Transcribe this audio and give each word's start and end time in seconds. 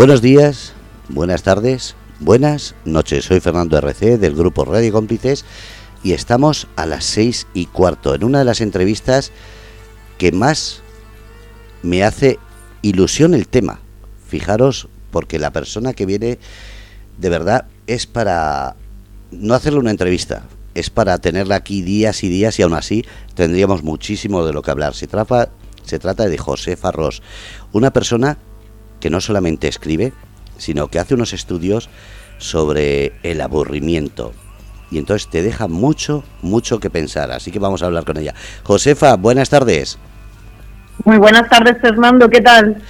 Buenos 0.00 0.22
días, 0.22 0.72
buenas 1.10 1.42
tardes, 1.42 1.94
buenas 2.20 2.74
noches. 2.86 3.26
Soy 3.26 3.38
Fernando 3.40 3.76
RC 3.76 4.16
del 4.16 4.34
grupo 4.34 4.64
Radio 4.64 4.94
Cómplices 4.94 5.44
y 6.02 6.14
estamos 6.14 6.68
a 6.76 6.86
las 6.86 7.04
seis 7.04 7.46
y 7.52 7.66
cuarto 7.66 8.14
en 8.14 8.24
una 8.24 8.38
de 8.38 8.46
las 8.46 8.62
entrevistas 8.62 9.30
que 10.16 10.32
más 10.32 10.80
me 11.82 12.02
hace 12.02 12.38
ilusión 12.80 13.34
el 13.34 13.46
tema. 13.46 13.80
Fijaros, 14.26 14.88
porque 15.10 15.38
la 15.38 15.52
persona 15.52 15.92
que 15.92 16.06
viene 16.06 16.38
de 17.18 17.28
verdad 17.28 17.66
es 17.86 18.06
para 18.06 18.76
no 19.30 19.52
hacerle 19.52 19.80
una 19.80 19.90
entrevista, 19.90 20.44
es 20.74 20.88
para 20.88 21.18
tenerla 21.18 21.56
aquí 21.56 21.82
días 21.82 22.24
y 22.24 22.30
días 22.30 22.58
y 22.58 22.62
aún 22.62 22.72
así 22.72 23.04
tendríamos 23.34 23.82
muchísimo 23.82 24.46
de 24.46 24.54
lo 24.54 24.62
que 24.62 24.70
hablar. 24.70 24.94
Se 24.94 25.06
trata, 25.06 25.50
se 25.84 25.98
trata 25.98 26.26
de 26.26 26.38
José 26.38 26.78
Farros, 26.78 27.20
una 27.72 27.90
persona 27.92 28.38
que 29.00 29.10
no 29.10 29.20
solamente 29.20 29.68
escribe, 29.68 30.12
sino 30.58 30.88
que 30.88 30.98
hace 30.98 31.14
unos 31.14 31.32
estudios 31.32 31.88
sobre 32.38 33.12
el 33.22 33.40
aburrimiento. 33.40 34.32
Y 34.90 34.98
entonces 34.98 35.28
te 35.28 35.42
deja 35.42 35.68
mucho, 35.68 36.24
mucho 36.42 36.80
que 36.80 36.90
pensar. 36.90 37.30
Así 37.30 37.50
que 37.50 37.58
vamos 37.58 37.82
a 37.82 37.86
hablar 37.86 38.04
con 38.04 38.16
ella. 38.16 38.34
Josefa, 38.64 39.16
buenas 39.16 39.48
tardes. 39.48 39.98
Muy 41.04 41.16
buenas 41.16 41.48
tardes, 41.48 41.76
Fernando. 41.80 42.28
¿Qué 42.28 42.40
tal? 42.40 42.82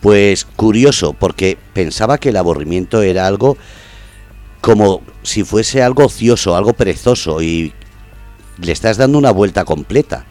Pues 0.00 0.44
curioso, 0.44 1.12
porque 1.12 1.58
pensaba 1.74 2.18
que 2.18 2.30
el 2.30 2.36
aburrimiento 2.36 3.02
era 3.02 3.26
algo 3.26 3.56
como 4.60 5.02
si 5.22 5.44
fuese 5.44 5.82
algo 5.82 6.06
ocioso, 6.06 6.56
algo 6.56 6.72
perezoso, 6.72 7.42
y 7.42 7.72
le 8.58 8.72
estás 8.72 8.96
dando 8.96 9.18
una 9.18 9.30
vuelta 9.30 9.64
completa. 9.64 10.24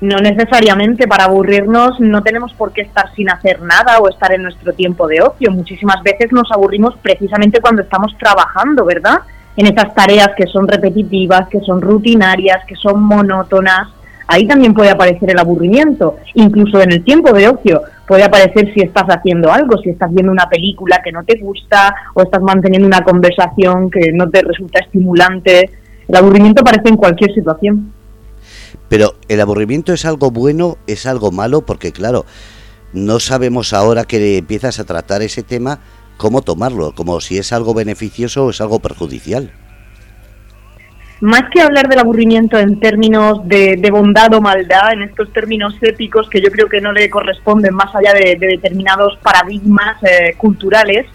No 0.00 0.18
necesariamente 0.18 1.08
para 1.08 1.24
aburrirnos 1.24 1.98
no 1.98 2.22
tenemos 2.22 2.52
por 2.54 2.72
qué 2.72 2.82
estar 2.82 3.12
sin 3.16 3.30
hacer 3.30 3.60
nada 3.60 3.98
o 3.98 4.08
estar 4.08 4.32
en 4.32 4.44
nuestro 4.44 4.72
tiempo 4.72 5.08
de 5.08 5.20
ocio. 5.22 5.50
Muchísimas 5.50 6.02
veces 6.04 6.30
nos 6.30 6.50
aburrimos 6.52 6.94
precisamente 7.02 7.60
cuando 7.60 7.82
estamos 7.82 8.16
trabajando, 8.16 8.84
¿verdad? 8.84 9.18
En 9.56 9.66
esas 9.66 9.92
tareas 9.94 10.30
que 10.36 10.46
son 10.46 10.68
repetitivas, 10.68 11.48
que 11.48 11.58
son 11.60 11.80
rutinarias, 11.80 12.64
que 12.64 12.76
son 12.76 13.02
monótonas. 13.02 13.88
Ahí 14.28 14.46
también 14.46 14.72
puede 14.72 14.90
aparecer 14.90 15.30
el 15.32 15.38
aburrimiento, 15.38 16.18
incluso 16.34 16.80
en 16.80 16.92
el 16.92 17.02
tiempo 17.02 17.32
de 17.32 17.48
ocio. 17.48 17.82
Puede 18.06 18.22
aparecer 18.22 18.72
si 18.74 18.82
estás 18.82 19.06
haciendo 19.08 19.50
algo, 19.50 19.78
si 19.78 19.90
estás 19.90 20.12
viendo 20.14 20.30
una 20.30 20.48
película 20.48 21.00
que 21.02 21.10
no 21.10 21.24
te 21.24 21.40
gusta 21.40 21.92
o 22.14 22.22
estás 22.22 22.40
manteniendo 22.42 22.86
una 22.86 23.00
conversación 23.00 23.90
que 23.90 24.12
no 24.12 24.30
te 24.30 24.42
resulta 24.42 24.78
estimulante. 24.78 25.70
El 26.06 26.16
aburrimiento 26.16 26.60
aparece 26.60 26.88
en 26.88 26.96
cualquier 26.96 27.34
situación. 27.34 27.97
Pero 28.88 29.16
el 29.28 29.40
aburrimiento 29.40 29.92
es 29.92 30.04
algo 30.04 30.30
bueno, 30.30 30.78
es 30.86 31.06
algo 31.06 31.30
malo, 31.30 31.66
porque 31.66 31.92
claro, 31.92 32.26
no 32.92 33.20
sabemos 33.20 33.72
ahora 33.72 34.04
que 34.04 34.38
empiezas 34.38 34.78
a 34.78 34.84
tratar 34.84 35.22
ese 35.22 35.42
tema 35.42 35.80
cómo 36.16 36.42
tomarlo, 36.42 36.92
como 36.94 37.20
si 37.20 37.38
es 37.38 37.52
algo 37.52 37.74
beneficioso 37.74 38.46
o 38.46 38.50
es 38.50 38.60
algo 38.60 38.80
perjudicial. 38.80 39.52
Más 41.20 41.42
que 41.52 41.60
hablar 41.60 41.88
del 41.88 41.98
aburrimiento 41.98 42.58
en 42.58 42.78
términos 42.78 43.40
de, 43.48 43.88
bondad 43.90 44.32
o 44.34 44.40
maldad, 44.40 44.92
en 44.92 45.02
estos 45.02 45.32
términos 45.32 45.74
épicos 45.80 46.28
que 46.30 46.40
yo 46.40 46.48
creo 46.50 46.68
que 46.68 46.80
no 46.80 46.92
le 46.92 47.10
corresponden 47.10 47.74
más 47.74 47.92
allá 47.94 48.12
de, 48.12 48.36
determinados 48.38 49.18
paradigmas 49.18 50.00
eh, 50.04 50.34
culturales, 50.36 51.06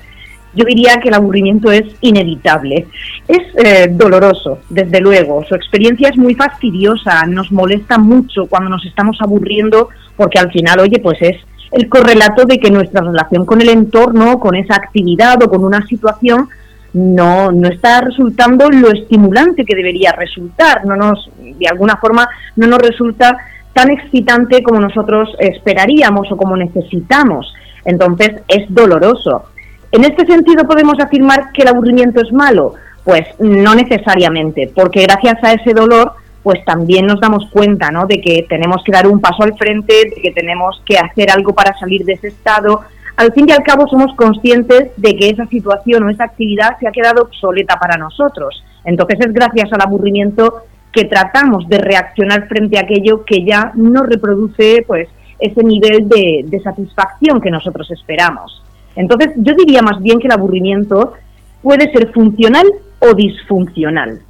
yo 0.55 0.65
diría 0.65 0.99
que 1.01 1.09
el 1.09 1.15
aburrimiento 1.15 1.71
es 1.71 1.83
inevitable. 2.01 2.87
Es 3.27 3.41
eh, 3.55 3.87
doloroso, 3.89 4.59
desde 4.69 4.99
luego. 4.99 5.43
Su 5.45 5.55
experiencia 5.55 6.09
es 6.09 6.17
muy 6.17 6.35
fastidiosa, 6.35 7.25
nos 7.25 7.51
molesta 7.51 7.97
mucho 7.97 8.45
cuando 8.47 8.69
nos 8.69 8.85
estamos 8.85 9.17
aburriendo, 9.21 9.89
porque 10.15 10.39
al 10.39 10.51
final, 10.51 10.79
oye, 10.79 10.99
pues 10.99 11.17
es 11.21 11.37
el 11.71 11.89
correlato 11.89 12.45
de 12.45 12.59
que 12.59 12.69
nuestra 12.69 13.01
relación 13.01 13.45
con 13.45 13.61
el 13.61 13.69
entorno, 13.69 14.39
con 14.39 14.55
esa 14.55 14.75
actividad 14.75 15.41
o 15.43 15.49
con 15.49 15.63
una 15.63 15.85
situación, 15.87 16.49
no, 16.93 17.51
no 17.51 17.67
está 17.67 18.01
resultando 18.01 18.69
lo 18.69 18.91
estimulante 18.91 19.65
que 19.65 19.75
debería 19.75 20.11
resultar. 20.11 20.85
No 20.85 20.95
nos, 20.95 21.29
de 21.39 21.67
alguna 21.67 21.97
forma, 21.97 22.29
no 22.55 22.67
nos 22.67 22.79
resulta 22.79 23.35
tan 23.73 23.89
excitante 23.89 24.61
como 24.61 24.79
nosotros 24.79 25.35
esperaríamos 25.39 26.31
o 26.31 26.37
como 26.37 26.55
necesitamos. 26.55 27.51
Entonces 27.85 28.41
es 28.47 28.65
doloroso. 28.69 29.45
¿En 29.93 30.03
este 30.03 30.25
sentido 30.25 30.65
podemos 30.65 30.99
afirmar 30.99 31.51
que 31.51 31.61
el 31.61 31.67
aburrimiento 31.67 32.19
es 32.19 32.33
malo? 32.33 32.73
Pues 33.03 33.27
no 33.37 33.75
necesariamente, 33.75 34.71
porque 34.73 35.03
gracias 35.03 35.37
a 35.43 35.53
ese 35.53 35.71
dolor 35.71 36.13
pues 36.41 36.65
también 36.65 37.05
nos 37.05 37.21
damos 37.21 37.47
cuenta 37.51 37.91
¿no? 37.91 38.07
de 38.07 38.19
que 38.19 38.43
tenemos 38.49 38.83
que 38.83 38.91
dar 38.91 39.05
un 39.05 39.21
paso 39.21 39.43
al 39.43 39.55
frente, 39.55 39.93
de 40.15 40.19
que 40.19 40.31
tenemos 40.31 40.81
que 40.83 40.97
hacer 40.97 41.29
algo 41.29 41.53
para 41.53 41.77
salir 41.77 42.03
de 42.05 42.13
ese 42.13 42.29
estado. 42.29 42.81
Al 43.17 43.33
fin 43.33 43.47
y 43.47 43.51
al 43.51 43.61
cabo 43.61 43.87
somos 43.87 44.15
conscientes 44.15 44.89
de 44.97 45.15
que 45.15 45.29
esa 45.29 45.45
situación 45.45 46.01
o 46.01 46.09
esa 46.09 46.23
actividad 46.23 46.75
se 46.79 46.87
ha 46.87 46.91
quedado 46.91 47.21
obsoleta 47.21 47.77
para 47.77 47.95
nosotros. 47.95 48.63
Entonces 48.85 49.19
es 49.19 49.31
gracias 49.31 49.71
al 49.73 49.81
aburrimiento 49.81 50.63
que 50.91 51.05
tratamos 51.05 51.69
de 51.69 51.77
reaccionar 51.77 52.47
frente 52.47 52.79
a 52.79 52.81
aquello 52.81 53.23
que 53.25 53.45
ya 53.45 53.71
no 53.75 54.01
reproduce 54.01 54.83
pues 54.87 55.07
ese 55.37 55.63
nivel 55.63 56.09
de, 56.09 56.45
de 56.45 56.59
satisfacción 56.61 57.39
que 57.39 57.51
nosotros 57.51 57.91
esperamos. 57.91 58.63
Entonces, 58.95 59.31
yo 59.37 59.53
diría 59.55 59.81
más 59.81 60.01
bien 60.01 60.19
que 60.19 60.27
el 60.27 60.33
aburrimiento 60.33 61.13
puede 61.61 61.91
ser 61.91 62.11
funcional 62.11 62.67
o 62.99 63.13
disfuncional. 63.13 64.21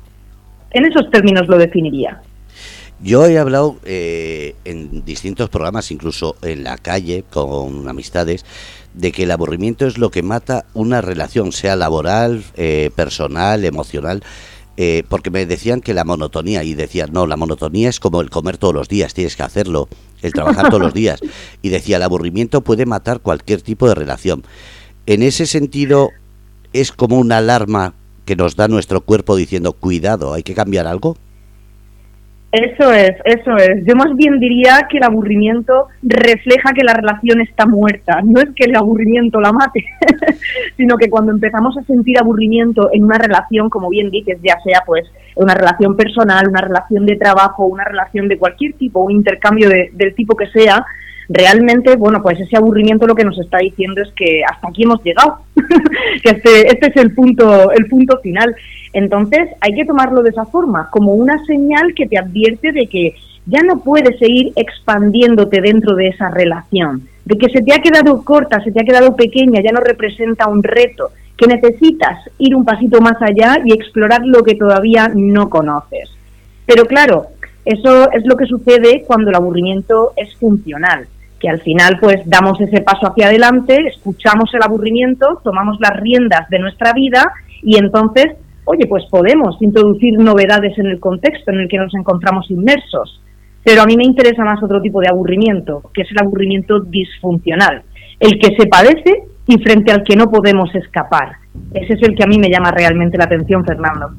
En 0.71 0.85
esos 0.85 1.09
términos 1.11 1.47
lo 1.47 1.57
definiría. 1.57 2.21
Yo 3.01 3.25
he 3.25 3.37
hablado 3.37 3.75
eh, 3.83 4.55
en 4.63 5.03
distintos 5.03 5.49
programas, 5.49 5.91
incluso 5.91 6.37
en 6.41 6.63
la 6.63 6.77
calle, 6.77 7.25
con 7.29 7.89
amistades, 7.89 8.45
de 8.93 9.11
que 9.11 9.23
el 9.23 9.31
aburrimiento 9.31 9.85
es 9.85 9.97
lo 9.97 10.09
que 10.09 10.23
mata 10.23 10.65
una 10.73 11.01
relación, 11.01 11.51
sea 11.51 11.75
laboral, 11.75 12.43
eh, 12.55 12.91
personal, 12.95 13.65
emocional. 13.65 14.23
Eh, 14.77 15.03
porque 15.07 15.29
me 15.29 15.45
decían 15.45 15.81
que 15.81 15.93
la 15.93 16.03
monotonía, 16.03 16.63
y 16.63 16.73
decían, 16.73 17.09
no, 17.11 17.27
la 17.27 17.35
monotonía 17.35 17.89
es 17.89 17.99
como 17.99 18.21
el 18.21 18.29
comer 18.29 18.57
todos 18.57 18.73
los 18.73 18.87
días, 18.87 19.13
tienes 19.13 19.35
que 19.35 19.43
hacerlo, 19.43 19.87
el 20.23 20.33
trabajar 20.33 20.69
todos 20.69 20.81
los 20.81 20.93
días. 20.95 21.19
Y 21.61 21.69
decía, 21.69 21.97
el 21.97 22.03
aburrimiento 22.03 22.61
puede 22.61 22.85
matar 22.87 23.19
cualquier 23.19 23.61
tipo 23.61 23.87
de 23.87 23.95
relación. 23.95 24.43
En 25.05 25.21
ese 25.21 25.45
sentido, 25.45 26.09
es 26.71 26.91
como 26.91 27.19
una 27.19 27.37
alarma 27.37 27.93
que 28.25 28.35
nos 28.35 28.55
da 28.55 28.67
nuestro 28.67 29.01
cuerpo 29.01 29.35
diciendo, 29.35 29.73
cuidado, 29.73 30.33
hay 30.33 30.43
que 30.43 30.55
cambiar 30.55 30.87
algo. 30.87 31.17
Eso 32.53 32.91
es, 32.91 33.15
eso 33.25 33.57
es. 33.57 33.83
Yo 33.83 33.95
más 33.95 34.15
bien 34.15 34.39
diría 34.39 34.85
que 34.87 34.97
el 34.97 35.03
aburrimiento 35.03 35.87
refleja 36.03 36.71
que 36.71 36.83
la 36.83 36.93
relación 36.93 37.41
está 37.41 37.65
muerta. 37.65 38.21
No 38.23 38.39
es 38.41 38.49
que 38.55 38.65
el 38.65 38.75
aburrimiento 38.75 39.41
la 39.41 39.51
mate, 39.51 39.83
sino 40.77 40.95
que 40.97 41.09
cuando 41.09 41.31
empezamos 41.31 41.75
a 41.79 41.83
sentir 41.85 42.19
aburrimiento 42.19 42.91
en 42.93 43.05
una 43.05 43.17
relación, 43.17 43.71
como 43.71 43.89
bien 43.89 44.11
dices, 44.11 44.37
ya 44.43 44.59
sea 44.63 44.83
pues 44.85 45.03
una 45.35 45.55
relación 45.55 45.97
personal, 45.97 46.47
una 46.47 46.61
relación 46.61 47.07
de 47.07 47.15
trabajo, 47.15 47.65
una 47.65 47.85
relación 47.85 48.27
de 48.27 48.37
cualquier 48.37 48.73
tipo, 48.73 48.99
un 48.99 49.13
intercambio 49.13 49.67
del 49.67 50.13
tipo 50.13 50.35
que 50.35 50.45
sea, 50.49 50.85
realmente, 51.29 51.95
bueno, 51.95 52.21
pues 52.21 52.39
ese 52.39 52.57
aburrimiento 52.57 53.07
lo 53.07 53.15
que 53.15 53.25
nos 53.25 53.39
está 53.39 53.57
diciendo 53.57 53.99
es 54.03 54.11
que 54.15 54.43
hasta 54.47 54.67
aquí 54.67 54.83
hemos 54.83 55.03
llegado, 55.03 55.39
que 56.23 56.29
este, 56.29 56.67
este 56.67 56.87
es 56.89 56.97
el 56.97 57.15
punto, 57.15 57.71
el 57.71 57.87
punto 57.87 58.19
final. 58.21 58.55
Entonces 58.93 59.49
hay 59.59 59.73
que 59.73 59.85
tomarlo 59.85 60.21
de 60.21 60.29
esa 60.29 60.45
forma, 60.45 60.89
como 60.91 61.13
una 61.13 61.43
señal 61.45 61.93
que 61.95 62.07
te 62.07 62.17
advierte 62.17 62.71
de 62.71 62.87
que 62.87 63.15
ya 63.45 63.61
no 63.61 63.79
puedes 63.79 64.17
seguir 64.19 64.53
expandiéndote 64.55 65.59
dentro 65.61 65.95
de 65.95 66.07
esa 66.09 66.29
relación, 66.29 67.07
de 67.25 67.37
que 67.37 67.49
se 67.49 67.61
te 67.61 67.73
ha 67.73 67.81
quedado 67.81 68.23
corta, 68.23 68.63
se 68.63 68.71
te 68.71 68.81
ha 68.81 68.85
quedado 68.85 69.15
pequeña, 69.15 69.61
ya 69.61 69.71
no 69.71 69.81
representa 69.81 70.47
un 70.47 70.63
reto, 70.63 71.09
que 71.35 71.47
necesitas 71.47 72.29
ir 72.37 72.55
un 72.55 72.63
pasito 72.63 73.01
más 73.01 73.21
allá 73.21 73.57
y 73.65 73.73
explorar 73.73 74.21
lo 74.23 74.43
que 74.43 74.55
todavía 74.55 75.11
no 75.13 75.49
conoces. 75.49 76.09
Pero 76.65 76.85
claro, 76.85 77.27
eso 77.65 78.11
es 78.11 78.25
lo 78.25 78.37
que 78.37 78.45
sucede 78.45 79.03
cuando 79.05 79.29
el 79.29 79.35
aburrimiento 79.35 80.13
es 80.15 80.35
funcional, 80.35 81.07
que 81.39 81.49
al 81.49 81.59
final 81.61 81.97
pues 81.99 82.21
damos 82.25 82.61
ese 82.61 82.81
paso 82.81 83.07
hacia 83.07 83.27
adelante, 83.27 83.87
escuchamos 83.87 84.53
el 84.53 84.63
aburrimiento, 84.63 85.41
tomamos 85.43 85.77
las 85.79 85.97
riendas 85.99 86.47
de 86.49 86.59
nuestra 86.59 86.93
vida 86.93 87.33
y 87.61 87.77
entonces 87.77 88.33
oye, 88.65 88.85
pues 88.87 89.03
podemos 89.09 89.55
introducir 89.61 90.17
novedades 90.17 90.77
en 90.77 90.87
el 90.87 90.99
contexto 90.99 91.51
en 91.51 91.61
el 91.61 91.67
que 91.67 91.77
nos 91.77 91.93
encontramos 91.93 92.49
inmersos. 92.49 93.21
Pero 93.63 93.81
a 93.81 93.85
mí 93.85 93.95
me 93.95 94.03
interesa 94.03 94.43
más 94.43 94.61
otro 94.61 94.81
tipo 94.81 94.99
de 94.99 95.07
aburrimiento, 95.09 95.81
que 95.93 96.01
es 96.01 96.11
el 96.11 96.25
aburrimiento 96.25 96.81
disfuncional, 96.81 97.83
el 98.19 98.39
que 98.39 98.55
se 98.57 98.67
padece 98.67 99.23
y 99.47 99.57
frente 99.63 99.91
al 99.91 100.03
que 100.03 100.15
no 100.15 100.29
podemos 100.29 100.73
escapar. 100.75 101.37
Ese 101.73 101.93
es 101.93 102.01
el 102.03 102.15
que 102.15 102.23
a 102.23 102.27
mí 102.27 102.37
me 102.37 102.49
llama 102.49 102.71
realmente 102.71 103.17
la 103.17 103.25
atención, 103.25 103.63
Fernando. 103.65 104.09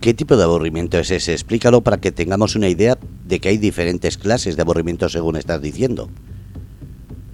¿Qué 0.00 0.14
tipo 0.14 0.36
de 0.36 0.44
aburrimiento 0.44 0.98
es 0.98 1.10
ese? 1.10 1.32
Explícalo 1.32 1.80
para 1.80 1.96
que 1.96 2.12
tengamos 2.12 2.56
una 2.56 2.68
idea 2.68 2.96
de 3.26 3.38
que 3.38 3.48
hay 3.48 3.56
diferentes 3.56 4.18
clases 4.18 4.56
de 4.56 4.62
aburrimiento 4.62 5.08
según 5.08 5.36
estás 5.36 5.62
diciendo. 5.62 6.08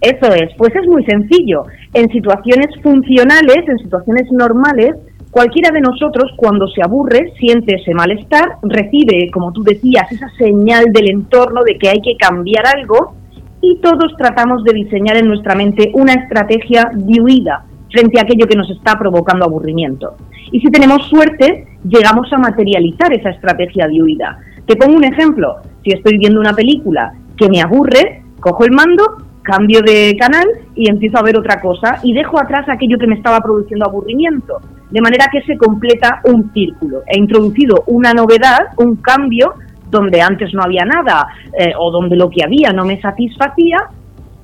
Eso 0.01 0.33
es, 0.33 0.51
pues 0.57 0.73
es 0.75 0.87
muy 0.87 1.05
sencillo. 1.05 1.65
En 1.93 2.09
situaciones 2.11 2.69
funcionales, 2.83 3.59
en 3.67 3.79
situaciones 3.79 4.31
normales, 4.31 4.93
Cualquiera 5.31 5.71
de 5.73 5.81
nosotros 5.81 6.33
cuando 6.37 6.67
se 6.67 6.83
aburre 6.83 7.33
siente 7.39 7.77
ese 7.77 7.95
malestar, 7.95 8.57
recibe, 8.63 9.31
como 9.33 9.53
tú 9.53 9.63
decías, 9.63 10.11
esa 10.11 10.29
señal 10.31 10.87
del 10.93 11.09
entorno 11.09 11.63
de 11.65 11.79
que 11.79 11.89
hay 11.89 12.01
que 12.01 12.17
cambiar 12.17 12.67
algo 12.67 13.15
y 13.61 13.79
todos 13.81 14.17
tratamos 14.19 14.65
de 14.65 14.73
diseñar 14.73 15.17
en 15.17 15.29
nuestra 15.29 15.55
mente 15.55 15.93
una 15.95 16.15
estrategia 16.15 16.91
de 16.93 17.21
huida 17.21 17.65
frente 17.93 18.19
a 18.19 18.23
aquello 18.23 18.47
que 18.47 18.57
nos 18.57 18.71
está 18.71 18.99
provocando 18.99 19.45
aburrimiento. 19.45 20.17
Y 20.51 20.61
si 20.61 20.67
tenemos 20.69 21.09
suerte, 21.09 21.67
llegamos 21.85 22.33
a 22.33 22.39
materializar 22.39 23.13
esa 23.13 23.31
estrategia 23.31 23.87
de 23.87 24.03
huida. 24.03 24.39
Te 24.67 24.75
pongo 24.75 24.97
un 24.97 25.05
ejemplo. 25.05 25.57
Si 25.85 25.93
estoy 25.93 26.19
viendo 26.19 26.41
una 26.41 26.55
película 26.55 27.13
que 27.37 27.49
me 27.49 27.61
aburre, 27.61 28.23
cojo 28.41 28.65
el 28.65 28.73
mando, 28.73 29.05
cambio 29.43 29.81
de 29.83 30.17
canal 30.19 30.47
y 30.75 30.91
empiezo 30.91 31.19
a 31.19 31.23
ver 31.23 31.37
otra 31.37 31.61
cosa 31.61 31.99
y 32.03 32.13
dejo 32.13 32.39
atrás 32.39 32.69
aquello 32.69 32.99
que 32.99 33.07
me 33.07 33.15
estaba 33.15 33.41
produciendo 33.41 33.87
aburrimiento. 33.87 34.61
De 34.91 35.01
manera 35.01 35.27
que 35.31 35.43
se 35.43 35.57
completa 35.57 36.21
un 36.25 36.53
círculo. 36.53 37.03
He 37.07 37.19
introducido 37.19 37.85
una 37.87 38.13
novedad, 38.13 38.59
un 38.77 38.97
cambio, 38.97 39.55
donde 39.91 40.21
antes 40.21 40.55
no 40.55 40.63
había 40.63 40.85
nada 40.85 41.27
eh, 41.59 41.73
o 41.79 41.91
donde 41.91 42.17
lo 42.17 42.31
que 42.31 42.45
había 42.45 42.73
no 42.73 42.85
me 42.85 43.01
satisfacía 43.01 43.77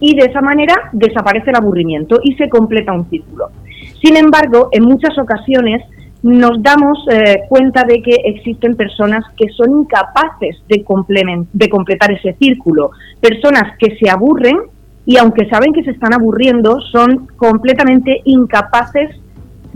y 0.00 0.14
de 0.14 0.26
esa 0.26 0.40
manera 0.40 0.75
desaparece 0.93 1.50
el 1.50 1.56
aburrimiento 1.56 2.19
y 2.22 2.34
se 2.34 2.48
completa 2.48 2.93
un 2.93 3.08
círculo. 3.08 3.46
Sin 4.02 4.16
embargo, 4.16 4.69
en 4.72 4.84
muchas 4.84 5.19
ocasiones 5.19 5.82
nos 6.22 6.62
damos 6.62 6.99
eh, 7.10 7.42
cuenta 7.49 7.84
de 7.84 8.02
que 8.02 8.16
existen 8.25 8.75
personas 8.75 9.25
que 9.37 9.49
son 9.50 9.81
incapaces 9.81 10.56
de, 10.69 10.84
de 11.52 11.69
completar 11.69 12.12
ese 12.12 12.34
círculo, 12.34 12.90
personas 13.20 13.76
que 13.78 13.96
se 13.96 14.10
aburren 14.10 14.56
y 15.04 15.19
aunque 15.19 15.49
saben 15.49 15.72
que 15.72 15.84
se 15.84 15.92
están 15.92 16.14
aburriendo, 16.14 16.81
son 16.92 17.28
completamente 17.37 18.22
incapaces 18.25 19.10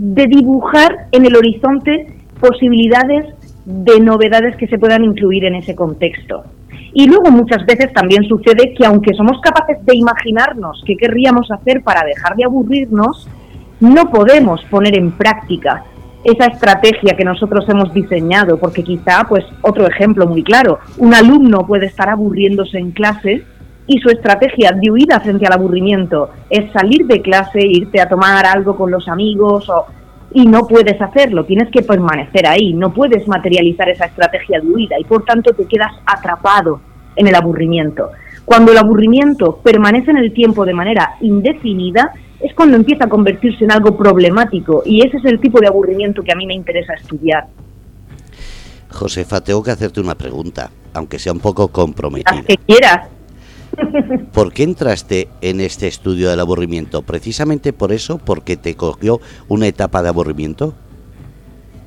de 0.01 0.25
dibujar 0.25 1.09
en 1.11 1.27
el 1.27 1.35
horizonte 1.35 2.07
posibilidades 2.39 3.35
de 3.65 3.99
novedades 3.99 4.57
que 4.57 4.65
se 4.65 4.79
puedan 4.79 5.03
incluir 5.03 5.45
en 5.45 5.53
ese 5.53 5.75
contexto. 5.75 6.43
Y 6.91 7.07
luego 7.07 7.29
muchas 7.29 7.63
veces 7.67 7.93
también 7.93 8.23
sucede 8.23 8.73
que 8.73 8.83
aunque 8.83 9.13
somos 9.13 9.39
capaces 9.41 9.77
de 9.85 9.95
imaginarnos 9.95 10.81
qué 10.87 10.97
querríamos 10.97 11.51
hacer 11.51 11.83
para 11.83 12.03
dejar 12.03 12.35
de 12.35 12.45
aburrirnos, 12.45 13.29
no 13.79 14.09
podemos 14.09 14.63
poner 14.71 14.97
en 14.97 15.11
práctica 15.11 15.83
esa 16.23 16.47
estrategia 16.47 17.15
que 17.15 17.23
nosotros 17.23 17.69
hemos 17.69 17.93
diseñado, 17.93 18.57
porque 18.57 18.83
quizá, 18.83 19.23
pues 19.29 19.45
otro 19.61 19.87
ejemplo 19.87 20.25
muy 20.25 20.41
claro, 20.41 20.79
un 20.97 21.13
alumno 21.13 21.59
puede 21.67 21.85
estar 21.85 22.09
aburriéndose 22.09 22.79
en 22.79 22.89
clase 22.89 23.43
y 23.91 23.99
su 23.99 24.09
estrategia 24.09 24.71
de 24.71 24.89
huida 24.89 25.19
frente 25.19 25.45
al 25.45 25.51
aburrimiento 25.51 26.29
es 26.49 26.71
salir 26.71 27.05
de 27.07 27.21
clase, 27.21 27.59
irte 27.59 27.99
a 27.99 28.07
tomar 28.07 28.45
algo 28.45 28.77
con 28.77 28.89
los 28.89 29.05
amigos 29.09 29.69
o 29.69 29.85
y 30.33 30.47
no 30.47 30.65
puedes 30.65 31.01
hacerlo, 31.01 31.43
tienes 31.43 31.69
que 31.71 31.81
permanecer 31.81 32.47
ahí, 32.47 32.71
no 32.71 32.93
puedes 32.93 33.27
materializar 33.27 33.89
esa 33.89 34.05
estrategia 34.05 34.61
de 34.61 34.67
huida 34.67 34.97
y 34.97 35.03
por 35.03 35.25
tanto 35.25 35.51
te 35.51 35.65
quedas 35.65 35.91
atrapado 36.05 36.79
en 37.17 37.27
el 37.27 37.35
aburrimiento. 37.35 38.11
Cuando 38.45 38.71
el 38.71 38.77
aburrimiento 38.77 39.57
permanece 39.57 40.11
en 40.11 40.17
el 40.19 40.31
tiempo 40.31 40.63
de 40.63 40.73
manera 40.73 41.17
indefinida, 41.19 42.13
es 42.39 42.53
cuando 42.55 42.77
empieza 42.77 43.05
a 43.05 43.09
convertirse 43.09 43.65
en 43.65 43.73
algo 43.73 43.97
problemático 43.97 44.83
y 44.85 45.05
ese 45.05 45.17
es 45.17 45.25
el 45.25 45.41
tipo 45.41 45.59
de 45.59 45.67
aburrimiento 45.67 46.23
que 46.23 46.31
a 46.31 46.35
mí 46.35 46.45
me 46.45 46.53
interesa 46.53 46.93
estudiar. 46.93 47.47
Josefa, 48.89 49.41
tengo 49.41 49.61
que 49.61 49.71
hacerte 49.71 49.99
una 49.99 50.15
pregunta, 50.15 50.71
aunque 50.93 51.19
sea 51.19 51.33
un 51.33 51.41
poco 51.41 51.67
comprometida. 51.67 52.35
Las 52.35 52.45
que 52.45 52.55
quieras. 52.55 53.09
¿Por 54.33 54.53
qué 54.53 54.63
entraste 54.63 55.27
en 55.41 55.61
este 55.61 55.87
estudio 55.87 56.29
del 56.29 56.39
aburrimiento? 56.39 57.01
¿Precisamente 57.01 57.73
por 57.73 57.91
eso? 57.91 58.17
¿Porque 58.17 58.57
te 58.57 58.75
cogió 58.75 59.19
una 59.47 59.67
etapa 59.67 60.01
de 60.01 60.09
aburrimiento? 60.09 60.73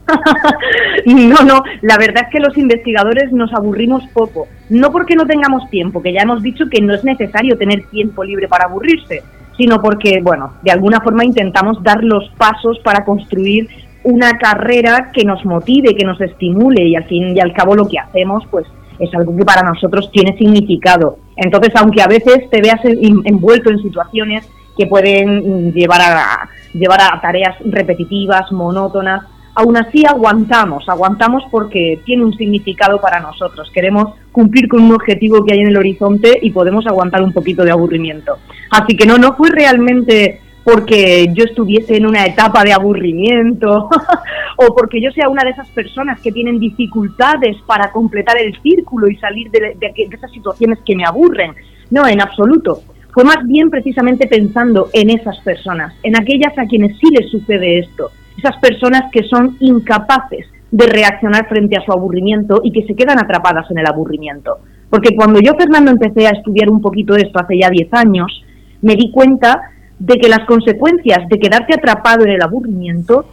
no, 1.06 1.42
no, 1.44 1.62
la 1.82 1.96
verdad 1.96 2.25
es 2.25 2.31
que 2.31 2.40
los 2.40 2.56
investigadores 2.58 3.32
nos 3.32 3.52
aburrimos 3.54 4.04
poco. 4.12 4.46
No 4.69 4.90
porque 4.90 5.16
no 5.16 5.26
tengamos 5.26 5.69
tiempo, 5.70 6.02
que 6.02 6.12
ya 6.12 6.22
hemos 6.22 6.42
dicho 6.42 6.66
que 6.70 6.81
no 6.81 6.94
es 6.94 7.04
necesario 7.04 7.56
tener 7.56 7.84
tiempo 7.87 8.25
libre 8.25 8.48
para 8.48 8.66
aburrirse, 8.66 9.22
sino 9.56 9.80
porque, 9.80 10.20
bueno, 10.22 10.54
de 10.62 10.72
alguna 10.72 11.00
forma 11.00 11.25
intentamos 11.25 11.82
dar 11.82 12.02
los 12.02 12.28
pasos 12.37 12.78
para 12.80 13.04
construir 13.04 13.69
una 14.02 14.37
carrera 14.38 15.10
que 15.12 15.25
nos 15.25 15.44
motive, 15.44 15.94
que 15.94 16.04
nos 16.04 16.20
estimule 16.20 16.87
y 16.87 16.96
al 16.96 17.04
fin 17.04 17.34
y 17.34 17.40
al 17.40 17.52
cabo 17.52 17.75
lo 17.75 17.88
que 17.88 17.98
hacemos, 17.98 18.44
pues 18.50 18.66
es 18.98 19.12
algo 19.14 19.37
que 19.37 19.44
para 19.44 19.62
nosotros 19.62 20.10
tiene 20.12 20.37
significado. 20.37 21.19
Entonces, 21.36 21.72
aunque 21.76 22.02
a 22.02 22.06
veces 22.06 22.48
te 22.50 22.60
veas 22.60 22.81
envuelto 22.84 23.70
en 23.70 23.78
situaciones 23.78 24.48
que 24.76 24.86
pueden 24.86 25.72
llevar 25.72 26.00
a, 26.00 26.48
llevar 26.72 27.00
a 27.00 27.20
tareas 27.20 27.56
repetitivas, 27.64 28.50
monótonas, 28.52 29.25
aún 29.54 29.76
así 29.76 30.04
aguantamos, 30.04 30.88
aguantamos 30.88 31.44
porque 31.50 32.00
tiene 32.04 32.25
un 32.25 32.36
significado 32.36 33.00
para 33.00 33.20
nosotros. 33.20 33.70
Queremos 33.72 34.14
cumplir 34.32 34.69
con 34.69 34.82
un 34.82 34.92
objetivo 34.92 35.44
que 35.44 35.54
hay 35.54 35.60
en 35.60 35.69
el 35.69 35.76
horizonte 35.76 36.38
y 36.42 36.50
podemos 36.50 36.86
aguantar 36.86 37.22
un 37.22 37.32
poquito 37.32 37.64
de 37.64 37.70
aburrimiento. 37.70 38.38
Así 38.70 38.96
que 38.96 39.06
no, 39.06 39.16
no 39.19 39.37
fue 39.37 39.50
realmente 39.50 40.40
porque 40.64 41.26
yo 41.34 41.44
estuviese 41.44 41.96
en 41.96 42.06
una 42.06 42.25
etapa 42.25 42.64
de 42.64 42.72
aburrimiento 42.72 43.88
o 44.56 44.75
porque 44.75 45.00
yo 45.00 45.11
sea 45.12 45.28
una 45.28 45.44
de 45.44 45.50
esas 45.50 45.69
personas 45.69 46.20
que 46.20 46.32
tienen 46.32 46.58
dificultades 46.58 47.56
para 47.66 47.93
completar 47.93 48.38
el 48.38 48.58
círculo 48.62 49.08
y 49.08 49.16
salir 49.16 49.50
de, 49.50 49.76
esas 50.11 50.32
situaciones 50.32 50.78
que 50.84 50.96
me 50.96 51.05
aburren. 51.05 51.52
No, 51.90 52.08
en 52.08 52.20
absoluto. 52.20 52.81
Fue 53.12 53.25
más 53.25 53.46
bien 53.46 53.70
precisamente 53.70 54.26
pensando 54.26 54.88
en 54.93 55.11
esas 55.11 55.38
personas, 55.40 55.94
en 56.02 56.16
aquellas 56.16 56.58
a 56.58 56.66
quienes 56.66 56.99
sí 56.99 57.06
les 57.12 57.31
sucede 57.31 57.78
esto, 57.78 58.11
esas 58.37 58.56
personas 58.56 59.05
que 59.12 59.22
son 59.25 59.56
incapaces 59.61 60.46
de 60.72 60.87
reaccionar 60.87 61.46
frente 61.49 61.76
a 61.76 61.84
su 61.84 61.93
aburrimiento 61.93 62.61
y 62.64 62.72
que 62.72 62.84
se 62.84 62.96
quedan 62.96 63.20
atrapadas 63.20 63.70
en 63.70 63.78
el 63.78 63.87
aburrimiento. 63.87 64.58
Porque 64.90 65.14
cuando 65.14 65.38
yo, 65.40 65.55
Fernando, 65.55 65.93
empecé 65.93 66.26
a 66.26 66.31
estudiar 66.31 66.69
un 66.69 66.81
poquito 66.81 67.14
esto 67.14 67.38
hace 67.38 67.58
ya 67.58 67.70
10 67.70 67.94
años, 67.94 68.44
me 68.82 68.96
di 68.96 69.12
cuenta 69.12 69.70
de 69.99 70.17
que 70.17 70.29
las 70.29 70.46
consecuencias 70.46 71.29
de 71.29 71.38
quedarte 71.38 71.75
atrapado 71.75 72.25
en 72.25 72.32
el 72.32 72.43
aburrimiento 72.43 73.26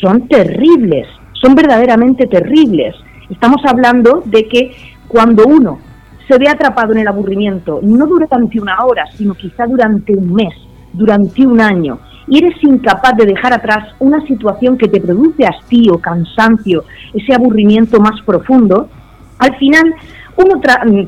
son 0.00 0.28
terribles, 0.28 1.06
son 1.32 1.54
verdaderamente 1.54 2.26
terribles. 2.26 2.94
Estamos 3.30 3.62
hablando 3.66 4.22
de 4.26 4.46
que 4.46 4.72
cuando 5.08 5.46
uno 5.46 5.78
se 6.28 6.38
ve 6.38 6.48
atrapado 6.48 6.92
en 6.92 7.00
el 7.00 7.08
aburrimiento, 7.08 7.80
no 7.82 8.06
durante 8.06 8.60
una 8.60 8.84
hora, 8.84 9.04
sino 9.16 9.34
quizá 9.34 9.66
durante 9.66 10.14
un 10.14 10.32
mes, 10.32 10.54
durante 10.92 11.46
un 11.46 11.60
año, 11.60 11.98
y 12.28 12.38
eres 12.38 12.62
incapaz 12.62 13.16
de 13.16 13.26
dejar 13.26 13.52
atrás 13.52 13.94
una 13.98 14.24
situación 14.26 14.78
que 14.78 14.88
te 14.88 15.00
produce 15.00 15.44
hastío, 15.44 15.98
cansancio, 15.98 16.84
ese 17.12 17.34
aburrimiento 17.34 18.00
más 18.00 18.20
profundo, 18.24 18.88
al 19.38 19.56
final 19.56 19.94
uno 20.44 20.60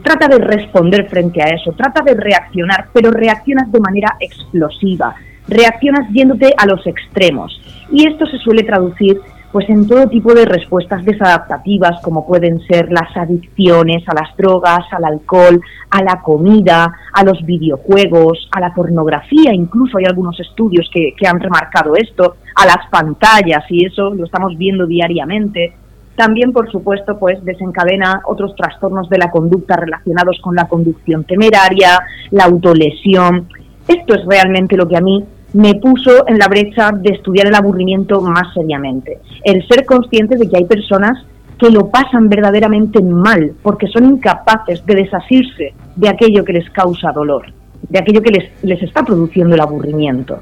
trata 0.03 0.29
de 0.29 0.39
responder 0.39 1.09
frente 1.09 1.43
a 1.43 1.47
eso, 1.47 1.73
trata 1.73 2.03
de 2.03 2.15
reaccionar, 2.15 2.89
pero 2.93 3.11
reaccionas 3.11 3.71
de 3.71 3.81
manera 3.81 4.17
explosiva, 4.21 5.15
reaccionas 5.49 6.09
yéndote 6.11 6.55
a 6.57 6.67
los 6.67 6.87
extremos. 6.87 7.61
Y 7.91 8.07
esto 8.07 8.27
se 8.27 8.39
suele 8.39 8.63
traducir 8.63 9.21
pues 9.53 9.71
en 9.71 9.87
todo 9.87 10.09
tipo 10.09 10.35
de 10.35 10.47
respuestas 10.47 11.05
desadaptativas 11.05 12.01
como 12.03 12.27
pueden 12.27 12.61
ser 12.67 12.91
las 12.91 13.17
adicciones 13.17 14.03
a 14.09 14.15
las 14.15 14.37
drogas, 14.37 14.85
al 14.91 15.05
alcohol, 15.05 15.61
a 15.91 16.03
la 16.03 16.21
comida, 16.23 16.93
a 17.13 17.23
los 17.23 17.41
videojuegos, 17.47 18.49
a 18.51 18.59
la 18.59 18.75
pornografía, 18.75 19.55
incluso 19.55 19.99
hay 19.99 20.07
algunos 20.07 20.41
estudios 20.41 20.91
que 20.93 21.27
han 21.29 21.39
remarcado 21.39 21.95
esto, 21.95 22.35
a 22.57 22.67
las 22.67 22.89
pantallas 22.91 23.65
y 23.69 23.87
eso 23.87 24.13
lo 24.13 24.25
estamos 24.25 24.59
viendo 24.59 24.87
diariamente, 24.87 25.75
también, 26.17 26.53
por 26.53 26.71
supuesto, 26.71 27.19
pues 27.19 27.45
desencadena 27.45 28.23
otros 28.27 28.55
trastornos 28.57 29.09
de 29.09 29.19
la 29.19 29.31
conducta 29.31 29.77
relacionados 29.77 30.39
con 30.41 30.55
la 30.55 30.69
conducción 30.69 31.25
temeraria, 31.25 32.01
la 32.31 32.45
autolesión. 32.45 33.49
Esto 33.89 34.15
es 34.15 34.25
realmente 34.27 34.77
lo 34.77 34.87
que 34.87 34.97
a 34.97 35.01
mí 35.01 35.25
me 35.55 35.75
puso 35.75 36.27
en 36.29 36.39
la 36.39 36.49
brecha 36.49 36.91
de 36.93 37.11
estudiar 37.11 37.47
el 37.47 37.55
aburrimiento 37.55 38.21
más 38.21 38.53
seriamente. 38.55 39.19
El 39.43 39.67
ser 39.67 39.85
consciente 39.85 40.37
de 40.37 40.49
que 40.49 40.57
hay 40.57 40.65
personas 40.65 41.25
que 41.59 41.71
lo 41.71 41.89
pasan 41.91 42.29
verdaderamente 42.29 43.01
mal 43.03 43.53
porque 43.63 43.87
son 43.89 44.05
incapaces 44.05 44.85
de 44.87 44.95
desasirse 44.95 45.75
de 45.95 46.09
aquello 46.09 46.45
que 46.45 46.55
les 46.55 46.69
causa 46.71 47.13
dolor, 47.13 47.47
de 47.89 47.99
aquello 47.99 48.21
que 48.23 48.31
les, 48.31 48.65
les 48.65 48.83
está 48.83 49.05
produciendo 49.05 49.55
el 49.55 49.61
aburrimiento. 49.61 50.41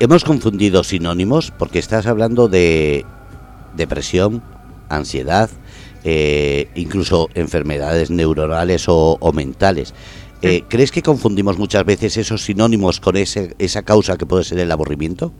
Hemos 0.00 0.24
confundido 0.24 0.84
sinónimos 0.84 1.50
porque 1.50 1.78
estás 1.80 2.06
hablando 2.06 2.48
de 2.48 3.04
depresión, 3.76 4.42
ansiedad, 4.88 5.50
eh, 6.04 6.68
incluso 6.74 7.28
enfermedades 7.34 8.10
neuronales 8.10 8.86
o, 8.88 9.18
mentales. 9.34 9.94
Eh, 10.40 10.62
¿Crees 10.68 10.92
que 10.92 11.02
confundimos 11.02 11.58
muchas 11.58 11.84
veces 11.84 12.16
esos 12.16 12.42
sinónimos 12.42 13.00
con 13.00 13.16
ese, 13.16 13.54
esa 13.58 13.82
causa 13.82 14.16
que 14.16 14.26
puede 14.26 14.44
ser 14.44 14.60
el 14.60 14.70
aburrimiento? 14.70 15.32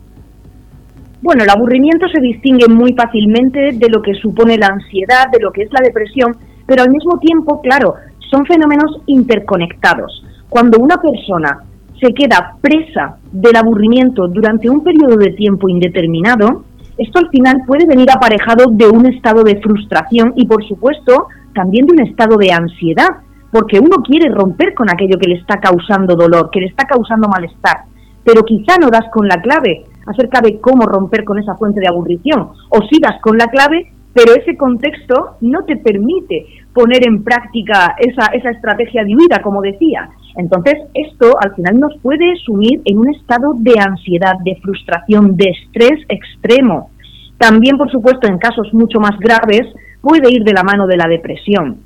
Bueno, 1.21 1.43
el 1.43 1.49
aburrimiento 1.49 2.07
se 2.07 2.21
distingue 2.21 2.67
muy 2.67 2.93
fácilmente 2.93 3.71
de 3.73 3.89
lo 3.89 4.01
que 4.01 4.13
supone 4.13 4.57
la 4.57 4.67
ansiedad, 4.67 5.29
de 5.31 5.39
lo 5.39 5.51
que 5.51 5.63
es 5.63 5.69
la 5.71 5.81
depresión, 5.83 6.35
pero 6.65 6.83
al 6.83 6.89
mismo 6.89 7.17
tiempo, 7.19 7.61
claro, 7.61 7.95
son 8.29 8.45
fenómenos 8.45 9.01
interconectados. 9.05 10.23
Cuando 10.49 10.79
una 10.79 10.95
persona 10.97 11.63
se 11.99 12.13
queda 12.13 12.55
presa 12.61 13.17
del 13.31 13.55
aburrimiento 13.55 14.27
durante 14.27 14.69
un 14.69 14.83
periodo 14.83 15.17
de 15.17 15.31
tiempo 15.31 15.67
indeterminado, 15.67 16.63
esto 16.99 17.19
al 17.19 17.29
final 17.29 17.63
puede 17.65 17.85
venir 17.87 18.11
aparejado 18.11 18.65
de 18.69 18.87
un 18.87 19.05
estado 19.05 19.43
de 19.43 19.61
frustración 19.61 20.33
y, 20.35 20.45
por 20.45 20.63
supuesto, 20.67 21.27
también 21.53 21.85
de 21.85 21.93
un 21.93 22.07
estado 22.07 22.37
de 22.37 22.51
ansiedad, 22.51 23.07
porque 23.51 23.79
uno 23.79 24.03
quiere 24.03 24.29
romper 24.29 24.73
con 24.73 24.89
aquello 24.89 25.17
que 25.17 25.29
le 25.29 25.35
está 25.35 25.59
causando 25.59 26.15
dolor, 26.15 26.49
que 26.51 26.59
le 26.59 26.67
está 26.67 26.85
causando 26.85 27.29
malestar, 27.29 27.85
pero 28.23 28.43
quizá 28.43 28.77
no 28.77 28.89
das 28.89 29.09
con 29.11 29.27
la 29.27 29.41
clave 29.41 29.85
acerca 30.05 30.41
de 30.41 30.59
cómo 30.59 30.85
romper 30.85 31.23
con 31.23 31.39
esa 31.39 31.55
fuente 31.55 31.79
de 31.79 31.87
aburrición, 31.87 32.49
o 32.69 32.81
sí 32.89 32.99
das 33.01 33.21
con 33.21 33.37
la 33.37 33.47
clave, 33.47 33.91
pero 34.13 34.33
ese 34.33 34.57
contexto 34.57 35.37
no 35.41 35.63
te 35.63 35.77
permite 35.77 36.45
poner 36.73 37.07
en 37.07 37.23
práctica 37.23 37.95
esa, 37.97 38.27
esa 38.33 38.49
estrategia 38.49 39.03
de 39.03 39.41
como 39.41 39.61
decía. 39.61 40.09
Entonces, 40.35 40.75
esto 40.93 41.33
al 41.41 41.55
final 41.55 41.79
nos 41.79 41.97
puede 42.01 42.35
sumir 42.45 42.81
en 42.85 42.97
un 42.99 43.09
estado 43.13 43.53
de 43.57 43.79
ansiedad, 43.79 44.33
de 44.43 44.55
frustración, 44.61 45.35
de 45.35 45.49
estrés 45.49 46.05
extremo. 46.07 46.91
También, 47.37 47.77
por 47.77 47.89
supuesto, 47.91 48.27
en 48.27 48.37
casos 48.37 48.73
mucho 48.73 48.99
más 48.99 49.17
graves, 49.19 49.67
puede 50.01 50.31
ir 50.31 50.43
de 50.43 50.53
la 50.53 50.63
mano 50.63 50.87
de 50.87 50.97
la 50.97 51.07
depresión. 51.07 51.79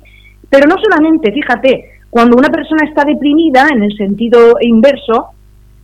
Pero 0.50 0.66
no 0.68 0.76
solamente, 0.82 1.32
fíjate, 1.32 1.84
cuando 2.10 2.36
una 2.36 2.48
persona 2.48 2.86
está 2.88 3.04
deprimida, 3.04 3.68
en 3.72 3.82
el 3.82 3.96
sentido 3.96 4.54
inverso, 4.60 5.30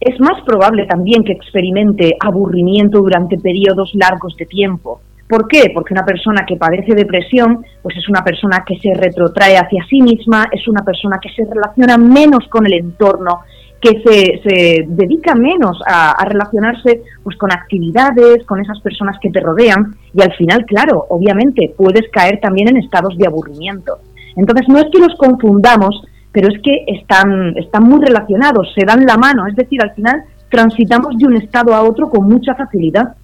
es 0.01 0.19
más 0.21 0.41
probable 0.47 0.87
también 0.87 1.25
que 1.25 1.33
experimente 1.33 2.17
aburrimiento 2.21 3.01
durante 3.01 3.37
periodos 3.37 3.91
largos 3.95 4.37
de 4.37 4.47
tiempo. 4.47 5.01
¿Por 5.31 5.47
qué? 5.47 5.71
Porque 5.73 5.95
una 5.95 6.05
persona 6.05 6.45
que 6.45 6.57
padece 6.57 6.93
depresión, 6.93 7.65
pues 7.83 7.97
es 7.97 8.09
una 8.09 8.25
persona 8.25 8.65
que 8.67 8.77
se 8.81 8.93
retrotrae 8.93 9.57
hacia 9.57 9.87
sí 9.89 10.03
misma, 10.03 10.49
es 10.51 10.67
una 10.67 10.83
persona 10.83 11.21
que 11.23 11.29
se 11.29 11.49
relaciona 11.49 11.97
menos 11.97 12.49
con 12.49 12.67
el 12.67 12.73
entorno, 12.75 13.43
que 13.81 14.03
se, 14.03 14.85
dedica 14.89 15.37
menos 15.37 15.81
a, 15.87 16.17
relacionarse 16.29 17.03
pues 17.23 17.37
con 17.37 17.53
actividades, 17.53 18.45
con 18.45 18.61
esas 18.61 18.81
personas 18.81 19.19
que 19.23 19.31
te 19.31 19.39
rodean, 19.39 19.95
y 20.13 20.21
al 20.21 20.33
final, 20.33 20.67
claro, 20.67 21.07
obviamente 21.11 21.73
puedes 21.77 22.11
caer 22.11 22.41
también 22.41 22.69
en 22.69 22.79
estados 22.79 23.17
de 23.17 23.29
aburrimiento. 23.29 23.99
Entonces, 24.35 24.67
no 24.69 24.79
es 24.79 24.87
que 24.93 24.99
nos 24.99 25.17
confundamos, 25.17 26.03
pero 26.33 26.49
es 26.49 26.61
que 26.61 26.87
están, 26.89 27.57
están 27.57 27.85
muy 27.85 28.05
relacionados, 28.05 28.73
se 28.75 28.85
dan 28.85 29.07
la 29.07 29.17
mano, 29.17 29.47
es 29.47 29.55
decir, 29.55 29.81
al 29.81 29.95
final 29.95 30.25
transitamos 30.51 31.17
de 31.17 31.27
un 31.27 31.37
estado 31.37 31.73
a 31.73 31.83
otro 31.83 32.11
con 32.11 32.27
mucha 32.27 32.57
facilidad. 32.57 33.15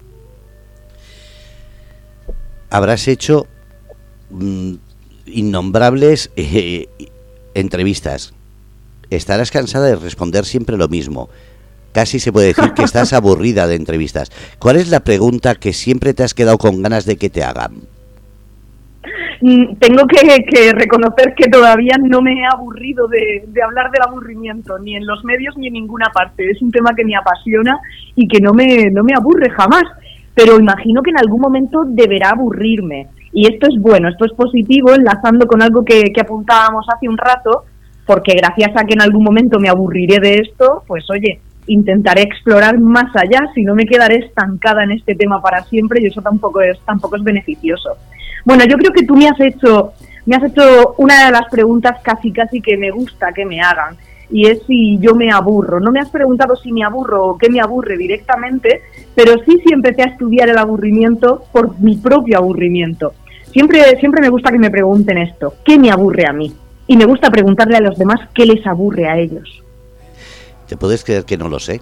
Habrás 2.69 3.07
hecho 3.07 3.47
mm, 4.29 4.73
innombrables 5.27 6.31
eh, 6.35 6.87
entrevistas. 7.53 8.33
Estarás 9.09 9.51
cansada 9.51 9.87
de 9.87 9.95
responder 9.95 10.45
siempre 10.45 10.77
lo 10.77 10.87
mismo. 10.87 11.29
Casi 11.93 12.19
se 12.19 12.31
puede 12.31 12.47
decir 12.47 12.73
que 12.73 12.83
estás 12.83 13.13
aburrida 13.13 13.67
de 13.67 13.75
entrevistas. 13.75 14.31
¿Cuál 14.59 14.75
es 14.75 14.89
la 14.89 14.99
pregunta 14.99 15.55
que 15.55 15.73
siempre 15.73 16.13
te 16.13 16.23
has 16.23 16.33
quedado 16.33 16.57
con 16.57 16.81
ganas 16.81 17.05
de 17.05 17.17
que 17.17 17.29
te 17.29 17.43
hagan? 17.43 17.87
Mm, 19.41 19.75
tengo 19.75 20.03
que, 20.07 20.73
reconocer 20.73 21.33
que 21.35 21.47
todavía 21.47 21.95
no 22.03 22.21
me 22.21 22.33
he 22.33 22.45
aburrido 22.45 23.07
de, 23.07 23.43
hablar 23.63 23.91
del 23.91 24.01
aburrimiento, 24.01 24.79
ni 24.79 24.95
en 24.95 25.05
los 25.05 25.23
medios 25.23 25.55
ni 25.57 25.67
en 25.67 25.73
ninguna 25.73 26.07
parte. 26.13 26.49
Es 26.49 26.61
un 26.61 26.71
tema 26.71 26.93
que 26.95 27.05
me 27.05 27.15
apasiona 27.15 27.77
y 28.15 28.27
que 28.27 28.39
no 28.39 28.53
me, 28.53 28.89
no 28.91 29.03
me 29.03 29.13
aburre 29.15 29.49
jamás, 29.51 29.83
pero 30.37 30.59
imagino 30.59 31.01
que 31.01 31.09
en 31.09 31.17
algún 31.17 31.41
momento 31.41 31.81
deberá 31.83 32.29
aburrirme. 32.29 33.07
Y 33.33 33.51
esto 33.51 33.67
es 33.67 33.81
bueno, 33.81 34.07
esto 34.07 34.23
es 34.23 34.33
positivo, 34.33 34.93
enlazando 34.93 35.47
con 35.47 35.63
algo 35.63 35.83
que, 35.83 36.13
apuntábamos 36.21 36.85
hace 36.93 37.09
un 37.09 37.17
rato, 37.17 37.63
porque 38.05 38.35
gracias 38.35 38.69
a 38.75 38.85
que 38.85 38.93
en 38.93 39.01
algún 39.01 39.23
momento 39.23 39.59
me 39.59 39.67
aburriré 39.67 40.19
de 40.19 40.35
esto, 40.35 40.83
pues 40.85 41.09
oye, 41.09 41.39
intentaré 41.65 42.21
explorar 42.21 42.79
más 42.79 43.09
allá, 43.15 43.49
si 43.55 43.63
no 43.63 43.73
me 43.73 43.87
quedaré 43.87 44.17
estancada 44.17 44.83
en 44.83 44.91
este 44.91 45.15
tema 45.15 45.41
para 45.41 45.63
siempre 45.63 46.03
y 46.03 46.05
eso 46.05 46.21
tampoco 46.21 46.61
es, 46.61 46.79
tampoco 46.81 47.15
es 47.15 47.23
beneficioso. 47.23 47.97
Bueno, 48.45 48.63
yo 48.69 48.77
creo 48.77 48.93
que 48.93 49.07
tú 49.07 49.15
me 49.15 49.27
has 49.27 49.39
hecho, 49.39 49.93
me 50.27 50.35
has 50.35 50.43
hecho 50.43 50.93
una 50.99 51.25
de 51.25 51.31
las 51.31 51.49
preguntas 51.49 51.99
casi 52.03 52.31
casi 52.31 52.61
que 52.61 52.77
me 52.77 52.91
gusta 52.91 53.33
que 53.33 53.43
me 53.43 53.59
hagan 53.59 53.97
y 54.29 54.47
es 54.47 54.59
si 54.67 54.97
yo 54.99 55.15
me 55.15 55.31
aburro. 55.31 55.79
No 55.79 55.91
me 55.91 55.99
has 55.99 56.09
preguntado 56.09 56.55
si 56.55 56.71
me 56.71 56.83
aburro 56.83 57.25
o 57.25 57.37
qué 57.37 57.49
me 57.49 57.61
aburre 57.61 57.97
directamente, 57.97 58.81
pero 59.15 59.33
sí 59.45 59.59
si 59.65 59.73
empecé 59.73 60.03
a 60.03 60.07
estudiar 60.07 60.49
el 60.49 60.57
aburrimiento 60.57 61.43
por 61.51 61.79
mi 61.79 61.97
propio 61.97 62.37
aburrimiento. 62.37 63.13
Siempre, 63.51 63.97
siempre 63.99 64.21
me 64.21 64.29
gusta 64.29 64.51
que 64.51 64.59
me 64.59 64.69
pregunten 64.69 65.17
esto, 65.17 65.53
¿qué 65.65 65.79
me 65.79 65.89
aburre 65.89 66.25
a 66.27 66.33
mí? 66.33 66.53
Y 66.87 66.97
me 66.97 67.05
gusta 67.05 67.29
preguntarle 67.29 67.77
a 67.77 67.81
los 67.81 67.97
demás 67.97 68.19
qué 68.33 68.45
les 68.45 68.65
aburre 68.65 69.07
a 69.07 69.17
ellos. 69.17 69.63
¿Te 70.67 70.77
puedes 70.77 71.03
creer 71.03 71.25
que 71.25 71.37
no 71.37 71.49
lo 71.49 71.59
sé? 71.59 71.81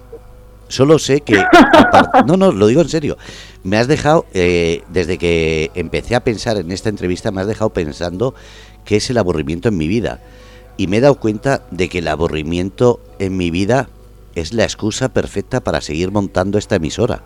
Solo 0.68 0.98
sé 0.98 1.20
que... 1.20 1.42
no, 2.26 2.36
no, 2.36 2.52
lo 2.52 2.66
digo 2.66 2.80
en 2.80 2.88
serio. 2.88 3.16
Me 3.62 3.76
has 3.78 3.88
dejado, 3.88 4.26
eh, 4.32 4.82
desde 4.88 5.18
que 5.18 5.70
empecé 5.74 6.14
a 6.14 6.20
pensar 6.20 6.56
en 6.56 6.72
esta 6.72 6.88
entrevista, 6.88 7.30
me 7.30 7.40
has 7.40 7.46
dejado 7.46 7.70
pensando 7.70 8.34
qué 8.84 8.96
es 8.96 9.10
el 9.10 9.18
aburrimiento 9.18 9.68
en 9.68 9.76
mi 9.76 9.86
vida. 9.86 10.20
Y 10.76 10.86
me 10.86 10.98
he 10.98 11.00
dado 11.00 11.16
cuenta 11.16 11.62
de 11.70 11.88
que 11.88 11.98
el 11.98 12.08
aburrimiento 12.08 13.00
en 13.18 13.36
mi 13.36 13.50
vida 13.50 13.88
es 14.34 14.52
la 14.52 14.64
excusa 14.64 15.08
perfecta 15.08 15.60
para 15.60 15.80
seguir 15.80 16.10
montando 16.10 16.58
esta 16.58 16.76
emisora. 16.76 17.22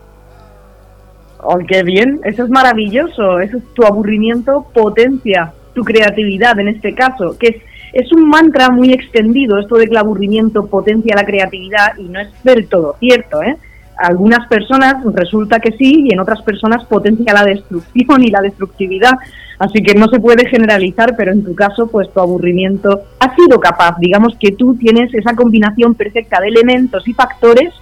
¡Oh, 1.43 1.59
qué 1.67 1.83
bien! 1.83 2.21
Eso 2.25 2.45
es 2.45 2.51
maravilloso. 2.51 3.41
Eso 3.41 3.57
es 3.57 3.65
tu 3.75 3.85
aburrimiento 3.85 4.67
potencia 4.73 5.53
tu 5.75 5.85
creatividad 5.85 6.59
en 6.59 6.69
este 6.69 6.95
caso, 6.95 7.39
que 7.39 7.49
es 7.49 7.57
es 7.93 8.13
un 8.13 8.29
mantra 8.29 8.71
muy 8.71 8.93
extendido, 8.93 9.59
esto 9.59 9.77
de 9.77 9.87
que 9.87 9.91
el 9.91 9.97
aburrimiento 9.97 10.67
potencia 10.67 11.17
la 11.17 11.25
creatividad 11.25 11.97
y 11.99 12.05
no 12.05 12.21
es 12.21 12.29
del 12.45 12.69
todo 12.69 12.95
cierto. 13.01 13.43
¿eh? 13.43 13.57
Algunas 13.99 14.47
personas 14.49 14.97
resulta 15.13 15.59
que 15.59 15.73
sí 15.73 16.05
y 16.07 16.13
en 16.13 16.21
otras 16.21 16.43
personas 16.43 16.85
potencia 16.85 17.33
la 17.33 17.45
destrucción 17.45 18.23
y 18.23 18.31
la 18.31 18.41
destructividad. 18.41 19.13
Así 19.61 19.81
que 19.83 19.95
no 19.95 20.09
se 20.09 20.19
puede 20.19 20.49
generalizar, 20.49 21.15
pero 21.17 21.31
en 21.31 21.45
tu 21.45 21.55
caso, 21.55 21.87
pues 21.87 22.13
tu 22.13 22.19
aburrimiento 22.19 23.03
ha 23.21 23.37
sido 23.37 23.61
capaz. 23.61 23.97
Digamos 24.01 24.35
que 24.41 24.51
tú 24.51 24.75
tienes 24.75 25.15
esa 25.15 25.37
combinación 25.37 25.95
perfecta 25.95 26.41
de 26.41 26.49
elementos 26.49 27.07
y 27.07 27.13
factores 27.13 27.73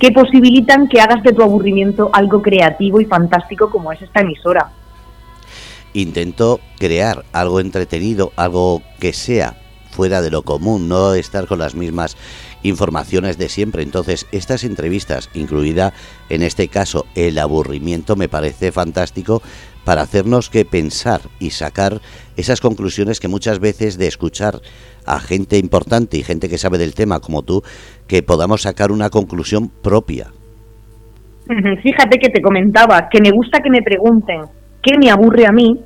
que 0.00 0.10
posibilitan 0.10 0.88
que 0.88 1.00
hagas 1.00 1.22
de 1.22 1.32
tu 1.32 1.42
aburrimiento 1.42 2.10
algo 2.12 2.42
creativo 2.42 3.00
y 3.00 3.04
fantástico 3.04 3.70
como 3.70 3.92
es 3.92 4.02
esta 4.02 4.20
emisora 4.22 4.72
intento 6.00 6.60
crear 6.78 7.24
algo 7.32 7.60
entretenido, 7.60 8.32
algo 8.36 8.82
que 9.00 9.12
sea 9.12 9.56
fuera 9.90 10.20
de 10.20 10.30
lo 10.30 10.42
común, 10.42 10.88
no 10.88 11.14
estar 11.14 11.46
con 11.46 11.58
las 11.58 11.74
mismas 11.74 12.16
informaciones 12.68 13.38
de 13.38 13.48
siempre. 13.48 13.82
Entonces, 13.82 14.26
estas 14.32 14.64
entrevistas, 14.64 15.30
incluida 15.34 15.92
en 16.28 16.42
este 16.42 16.68
caso 16.68 17.06
el 17.14 17.38
aburrimiento, 17.38 18.16
me 18.16 18.28
parece 18.28 18.72
fantástico 18.72 19.42
para 19.84 20.02
hacernos 20.02 20.50
que 20.50 20.64
pensar 20.64 21.20
y 21.38 21.50
sacar 21.50 22.00
esas 22.36 22.60
conclusiones 22.60 23.20
que 23.20 23.28
muchas 23.28 23.60
veces 23.60 23.98
de 23.98 24.08
escuchar 24.08 24.60
a 25.06 25.20
gente 25.20 25.58
importante 25.58 26.16
y 26.16 26.24
gente 26.24 26.48
que 26.48 26.58
sabe 26.58 26.76
del 26.76 26.94
tema 26.94 27.20
como 27.20 27.42
tú, 27.42 27.62
que 28.08 28.22
podamos 28.22 28.62
sacar 28.62 28.90
una 28.90 29.10
conclusión 29.10 29.70
propia. 29.82 30.32
Fíjate 31.46 32.18
que 32.18 32.28
te 32.28 32.42
comentaba 32.42 33.08
que 33.08 33.20
me 33.20 33.30
gusta 33.30 33.60
que 33.60 33.70
me 33.70 33.80
pregunten 33.80 34.42
qué 34.82 34.98
me 34.98 35.10
aburre 35.10 35.46
a 35.46 35.52
mí 35.52 35.80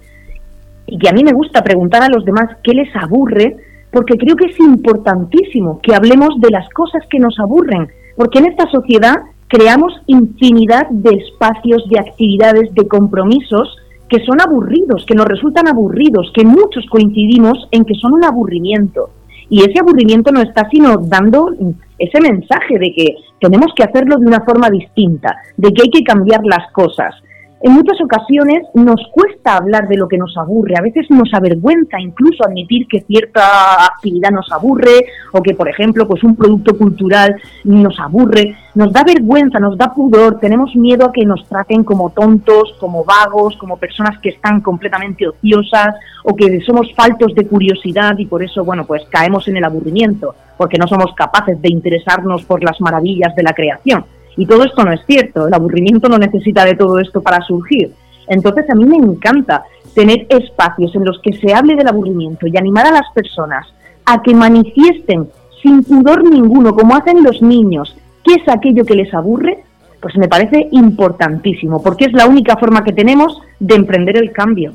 y 0.86 0.98
que 0.98 1.08
a 1.08 1.12
mí 1.12 1.22
me 1.22 1.32
gusta 1.32 1.62
preguntar 1.62 2.02
a 2.02 2.08
los 2.08 2.24
demás 2.24 2.56
qué 2.64 2.72
les 2.72 2.88
aburre, 2.96 3.54
porque 3.92 4.16
creo 4.16 4.36
que 4.36 4.46
es 4.46 4.60
importantísimo 4.60 5.80
que 5.82 5.94
hablemos 5.94 6.40
de 6.40 6.50
las 6.50 6.68
cosas 6.70 7.02
que 7.10 7.18
nos 7.18 7.38
aburren, 7.38 7.88
porque 8.16 8.38
en 8.38 8.46
esta 8.46 8.68
sociedad 8.70 9.16
creamos 9.48 9.92
infinidad 10.06 10.88
de 10.90 11.10
espacios, 11.16 11.88
de 11.88 11.98
actividades, 11.98 12.72
de 12.74 12.86
compromisos 12.86 13.76
que 14.08 14.24
son 14.24 14.40
aburridos, 14.40 15.04
que 15.06 15.14
nos 15.14 15.26
resultan 15.26 15.68
aburridos, 15.68 16.32
que 16.34 16.44
muchos 16.44 16.84
coincidimos 16.90 17.68
en 17.70 17.84
que 17.84 17.94
son 17.94 18.12
un 18.12 18.24
aburrimiento. 18.24 19.10
Y 19.48 19.60
ese 19.62 19.80
aburrimiento 19.80 20.30
no 20.32 20.40
está 20.42 20.68
sino 20.70 20.96
dando 20.96 21.50
ese 21.98 22.20
mensaje 22.20 22.78
de 22.78 22.92
que 22.92 23.16
tenemos 23.40 23.72
que 23.74 23.84
hacerlo 23.84 24.16
de 24.18 24.26
una 24.26 24.40
forma 24.44 24.68
distinta, 24.70 25.36
de 25.56 25.72
que 25.72 25.82
hay 25.82 25.90
que 25.90 26.04
cambiar 26.04 26.40
las 26.44 26.70
cosas, 26.72 27.14
en 27.62 27.72
muchas 27.72 28.00
ocasiones 28.00 28.66
nos 28.72 29.00
cuesta 29.12 29.56
hablar 29.56 29.86
de 29.86 29.98
lo 29.98 30.08
que 30.08 30.16
nos 30.16 30.34
aburre, 30.38 30.74
a 30.78 30.82
veces 30.82 31.06
nos 31.10 31.28
avergüenza 31.34 32.00
incluso 32.00 32.42
admitir 32.44 32.86
que 32.88 33.02
cierta 33.02 33.84
actividad 33.84 34.30
nos 34.30 34.50
aburre 34.50 35.04
o 35.32 35.42
que, 35.42 35.54
por 35.54 35.68
ejemplo, 35.68 36.08
pues 36.08 36.24
un 36.24 36.36
producto 36.36 36.76
cultural 36.78 37.36
nos 37.64 38.00
aburre, 38.00 38.56
nos 38.74 38.92
da 38.92 39.04
vergüenza, 39.04 39.58
nos 39.58 39.76
da 39.76 39.92
pudor, 39.92 40.40
tenemos 40.40 40.74
miedo 40.74 41.04
a 41.04 41.12
que 41.12 41.26
nos 41.26 41.46
traten 41.48 41.84
como 41.84 42.10
tontos, 42.10 42.74
como 42.80 43.04
vagos, 43.04 43.56
como 43.58 43.76
personas 43.76 44.18
que 44.20 44.30
están 44.30 44.62
completamente 44.62 45.28
ociosas 45.28 45.96
o 46.24 46.34
que 46.34 46.60
somos 46.62 46.90
faltos 46.94 47.34
de 47.34 47.46
curiosidad 47.46 48.16
y 48.16 48.24
por 48.24 48.42
eso, 48.42 48.64
bueno, 48.64 48.86
pues 48.86 49.02
caemos 49.10 49.46
en 49.48 49.58
el 49.58 49.64
aburrimiento, 49.64 50.34
porque 50.56 50.78
no 50.78 50.86
somos 50.86 51.12
capaces 51.14 51.60
de 51.60 51.70
interesarnos 51.70 52.44
por 52.44 52.64
las 52.64 52.80
maravillas 52.80 53.34
de 53.34 53.42
la 53.42 53.52
creación. 53.52 54.04
Y 54.40 54.46
todo 54.46 54.64
esto 54.64 54.82
no 54.82 54.92
es 54.94 55.02
cierto, 55.06 55.46
el 55.46 55.52
aburrimiento 55.52 56.08
no 56.08 56.16
necesita 56.16 56.64
de 56.64 56.74
todo 56.74 56.98
esto 56.98 57.20
para 57.20 57.42
surgir. 57.42 57.92
Entonces 58.26 58.64
a 58.70 58.74
mí 58.74 58.86
me 58.86 58.96
encanta 58.96 59.64
tener 59.94 60.26
espacios 60.30 60.94
en 60.94 61.04
los 61.04 61.20
que 61.20 61.34
se 61.34 61.52
hable 61.52 61.76
del 61.76 61.86
aburrimiento 61.86 62.46
y 62.46 62.56
animar 62.56 62.86
a 62.86 62.90
las 62.90 63.12
personas 63.14 63.66
a 64.06 64.22
que 64.22 64.34
manifiesten 64.34 65.28
sin 65.62 65.84
pudor 65.84 66.24
ninguno, 66.24 66.74
como 66.74 66.96
hacen 66.96 67.22
los 67.22 67.42
niños, 67.42 67.94
qué 68.24 68.36
es 68.36 68.48
aquello 68.48 68.86
que 68.86 68.94
les 68.94 69.12
aburre, 69.12 69.62
pues 70.00 70.16
me 70.16 70.26
parece 70.26 70.68
importantísimo, 70.72 71.82
porque 71.82 72.06
es 72.06 72.14
la 72.14 72.26
única 72.26 72.56
forma 72.56 72.82
que 72.82 72.94
tenemos 72.94 73.42
de 73.58 73.74
emprender 73.74 74.16
el 74.16 74.32
cambio. 74.32 74.72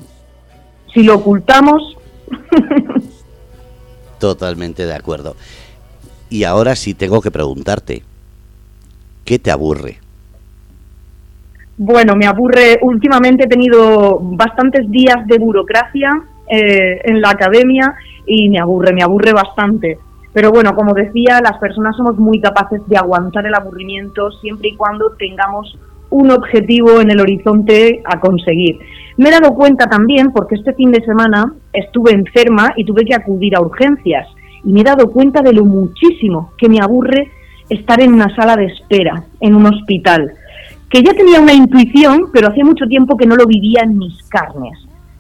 Si 0.94 1.02
lo 1.02 1.16
ocultamos... 1.16 1.98
Totalmente 4.20 4.86
de 4.86 4.94
acuerdo. 4.94 5.36
Y 6.30 6.44
ahora 6.44 6.76
sí 6.76 6.94
tengo 6.94 7.20
que 7.20 7.32
preguntarte, 7.32 8.04
¿qué 9.26 9.40
te 9.40 9.52
aburre? 9.52 9.98
Bueno, 11.78 12.16
me 12.16 12.26
aburre. 12.26 12.80
Últimamente 12.82 13.46
he 13.46 13.48
tenido 13.48 14.20
bastantes 14.22 14.90
días 14.90 15.28
de 15.28 15.38
burocracia 15.40 16.10
eh, 16.48 17.02
en 17.04 17.20
la 17.20 17.32
academia 17.32 17.94
y 18.26 18.48
me 18.50 18.60
aburre, 18.60 18.94
me 18.94 19.04
aburre 19.04 19.34
bastante. 19.34 19.98
Pero 20.32 20.52
bueno, 20.52 20.76
como 20.76 20.94
decía, 20.94 21.42
las 21.42 21.58
personas 21.58 21.96
somos 21.98 22.18
muy 22.18 22.40
capaces 22.40 22.82
de 22.88 22.98
aguantar 22.98 23.46
el 23.46 23.56
aburrimiento 23.56 24.32
siempre 24.32 24.70
y 24.70 24.76
cuando 24.76 25.12
tengamos 25.18 25.78
un 26.10 26.32
objetivo 26.32 27.02
en 27.02 27.12
el 27.12 27.20
horizonte 27.20 28.02
a 28.06 28.20
conseguir. 28.20 28.80
Me 29.18 29.30
he 29.30 29.32
dado 29.32 29.54
cuenta 29.54 29.88
también, 29.88 30.32
porque 30.32 30.56
este 30.56 30.74
fin 30.74 30.92
de 30.92 31.04
semana 31.04 31.54
estuve 31.74 32.12
enferma 32.12 32.74
y 32.76 32.86
tuve 32.86 33.06
que 33.06 33.16
acudir 33.16 33.56
a 33.56 33.62
urgencias, 33.62 34.28
y 34.64 34.72
me 34.72 34.82
he 34.82 34.84
dado 34.84 35.12
cuenta 35.12 35.42
de 35.42 35.54
lo 35.54 35.66
muchísimo 35.66 36.52
que 36.58 36.70
me 36.70 36.80
aburre 36.80 37.32
estar 37.70 38.02
en 38.02 38.14
una 38.14 38.34
sala 38.36 38.56
de 38.56 38.66
espera, 38.66 39.24
en 39.40 39.56
un 39.56 39.66
hospital, 39.66 40.32
que 40.90 41.02
ya 41.04 41.14
tenía 41.14 41.40
una 41.40 41.54
intuición, 41.54 42.30
pero 42.32 42.50
hacía 42.50 42.64
mucho 42.64 42.86
tiempo 42.86 43.18
que 43.18 43.26
no 43.26 43.36
lo 43.36 43.46
vivía 43.46 43.82
en 43.84 43.98
mis 43.98 44.22
carnes. 44.30 44.78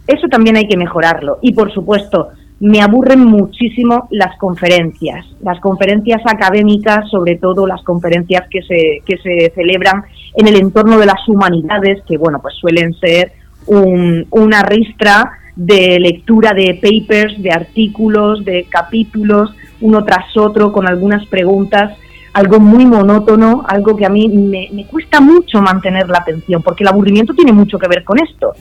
Eso 0.08 0.28
también 0.28 0.56
hay 0.56 0.68
que 0.68 0.78
mejorarlo. 0.78 1.40
Y 1.42 1.54
por 1.54 1.74
supuesto, 1.74 2.30
me 2.60 2.82
aburren 2.82 3.26
muchísimo 3.26 4.08
las 4.12 4.38
conferencias, 4.38 5.26
las 5.42 5.60
conferencias 5.60 6.22
académicas, 6.26 7.10
sobre 7.10 7.36
todo 7.38 7.68
las 7.68 7.84
conferencias 7.84 8.48
que 8.50 8.62
se, 8.62 9.02
que 9.06 9.18
se 9.18 9.52
celebran 9.54 10.04
en 10.36 10.48
el 10.48 10.56
entorno 10.56 10.98
de 10.98 11.06
las 11.06 11.28
humanidades, 11.28 12.02
que 12.08 12.18
bueno, 12.18 12.40
pues 12.42 12.56
suelen 12.56 12.94
ser 12.94 13.34
una 13.68 14.62
ristra 14.62 15.32
de 15.56 16.00
lectura 16.00 16.54
de 16.54 16.76
papers, 16.76 17.42
de 17.42 17.52
artículos, 17.52 18.46
de 18.46 18.68
capítulos, 18.70 19.56
uno 19.82 20.04
tras 20.06 20.38
otro, 20.38 20.72
con 20.72 20.88
algunas 20.88 21.26
preguntas, 21.28 21.98
algo 22.36 22.60
muy 22.60 22.86
monótono, 22.86 23.64
algo 23.66 23.96
que 23.96 24.06
a 24.06 24.10
mí 24.10 24.28
me, 24.28 24.68
me 24.74 24.86
cuesta 24.88 25.22
mucho 25.22 25.62
mantener 25.62 26.10
la 26.10 26.18
atención, 26.18 26.62
porque 26.62 26.84
el 26.84 26.90
aburrimiento 26.90 27.34
tiene 27.34 27.54
mucho 27.54 27.80
que 27.80 27.88
ver 27.88 28.04
con 28.04 28.20
esto. 28.20 28.52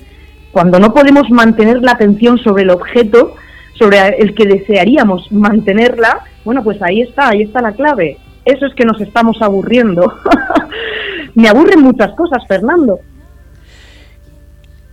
Cuando 0.52 0.78
no 0.78 0.94
podemos 0.94 1.28
mantener 1.30 1.82
la 1.82 1.90
atención 1.90 2.38
sobre 2.38 2.62
el 2.62 2.70
objeto, 2.70 3.34
sobre 3.76 3.98
el 4.20 4.32
que 4.36 4.46
desearíamos 4.46 5.32
mantenerla, 5.32 6.20
bueno, 6.44 6.62
pues 6.62 6.80
ahí 6.82 7.00
está, 7.00 7.30
ahí 7.30 7.42
está 7.42 7.60
la 7.60 7.72
clave. 7.72 8.16
Eso 8.44 8.64
es 8.64 8.74
que 8.76 8.84
nos 8.84 9.00
estamos 9.00 9.42
aburriendo. 9.42 10.20
Me 11.34 11.48
aburren 11.48 11.80
muchas 11.80 12.14
cosas, 12.14 12.46
Fernando. 12.46 13.00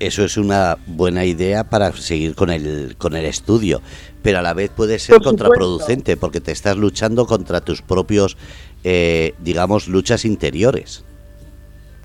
Eso 0.01 0.23
es 0.23 0.35
una 0.37 0.79
buena 0.87 1.25
idea 1.25 1.63
para 1.63 1.91
seguir 1.91 2.33
con 2.33 2.49
el, 2.49 2.95
con 2.97 3.15
el 3.15 3.23
estudio, 3.25 3.83
pero 4.23 4.39
a 4.39 4.41
la 4.41 4.55
vez 4.55 4.71
puede 4.71 4.97
ser 4.97 5.21
contraproducente 5.21 6.17
porque 6.17 6.41
te 6.41 6.51
estás 6.51 6.75
luchando 6.75 7.27
contra 7.27 7.61
tus 7.61 7.83
propios, 7.83 8.35
eh, 8.83 9.33
digamos, 9.39 9.87
luchas 9.87 10.25
interiores. 10.25 11.05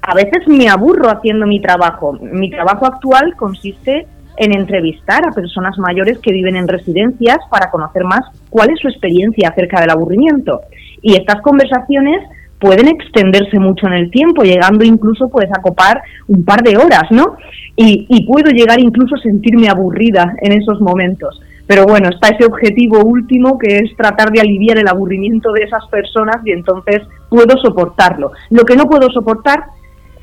A 0.02 0.14
veces 0.14 0.46
me 0.46 0.68
aburro 0.68 1.10
haciendo 1.10 1.46
mi 1.46 1.60
trabajo. 1.60 2.12
Mi 2.20 2.50
trabajo 2.50 2.86
actual 2.86 3.34
consiste 3.36 4.06
en 4.36 4.54
entrevistar 4.54 5.26
a 5.26 5.32
personas 5.32 5.78
mayores 5.78 6.18
que 6.18 6.32
viven 6.32 6.56
en 6.56 6.68
residencias 6.68 7.38
para 7.50 7.70
conocer 7.70 8.04
más 8.04 8.20
cuál 8.50 8.70
es 8.70 8.78
su 8.80 8.88
experiencia 8.88 9.48
acerca 9.48 9.80
del 9.80 9.90
aburrimiento. 9.90 10.60
Y 11.02 11.16
estas 11.16 11.40
conversaciones 11.40 12.22
pueden 12.60 12.88
extenderse 12.88 13.58
mucho 13.58 13.86
en 13.86 13.94
el 13.94 14.10
tiempo, 14.10 14.42
llegando 14.42 14.84
incluso 14.84 15.28
pues 15.28 15.46
a 15.52 15.60
copar 15.60 16.00
un 16.28 16.44
par 16.44 16.62
de 16.62 16.76
horas, 16.76 17.04
¿no? 17.10 17.36
Y, 17.76 18.06
y 18.08 18.26
puedo 18.26 18.50
llegar 18.50 18.80
incluso 18.80 19.14
a 19.16 19.22
sentirme 19.22 19.68
aburrida 19.68 20.34
en 20.40 20.52
esos 20.52 20.80
momentos. 20.80 21.40
Pero 21.66 21.84
bueno, 21.84 22.08
está 22.08 22.28
ese 22.28 22.44
objetivo 22.44 23.04
último 23.04 23.58
que 23.58 23.78
es 23.78 23.96
tratar 23.96 24.30
de 24.30 24.40
aliviar 24.40 24.78
el 24.78 24.88
aburrimiento 24.88 25.52
de 25.52 25.64
esas 25.64 25.86
personas 25.88 26.36
y 26.44 26.52
entonces 26.52 27.02
puedo 27.28 27.56
soportarlo. 27.58 28.32
Lo 28.50 28.64
que 28.64 28.76
no 28.76 28.84
puedo 28.84 29.10
soportar 29.10 29.64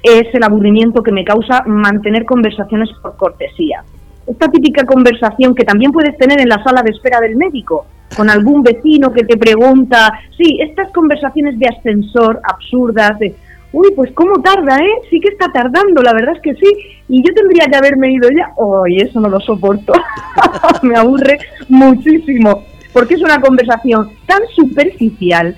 es 0.02 0.34
el 0.34 0.44
aburrimiento 0.44 1.04
que 1.04 1.12
me 1.12 1.24
causa 1.24 1.64
mantener 1.66 2.26
conversaciones 2.26 2.90
por 3.02 3.18
cortesía 3.18 3.84
esta 4.28 4.50
típica 4.50 4.86
conversación 4.86 5.54
que 5.54 5.66
también 5.66 5.92
puedes 5.92 6.18
tener 6.18 6.40
en 6.40 6.50
la 6.50 6.64
sala 6.64 6.82
de 6.82 6.92
espera 6.92 7.20
del 7.20 7.36
médico, 7.36 7.86
con 8.16 8.30
algún 8.30 8.64
vecino 8.64 9.12
que 9.12 9.24
te 9.24 9.38
pregunta, 9.38 10.20
sí, 10.38 10.60
estas 10.62 10.92
conversaciones 10.92 11.60
de 11.60 11.68
ascensor 11.68 12.40
absurdas, 12.44 13.20
de, 13.20 13.36
uy, 13.74 13.92
pues 13.96 14.12
cómo 14.14 14.42
tarda, 14.42 14.78
¿eh? 14.78 15.08
Sí 15.10 15.20
que 15.20 15.30
está 15.30 15.52
tardando, 15.52 16.02
la 16.02 16.14
verdad 16.14 16.36
es 16.36 16.42
que 16.42 16.54
sí, 16.54 16.72
y 17.10 17.22
yo 17.22 17.34
tendría 17.34 17.66
que 17.66 17.76
haberme 17.76 18.14
ido 18.14 18.30
ya, 18.30 18.54
uy, 18.56 18.98
eso 18.98 19.20
no 19.20 19.28
lo 19.28 19.40
soporto, 19.40 19.94
me 20.84 20.96
aburre 20.96 21.40
muchísimo, 21.68 22.64
porque 22.94 23.16
es 23.16 23.22
una 23.22 23.42
conversación 23.42 24.12
tan 24.28 24.42
superficial, 24.56 25.56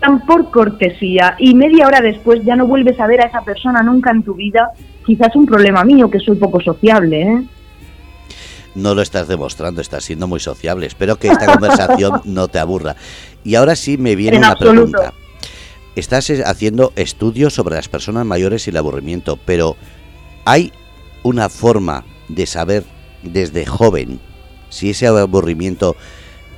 tan 0.00 0.24
por 0.24 0.50
cortesía, 0.50 1.34
y 1.38 1.54
media 1.54 1.86
hora 1.86 2.00
después 2.00 2.44
ya 2.44 2.56
no 2.56 2.66
vuelves 2.66 2.98
a 3.00 3.06
ver 3.06 3.20
a 3.20 3.26
esa 3.26 3.42
persona 3.42 3.82
nunca 3.82 4.12
en 4.12 4.22
tu 4.22 4.34
vida, 4.34 4.70
quizás 5.04 5.34
un 5.34 5.44
problema 5.44 5.84
mío, 5.84 6.08
que 6.08 6.20
soy 6.20 6.36
poco 6.36 6.60
sociable, 6.60 7.22
¿eh? 7.22 7.42
no 8.74 8.94
lo 8.94 9.02
estás 9.02 9.26
demostrando, 9.26 9.80
estás 9.80 10.04
siendo 10.04 10.28
muy 10.28 10.38
sociable. 10.38 10.86
Espero 10.86 11.16
que 11.16 11.28
esta 11.28 11.46
conversación 11.46 12.20
no 12.24 12.46
te 12.46 12.60
aburra. 12.60 12.94
Y 13.42 13.56
ahora 13.56 13.74
sí 13.74 13.98
me 13.98 14.14
viene 14.14 14.38
una 14.38 14.54
pregunta. 14.54 15.12
Estás 15.98 16.30
eh, 16.30 16.42
haciendo 16.46 16.92
estudios 16.94 17.54
sobre 17.54 17.74
las 17.74 17.88
personas 17.88 18.24
mayores 18.24 18.66
y 18.66 18.70
el 18.70 18.76
aburrimiento, 18.76 19.36
pero 19.44 19.76
¿hay 20.44 20.72
una 21.24 21.48
forma 21.48 22.04
de 22.28 22.46
saber 22.46 22.84
desde 23.24 23.66
joven 23.66 24.20
si 24.68 24.90
ese 24.90 25.08
aburrimiento 25.08 25.96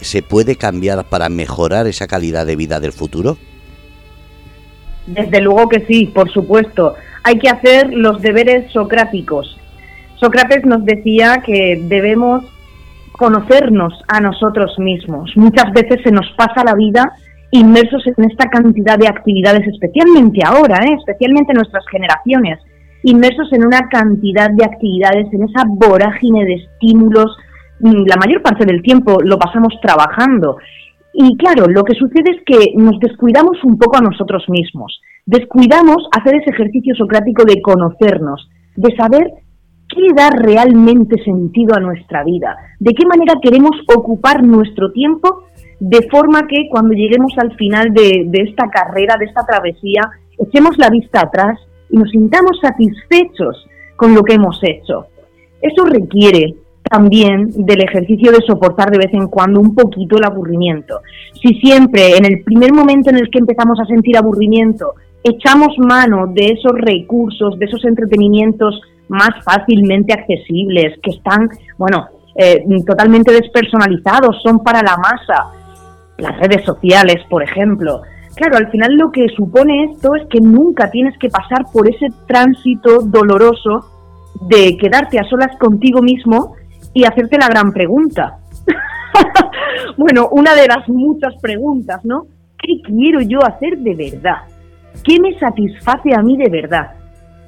se 0.01 0.23
puede 0.23 0.57
cambiar 0.57 1.05
para 1.05 1.31
mejorar 1.31 1.87
esa 1.87 2.07
calidad 2.07 2.45
de 2.45 2.57
vida 2.57 2.81
del 2.81 2.93
futuro? 2.93 3.39
Desde 5.07 5.41
luego 5.41 5.71
que 5.71 5.87
sí, 5.87 6.07
por 6.07 6.31
supuesto. 6.31 6.95
Hay 7.23 7.39
que 7.39 7.49
hacer 7.49 7.91
los 7.95 8.21
deberes 8.21 8.71
socráticos, 8.73 9.59
Sócrates 10.17 10.67
nos 10.67 10.85
decía 10.85 11.43
que 11.45 11.81
debemos 11.83 12.45
conocernos 13.13 13.95
a 14.07 14.21
nosotros 14.21 14.79
mismos. 14.79 15.33
Muchas 15.35 15.73
veces 15.73 16.03
se 16.05 16.13
nos 16.13 16.31
pasa 16.37 16.63
la 16.63 16.75
vida 16.75 17.11
inmersos 17.51 18.03
en 18.07 18.31
esta 18.31 18.49
cantidad 18.49 18.99
de 18.99 19.09
actividades, 19.09 19.67
especialmente 19.67 20.41
ahora, 20.45 20.79
¿eh? 20.85 20.97
especialmente 20.99 21.55
nuestras 21.55 21.85
generaciones, 21.91 22.59
inmersos 23.03 23.53
en 23.53 23.67
una 23.67 23.89
cantidad 23.89 24.51
de 24.51 24.65
actividades, 24.65 25.33
en 25.33 25.45
esa 25.45 25.65
vorágine 25.67 26.45
de 26.45 26.55
estímulos. 26.55 27.37
Mm, 27.81 28.05
la 28.07 28.17
mayor 28.17 28.43
parte 28.43 28.65
del 28.65 28.83
tiempo 28.83 29.19
lo 29.23 29.39
pasamos 29.39 29.75
trabajando. 29.83 30.59
Y 31.13 31.37
claro, 31.37 31.67
lo 31.67 31.83
que 31.83 31.95
sucede 31.95 32.37
es 32.37 32.43
que 32.47 32.73
nos 32.77 33.01
descuidamos 33.01 33.63
un 33.65 33.79
poco 33.79 33.99
a 33.99 34.03
nosotros 34.03 34.45
mismos. 34.49 35.01
Descuidamos 35.27 36.09
hacer 36.13 36.37
ese 36.37 36.51
ejercicio 36.51 36.95
socrático 36.95 37.45
de 37.45 37.61
conocernos, 37.61 38.49
de 38.77 38.95
saber 38.97 39.27
¿Qué 39.93 40.03
da 40.15 40.31
realmente 40.31 41.21
sentido 41.25 41.75
a 41.75 41.81
nuestra 41.81 42.23
vida? 42.23 42.57
¿De 42.79 42.95
qué 42.95 43.05
manera 43.07 43.35
queremos 43.43 43.73
ocupar 43.93 44.45
nuestro 44.45 44.93
tiempo 44.93 45.43
de 45.81 46.07
forma 46.11 46.47
que 46.47 46.69
cuando 46.71 46.93
lleguemos 46.93 47.33
al 47.39 47.57
final 47.57 47.93
de, 47.93 48.29
esta 48.33 48.69
carrera, 48.69 49.17
de 49.19 49.25
esta 49.25 49.45
travesía, 49.45 50.03
echemos 50.39 50.77
la 50.79 50.91
vista 50.91 51.23
atrás 51.23 51.59
y 51.89 51.97
nos 51.97 52.11
sintamos 52.11 52.61
satisfechos 52.61 53.67
con 53.97 54.15
lo 54.15 54.23
que 54.23 54.35
hemos 54.35 54.61
hecho? 54.63 55.07
Eso 55.61 55.85
requiere 55.85 56.55
también 56.83 57.51
del 57.65 57.83
ejercicio 57.83 58.31
de 58.33 58.45
soportar 58.47 58.91
de 58.91 58.99
vez 58.99 59.13
en 59.13 59.29
cuando 59.29 59.61
un 59.61 59.75
poquito 59.75 60.17
el 60.17 60.25
aburrimiento. 60.25 61.01
Si 61.41 61.55
siempre 61.55 62.17
en 62.17 62.27
el 62.27 62.43
primer 62.45 62.73
momento 62.73 63.11
en 63.11 63.17
el 63.17 63.31
que 63.31 63.39
empezamos 63.39 63.79
a 63.81 63.87
sentir 63.87 64.17
aburrimiento 64.17 64.95
echamos 65.23 65.77
mano 65.79 66.27
de 66.29 66.47
esos 66.47 66.73
recursos, 66.73 67.59
de 67.59 67.67
esos 67.67 67.85
entretenimientos 67.85 68.81
más 69.09 69.31
fácilmente 69.45 70.13
accesibles, 70.13 70.99
que 71.03 71.11
están, 71.11 71.49
bueno, 71.77 72.07
eh, 72.37 72.65
totalmente 72.87 73.33
despersonalizados, 73.33 74.41
son 74.43 74.61
para 74.61 74.83
la 74.83 74.97
masa. 74.97 75.60
Las 76.21 76.39
redes 76.39 76.65
sociales, 76.65 77.17
por 77.29 77.43
ejemplo. 77.43 78.03
Claro, 78.35 78.57
al 78.57 78.71
final 78.71 78.97
lo 78.97 79.11
que 79.11 79.27
supone 79.37 79.85
esto 79.93 80.15
es 80.15 80.27
que 80.29 80.41
nunca 80.41 80.91
tienes 80.91 81.17
que 81.19 81.29
pasar 81.29 81.67
por 81.73 81.89
ese 81.89 82.07
tránsito 82.27 83.01
doloroso 83.03 83.87
de 84.49 84.77
quedarte 84.77 85.19
a 85.19 85.25
solas 85.25 85.57
contigo 85.59 86.01
mismo 86.01 86.55
y 86.95 87.05
hacerte 87.05 87.39
la 87.39 87.49
gran 87.49 87.73
pregunta. 87.73 88.39
bueno, 89.97 90.29
una 90.31 90.55
de 90.55 90.67
las 90.67 90.89
muchas 90.89 91.35
preguntas, 91.41 92.05
¿no? 92.05 92.27
¿Qué 92.59 92.81
quiero 92.85 93.21
yo 93.21 93.39
hacer 93.45 93.79
de 93.79 93.95
verdad? 93.95 94.43
¿Qué 95.05 95.19
me 95.21 95.39
satisface 95.39 96.15
a 96.15 96.23
mí 96.23 96.37
de 96.37 96.51
verdad? 96.51 96.93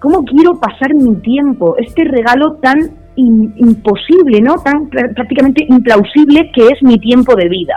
¿Cómo 0.01 0.25
quiero 0.25 0.59
pasar 0.59 0.95
mi 0.95 1.15
tiempo? 1.17 1.77
Este 1.79 2.05
regalo 2.05 2.55
tan 2.55 2.79
imposible, 3.15 4.41
¿no? 4.41 4.55
Tan 4.55 4.89
prácticamente 4.89 5.67
implausible 5.69 6.51
que 6.53 6.69
es 6.69 6.83
mi 6.83 6.99
tiempo 6.99 7.35
de 7.37 7.49
vida. 7.49 7.75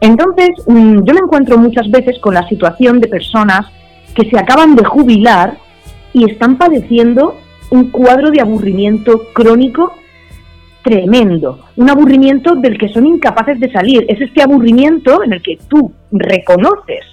Entonces, 0.00 0.50
mm, 0.66 1.04
yo 1.04 1.14
me 1.14 1.20
encuentro 1.20 1.58
muchas 1.58 1.90
veces 1.90 2.18
con 2.20 2.34
la 2.34 2.46
situación 2.48 3.00
de 3.00 3.08
personas 3.08 3.66
que 4.14 4.28
se 4.28 4.38
acaban 4.38 4.76
de 4.76 4.84
jubilar 4.84 5.56
y 6.12 6.30
están 6.30 6.56
padeciendo 6.56 7.36
un 7.70 7.90
cuadro 7.90 8.30
de 8.30 8.40
aburrimiento 8.40 9.22
crónico 9.32 9.92
tremendo, 10.82 11.60
un 11.76 11.90
aburrimiento 11.90 12.54
del 12.54 12.78
que 12.78 12.90
son 12.90 13.06
incapaces 13.06 13.58
de 13.58 13.72
salir. 13.72 14.04
Es 14.08 14.20
este 14.20 14.42
aburrimiento 14.42 15.24
en 15.24 15.32
el 15.32 15.42
que 15.42 15.58
tú 15.68 15.92
reconoces 16.12 17.04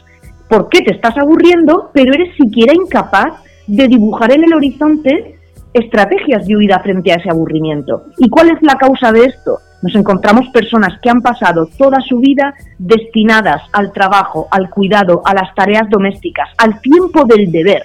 por 0.49 0.67
qué 0.69 0.81
te 0.81 0.93
estás 0.93 1.17
aburriendo, 1.17 1.89
pero 1.93 2.13
eres 2.13 2.35
siquiera 2.35 2.73
incapaz 2.73 3.41
de 3.67 3.87
dibujar 3.87 4.33
en 4.33 4.43
el 4.43 4.53
horizonte 4.53 5.39
estrategias 5.73 6.45
de 6.45 6.57
huida 6.57 6.79
frente 6.79 7.13
a 7.13 7.15
ese 7.15 7.29
aburrimiento. 7.29 8.03
¿Y 8.17 8.29
cuál 8.29 8.49
es 8.49 8.61
la 8.61 8.75
causa 8.75 9.13
de 9.13 9.25
esto? 9.25 9.59
Nos 9.81 9.95
encontramos 9.95 10.47
personas 10.49 10.99
que 11.01 11.09
han 11.09 11.21
pasado 11.21 11.67
toda 11.77 11.99
su 12.07 12.19
vida 12.19 12.53
destinadas 12.77 13.63
al 13.73 13.91
trabajo, 13.91 14.47
al 14.51 14.69
cuidado, 14.69 15.21
a 15.25 15.33
las 15.33 15.53
tareas 15.55 15.89
domésticas, 15.89 16.49
al 16.57 16.79
tiempo 16.81 17.25
del 17.25 17.51
deber. 17.51 17.83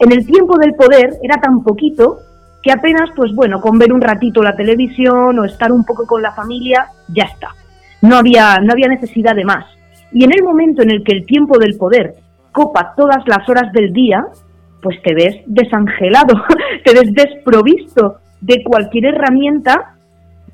En 0.00 0.12
el 0.12 0.26
tiempo 0.26 0.58
del 0.58 0.74
poder 0.74 1.14
era 1.22 1.40
tan 1.40 1.62
poquito 1.62 2.18
que 2.62 2.72
apenas, 2.72 3.10
pues 3.14 3.34
bueno, 3.34 3.60
con 3.60 3.78
ver 3.78 3.92
un 3.92 4.00
ratito 4.00 4.42
la 4.42 4.56
televisión 4.56 5.38
o 5.38 5.44
estar 5.44 5.72
un 5.72 5.84
poco 5.84 6.06
con 6.06 6.22
la 6.22 6.32
familia, 6.32 6.86
ya 7.08 7.24
está. 7.24 7.48
No 8.02 8.16
había, 8.16 8.58
no 8.60 8.72
había 8.72 8.88
necesidad 8.88 9.34
de 9.34 9.44
más. 9.44 9.64
Y 10.12 10.24
en 10.24 10.32
el 10.32 10.42
momento 10.42 10.82
en 10.82 10.90
el 10.90 11.02
que 11.04 11.16
el 11.16 11.26
tiempo 11.26 11.58
del 11.58 11.76
poder 11.76 12.14
copa 12.52 12.94
todas 12.96 13.26
las 13.26 13.48
horas 13.48 13.72
del 13.72 13.92
día, 13.92 14.24
pues 14.82 15.00
te 15.02 15.14
ves 15.14 15.36
desangelado, 15.46 16.34
te 16.84 16.92
ves 16.92 17.12
desprovisto 17.12 18.16
de 18.40 18.62
cualquier 18.62 19.06
herramienta 19.06 19.93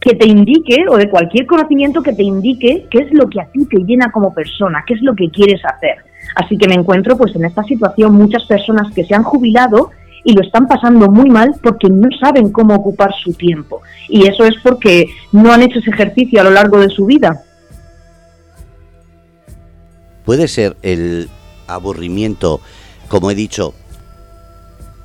que 0.01 0.15
te 0.15 0.27
indique 0.27 0.77
o 0.89 0.97
de 0.97 1.11
cualquier 1.11 1.47
conocimiento 1.47 2.03
que 2.03 2.15
te 2.15 2.23
indique 2.23 2.87
qué 2.91 2.99
es 3.01 3.13
lo 3.13 3.29
que 3.29 3.41
a 3.41 3.47
ti 3.47 3.67
te 3.67 3.79
llena 3.85 4.11
como 4.11 4.33
persona, 4.33 4.83
qué 4.87 4.95
es 4.95 5.03
lo 5.03 5.15
que 5.15 5.31
quieres 5.31 5.61
hacer. 5.65 5.97
Así 6.37 6.57
que 6.57 6.69
me 6.69 6.75
encuentro 6.75 7.17
pues 7.17 7.37
en 7.37 7.45
esta 7.45 7.63
situación 7.65 8.15
muchas 8.15 8.45
personas 8.47 8.93
que 8.95 9.05
se 9.05 9.15
han 9.15 9.23
jubilado 9.23 9.91
y 10.25 10.33
lo 10.33 10.43
están 10.43 10.67
pasando 10.67 11.11
muy 11.11 11.29
mal 11.29 11.55
porque 11.63 11.89
no 11.89 12.09
saben 12.19 12.51
cómo 12.51 12.75
ocupar 12.75 13.13
su 13.23 13.35
tiempo. 13.35 13.83
Y 14.09 14.27
eso 14.27 14.45
es 14.45 14.55
porque 14.63 15.07
no 15.33 15.53
han 15.53 15.63
hecho 15.63 15.79
ese 15.79 15.91
ejercicio 15.91 16.41
a 16.41 16.45
lo 16.45 16.51
largo 16.51 16.79
de 16.79 16.89
su 16.89 17.05
vida. 17.07 17.43
Puede 20.25 20.49
ser 20.49 20.77
el 20.83 21.29
aburrimiento, 21.67 22.61
como 23.09 23.31
he 23.31 23.35
dicho, 23.35 23.75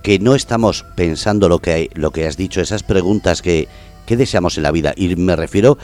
que 0.04 0.20
no 0.20 0.36
estamos 0.36 0.86
pensando 0.96 1.50
lo 1.50 1.60
que, 1.60 1.72
hay, 1.72 1.90
lo 1.96 2.12
que 2.12 2.28
has 2.28 2.38
dicho, 2.38 2.62
esas 2.62 2.84
preguntas 2.84 3.42
que, 3.42 3.68
¿Qué 4.06 4.18
deseamos 4.18 4.58
en 4.58 4.64
la 4.64 4.72
vida? 4.72 4.94
Y 4.96 5.16
me 5.16 5.36
refiero 5.36 5.78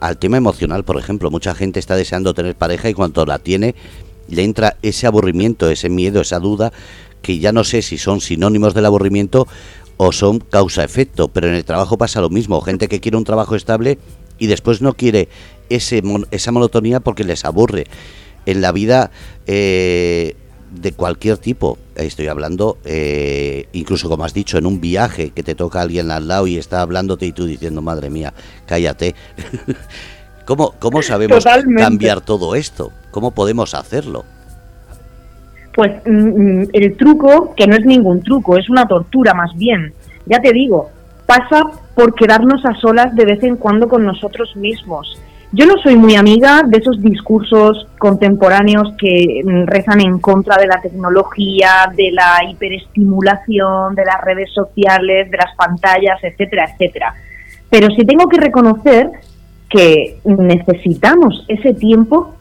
al 0.00 0.18
tema 0.18 0.36
emocional, 0.36 0.84
por 0.84 0.98
ejemplo. 0.98 1.30
Mucha 1.30 1.54
gente 1.54 1.78
está 1.78 1.96
deseando 1.96 2.34
tener 2.34 2.56
pareja 2.56 2.88
y 2.88 2.94
cuando 2.94 3.24
la 3.24 3.38
tiene 3.38 3.74
le 4.28 4.44
entra 4.44 4.76
ese 4.82 5.06
aburrimiento, 5.06 5.70
ese 5.70 5.88
miedo, 5.88 6.20
esa 6.20 6.38
duda, 6.38 6.72
que 7.22 7.38
ya 7.38 7.52
no 7.52 7.64
sé 7.64 7.82
si 7.82 7.96
son 7.96 8.20
sinónimos 8.20 8.74
del 8.74 8.86
aburrimiento 8.86 9.46
o 9.96 10.12
son 10.12 10.40
causa-efecto. 10.40 11.28
Pero 11.28 11.48
en 11.48 11.54
el 11.54 11.64
trabajo 11.64 11.96
pasa 11.96 12.20
lo 12.20 12.30
mismo. 12.30 12.60
Gente 12.60 12.88
que 12.88 13.00
quiere 13.00 13.16
un 13.16 13.24
trabajo 13.24 13.56
estable 13.56 13.98
y 14.38 14.46
después 14.46 14.82
no 14.82 14.94
quiere 14.94 15.28
ese, 15.68 16.02
esa 16.30 16.52
monotonía 16.52 17.00
porque 17.00 17.24
les 17.24 17.44
aburre. 17.44 17.86
En 18.46 18.60
la 18.60 18.72
vida... 18.72 19.10
Eh, 19.46 20.36
de 20.70 20.92
cualquier 20.92 21.38
tipo. 21.38 21.78
Estoy 21.94 22.28
hablando, 22.28 22.78
eh, 22.84 23.68
incluso 23.72 24.08
como 24.08 24.24
has 24.24 24.34
dicho, 24.34 24.58
en 24.58 24.66
un 24.66 24.80
viaje 24.80 25.30
que 25.30 25.42
te 25.42 25.54
toca 25.54 25.80
alguien 25.80 26.10
al 26.10 26.28
lado 26.28 26.46
y 26.46 26.56
está 26.56 26.80
hablándote 26.80 27.26
y 27.26 27.32
tú 27.32 27.46
diciendo, 27.46 27.82
madre 27.82 28.10
mía, 28.10 28.32
cállate. 28.66 29.14
¿Cómo, 30.44 30.74
¿Cómo 30.78 31.02
sabemos 31.02 31.44
cambiar 31.76 32.20
todo 32.22 32.54
esto? 32.54 32.92
¿Cómo 33.10 33.32
podemos 33.32 33.74
hacerlo? 33.74 34.24
Pues 35.74 35.92
mm, 36.06 36.60
mm, 36.60 36.68
el 36.72 36.96
truco, 36.96 37.54
que 37.54 37.66
no 37.66 37.76
es 37.76 37.84
ningún 37.84 38.22
truco, 38.22 38.56
es 38.56 38.68
una 38.70 38.86
tortura 38.86 39.34
más 39.34 39.54
bien. 39.56 39.92
Ya 40.26 40.40
te 40.40 40.52
digo, 40.52 40.90
pasa 41.26 41.64
por 41.94 42.14
quedarnos 42.14 42.64
a 42.64 42.74
solas 42.80 43.14
de 43.14 43.24
vez 43.24 43.42
en 43.42 43.56
cuando 43.56 43.88
con 43.88 44.04
nosotros 44.04 44.56
mismos 44.56 45.18
yo 45.52 45.66
no 45.66 45.74
soy 45.82 45.96
muy 45.96 46.14
amiga 46.14 46.62
de 46.66 46.78
esos 46.78 47.00
discursos 47.00 47.86
contemporáneos 47.98 48.92
que 48.98 49.40
mm, 49.44 49.64
rezan 49.66 50.00
en 50.00 50.18
contra 50.18 50.56
de 50.56 50.66
la 50.66 50.80
tecnología, 50.80 51.90
de 51.96 52.10
la 52.12 52.44
hiperestimulación, 52.48 53.94
de 53.94 54.04
las 54.04 54.20
redes 54.22 54.50
sociales, 54.52 55.30
de 55.30 55.36
las 55.36 55.54
pantallas, 55.56 56.18
etcétera, 56.22 56.70
etcétera. 56.72 57.14
Pero 57.70 57.88
sí 57.96 58.04
tengo 58.04 58.28
que 58.28 58.38
reconocer 58.38 59.10
que 59.70 60.18
necesitamos 60.24 61.44
ese 61.48 61.74
tiempo 61.74 62.34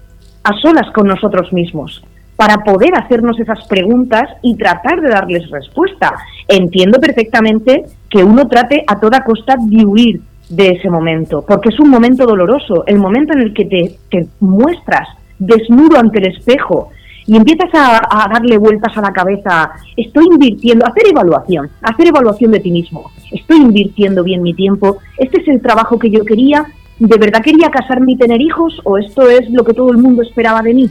a 0.44 0.54
solas 0.62 0.92
con 0.94 1.08
nosotros 1.08 1.52
mismos 1.54 2.04
para 2.36 2.58
poder 2.58 2.96
hacernos 2.96 3.40
esas 3.40 3.68
preguntas 3.68 4.30
y 4.44 4.56
tratar 4.56 5.02
de 5.02 5.10
darles 5.10 5.50
respuesta. 5.50 6.14
Entiendo 6.48 7.00
perfectamente 7.00 7.86
que 8.10 8.24
uno 8.24 8.48
trate 8.48 8.84
a 8.86 9.00
toda 9.00 9.24
costa 9.24 9.56
de 9.60 9.86
huir 9.86 10.22
de 10.50 10.70
ese 10.70 10.90
momento, 10.90 11.44
porque 11.48 11.70
es 11.70 11.80
un 11.80 11.90
momento 11.90 12.26
doloroso, 12.26 12.86
el 12.86 13.00
momento 13.00 13.34
en 13.34 13.42
el 13.42 13.54
que 13.54 13.66
te, 13.66 14.28
muestras 14.40 15.08
desnudo 15.38 16.00
ante 16.00 16.20
el 16.20 16.28
espejo 16.28 16.90
y 17.26 17.36
empiezas 17.36 17.70
a, 17.74 18.30
darle 18.32 18.58
vueltas 18.58 18.98
a 18.98 19.02
la 19.02 19.12
cabeza, 19.12 19.72
estoy 19.98 20.26
invirtiendo, 20.32 20.86
hacer 20.86 21.04
evaluación, 21.12 21.70
hacer 21.82 22.08
evaluación 22.08 22.52
de 22.52 22.62
ti 22.62 22.72
mismo, 22.72 23.12
estoy 23.32 23.58
invirtiendo 23.58 24.24
bien 24.24 24.42
mi 24.42 24.54
tiempo, 24.54 24.98
este 25.18 25.42
es 25.42 25.48
el 25.50 25.62
trabajo 25.62 26.00
que 26.00 26.10
yo 26.10 26.24
quería, 26.24 26.66
¿de 27.00 27.18
verdad 27.18 27.42
quería 27.44 27.70
casarme 27.70 28.14
y 28.14 28.18
tener 28.18 28.42
hijos 28.42 28.80
o 28.86 28.98
esto 28.98 29.30
es 29.30 29.50
lo 29.52 29.66
que 29.66 29.74
todo 29.74 29.92
el 29.92 29.98
mundo 29.98 30.22
esperaba 30.22 30.62
de 30.62 30.74
mí? 30.74 30.90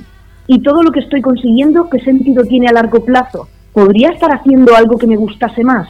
Y 0.48 0.60
todo 0.60 0.82
lo 0.82 0.92
que 0.92 1.00
estoy 1.00 1.22
consiguiendo, 1.22 1.88
¿qué 1.90 1.98
sentido 2.00 2.44
tiene 2.44 2.68
a 2.68 2.72
largo 2.72 3.04
plazo? 3.04 3.48
¿Podría 3.72 4.10
estar 4.10 4.30
haciendo 4.32 4.76
algo 4.76 4.96
que 4.96 5.08
me 5.08 5.16
gustase 5.16 5.64
más? 5.64 5.88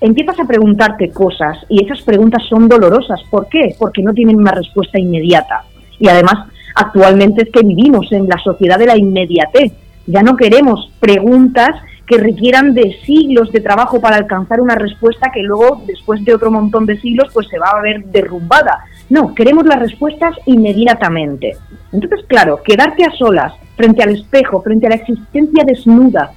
Empiezas 0.00 0.38
a 0.40 0.46
preguntarte 0.46 1.10
cosas 1.10 1.58
y 1.68 1.84
esas 1.84 2.02
preguntas 2.02 2.42
son 2.48 2.68
dolorosas. 2.68 3.20
¿Por 3.30 3.48
qué? 3.48 3.74
Porque 3.78 4.02
no 4.02 4.12
tienen 4.12 4.36
una 4.36 4.52
respuesta 4.52 4.98
inmediata. 4.98 5.64
Y 5.98 6.08
además, 6.08 6.48
actualmente 6.74 7.42
es 7.42 7.50
que 7.50 7.66
vivimos 7.66 8.10
en 8.12 8.28
la 8.28 8.38
sociedad 8.38 8.78
de 8.78 8.86
la 8.86 8.96
inmediatez. 8.96 9.72
Ya 10.06 10.22
no 10.22 10.36
queremos 10.36 10.90
preguntas 10.98 11.70
que 12.06 12.18
requieran 12.18 12.74
de 12.74 12.96
siglos 13.04 13.52
de 13.52 13.60
trabajo 13.60 14.00
para 14.00 14.16
alcanzar 14.16 14.60
una 14.60 14.74
respuesta 14.74 15.30
que 15.32 15.42
luego, 15.42 15.82
después 15.86 16.24
de 16.24 16.34
otro 16.34 16.50
montón 16.50 16.84
de 16.84 16.98
siglos, 16.98 17.30
pues 17.32 17.46
se 17.46 17.58
va 17.58 17.68
a 17.70 17.82
ver 17.82 18.04
derrumbada. 18.06 18.80
No, 19.10 19.32
queremos 19.32 19.64
las 19.64 19.78
respuestas 19.78 20.34
inmediatamente. 20.46 21.56
Entonces, 21.92 22.26
claro, 22.26 22.62
quedarte 22.64 23.04
a 23.04 23.12
solas, 23.12 23.52
frente 23.76 24.02
al 24.02 24.10
espejo, 24.10 24.60
frente 24.60 24.86
a 24.86 24.90
la 24.90 24.96
existencia 24.96 25.62
desnuda, 25.64 26.32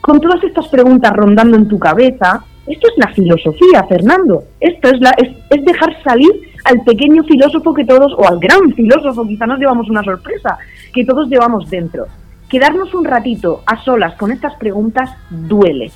con 0.00 0.20
todas 0.20 0.42
estas 0.42 0.66
preguntas 0.66 1.12
rondando 1.12 1.56
en 1.56 1.68
tu 1.68 1.78
cabeza, 1.78 2.44
esto 2.66 2.88
es 2.88 2.94
la 2.96 3.12
filosofía, 3.12 3.84
Fernando. 3.88 4.44
Esto 4.60 4.88
es, 4.90 5.00
la, 5.00 5.10
es, 5.18 5.64
dejar 5.64 6.02
salir 6.02 6.30
al 6.64 6.80
pequeño 6.84 7.24
filósofo 7.24 7.74
que 7.74 7.84
todos, 7.84 8.12
o 8.16 8.26
al 8.26 8.38
gran 8.38 8.72
filósofo, 8.74 9.26
quizá 9.26 9.46
nos 9.46 9.58
llevamos 9.58 9.90
una 9.90 10.02
sorpresa, 10.02 10.58
que 10.94 11.04
todos 11.04 11.28
llevamos 11.28 11.68
dentro. 11.68 12.06
Quedarnos 12.48 12.94
un 12.94 13.04
ratito 13.04 13.62
a 13.66 13.82
solas 13.82 14.14
con 14.14 14.30
estas 14.30 14.54
preguntas 14.56 15.10
duele. 15.30 15.90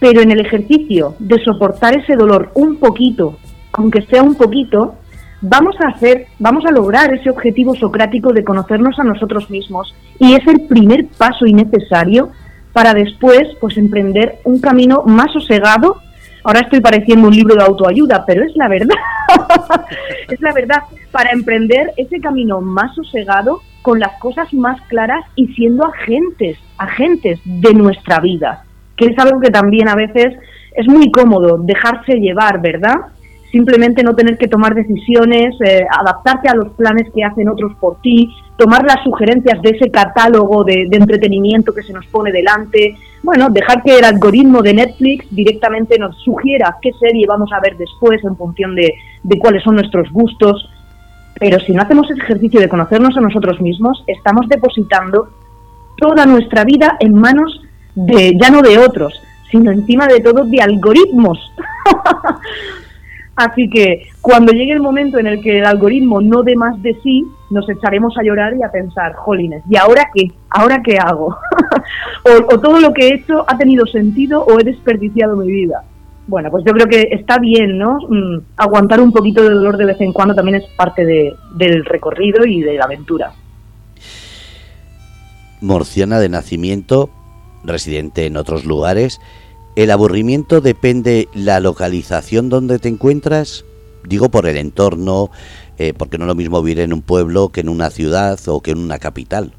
Pero 0.00 0.22
en 0.22 0.30
el 0.30 0.40
ejercicio 0.40 1.14
de 1.18 1.42
soportar 1.44 1.96
ese 1.96 2.16
dolor 2.16 2.50
un 2.54 2.76
poquito, 2.76 3.36
aunque 3.72 4.02
sea 4.02 4.22
un 4.22 4.34
poquito, 4.34 4.94
vamos 5.42 5.76
a 5.84 5.88
hacer, 5.88 6.26
vamos 6.38 6.64
a 6.64 6.72
lograr 6.72 7.12
ese 7.12 7.28
objetivo 7.28 7.74
socrático 7.74 8.32
de 8.32 8.44
conocernos 8.44 8.98
a 8.98 9.04
nosotros 9.04 9.50
mismos 9.50 9.94
y 10.18 10.34
es 10.34 10.46
el 10.46 10.62
primer 10.62 11.06
paso 11.18 11.46
y 11.46 11.52
necesario 11.52 12.30
para 12.72 12.94
después 12.94 13.48
pues 13.60 13.76
emprender 13.76 14.38
un 14.44 14.60
camino 14.60 15.02
más 15.06 15.32
sosegado. 15.32 15.98
Ahora 16.44 16.60
estoy 16.60 16.80
pareciendo 16.80 17.28
un 17.28 17.34
libro 17.34 17.54
de 17.54 17.62
autoayuda, 17.62 18.24
pero 18.26 18.44
es 18.44 18.56
la 18.56 18.68
verdad. 18.68 18.96
es 20.28 20.40
la 20.40 20.52
verdad, 20.52 20.82
para 21.10 21.30
emprender 21.30 21.92
ese 21.96 22.20
camino 22.20 22.60
más 22.60 22.94
sosegado 22.94 23.60
con 23.82 24.00
las 24.00 24.18
cosas 24.18 24.52
más 24.52 24.80
claras 24.82 25.24
y 25.34 25.48
siendo 25.54 25.86
agentes, 25.86 26.58
agentes 26.78 27.40
de 27.44 27.74
nuestra 27.74 28.20
vida, 28.20 28.64
que 28.96 29.06
es 29.06 29.18
algo 29.18 29.40
que 29.40 29.50
también 29.50 29.88
a 29.88 29.94
veces 29.94 30.34
es 30.74 30.88
muy 30.88 31.10
cómodo 31.10 31.58
dejarse 31.58 32.14
llevar, 32.14 32.60
¿verdad? 32.60 32.96
simplemente 33.52 34.02
no 34.02 34.16
tener 34.16 34.38
que 34.38 34.48
tomar 34.48 34.74
decisiones, 34.74 35.54
eh, 35.64 35.84
adaptarte 36.00 36.48
a 36.48 36.54
los 36.54 36.72
planes 36.72 37.08
que 37.14 37.22
hacen 37.22 37.48
otros 37.48 37.72
por 37.78 38.00
ti, 38.00 38.28
tomar 38.56 38.84
las 38.84 39.02
sugerencias 39.02 39.60
de 39.62 39.70
ese 39.70 39.90
catálogo 39.90 40.64
de, 40.64 40.88
entretenimiento 40.90 41.72
que 41.74 41.82
se 41.82 41.92
nos 41.92 42.06
pone 42.06 42.30
delante, 42.30 42.96
bueno, 43.22 43.48
dejar 43.50 43.82
que 43.82 43.98
el 43.98 44.04
algoritmo 44.04 44.62
de 44.62 44.74
Netflix 44.74 45.26
directamente 45.30 45.98
nos 45.98 46.16
sugiera 46.22 46.76
qué 46.80 46.92
serie 46.92 47.26
vamos 47.26 47.50
a 47.52 47.60
ver 47.60 47.76
después 47.76 48.22
en 48.24 48.36
función 48.36 48.74
de, 48.74 48.94
de 49.22 49.38
cuáles 49.38 49.62
son 49.62 49.76
nuestros 49.76 50.10
gustos. 50.10 50.68
Pero 51.38 51.58
si 51.60 51.72
no 51.72 51.82
hacemos 51.82 52.10
ese 52.10 52.20
ejercicio 52.20 52.60
de 52.60 52.68
conocernos 52.68 53.16
a 53.16 53.20
nosotros 53.20 53.60
mismos, 53.60 54.04
estamos 54.06 54.48
depositando 54.48 55.28
toda 55.96 56.26
nuestra 56.26 56.64
vida 56.64 56.96
en 57.00 57.14
manos 57.14 57.60
de, 57.94 58.36
ya 58.40 58.50
no 58.50 58.62
de 58.62 58.78
otros, 58.78 59.14
sino 59.50 59.70
encima 59.70 60.06
de 60.06 60.20
todo 60.20 60.44
de 60.44 60.60
algoritmos. 60.60 61.38
Así 63.34 63.68
que 63.70 64.08
cuando 64.20 64.52
llegue 64.52 64.72
el 64.72 64.80
momento 64.80 65.18
en 65.18 65.26
el 65.26 65.40
que 65.40 65.58
el 65.58 65.64
algoritmo 65.64 66.20
no 66.20 66.42
dé 66.42 66.54
más 66.54 66.80
de 66.82 66.94
sí, 67.02 67.24
nos 67.50 67.68
echaremos 67.68 68.16
a 68.18 68.22
llorar 68.22 68.54
y 68.56 68.62
a 68.62 68.70
pensar, 68.70 69.14
jolines, 69.14 69.62
¿y 69.70 69.76
ahora 69.76 70.08
qué? 70.14 70.30
¿Ahora 70.50 70.82
qué 70.84 70.98
hago? 70.98 71.36
o, 72.50 72.60
todo 72.60 72.78
lo 72.80 72.92
que 72.92 73.08
he 73.08 73.14
hecho 73.14 73.44
ha 73.48 73.56
tenido 73.56 73.86
sentido 73.86 74.44
o 74.44 74.60
he 74.60 74.64
desperdiciado 74.64 75.36
mi 75.36 75.50
vida. 75.50 75.82
bueno, 76.26 76.50
pues 76.50 76.64
yo 76.64 76.72
creo 76.72 76.86
que 76.86 77.08
está 77.10 77.38
bien, 77.38 77.78
¿no? 77.78 77.98
Mm, 78.08 78.40
aguantar 78.56 79.00
un 79.00 79.12
poquito 79.12 79.42
de 79.42 79.54
dolor 79.54 79.78
de 79.78 79.86
vez 79.86 80.00
en 80.00 80.12
cuando 80.12 80.34
también 80.34 80.56
es 80.56 80.64
parte 80.76 81.04
del 81.04 81.84
recorrido 81.86 82.44
y 82.44 82.60
de 82.60 82.74
la 82.74 82.84
aventura. 82.84 83.32
Morciana 85.62 86.20
de 86.20 86.28
nacimiento, 86.28 87.08
residente 87.64 88.26
en 88.26 88.36
otros 88.36 88.64
lugares. 88.66 89.20
¿El 89.74 89.90
aburrimiento 89.90 90.60
depende 90.60 91.28
la 91.34 91.60
localización 91.60 92.48
donde 92.48 92.78
te 92.78 92.88
encuentras? 92.88 93.64
Digo 94.06 94.28
por 94.30 94.46
el 94.46 94.56
entorno, 94.56 95.30
eh, 95.78 95.94
porque 95.96 96.18
no 96.18 96.24
es 96.24 96.28
lo 96.28 96.34
mismo 96.34 96.62
vivir 96.62 96.80
en 96.80 96.92
un 96.92 97.02
pueblo 97.02 97.48
que 97.48 97.60
en 97.60 97.68
una 97.68 97.90
ciudad 97.90 98.38
o 98.48 98.60
que 98.60 98.72
en 98.72 98.78
una 98.78 98.98
capital. 98.98 99.52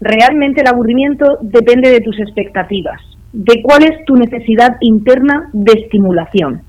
Realmente 0.00 0.60
el 0.60 0.68
aburrimiento 0.68 1.38
depende 1.40 1.90
de 1.90 2.00
tus 2.00 2.18
expectativas 2.20 3.00
de 3.34 3.62
cuál 3.62 3.82
es 3.82 4.04
tu 4.04 4.14
necesidad 4.14 4.76
interna 4.80 5.50
de 5.52 5.72
estimulación. 5.72 6.62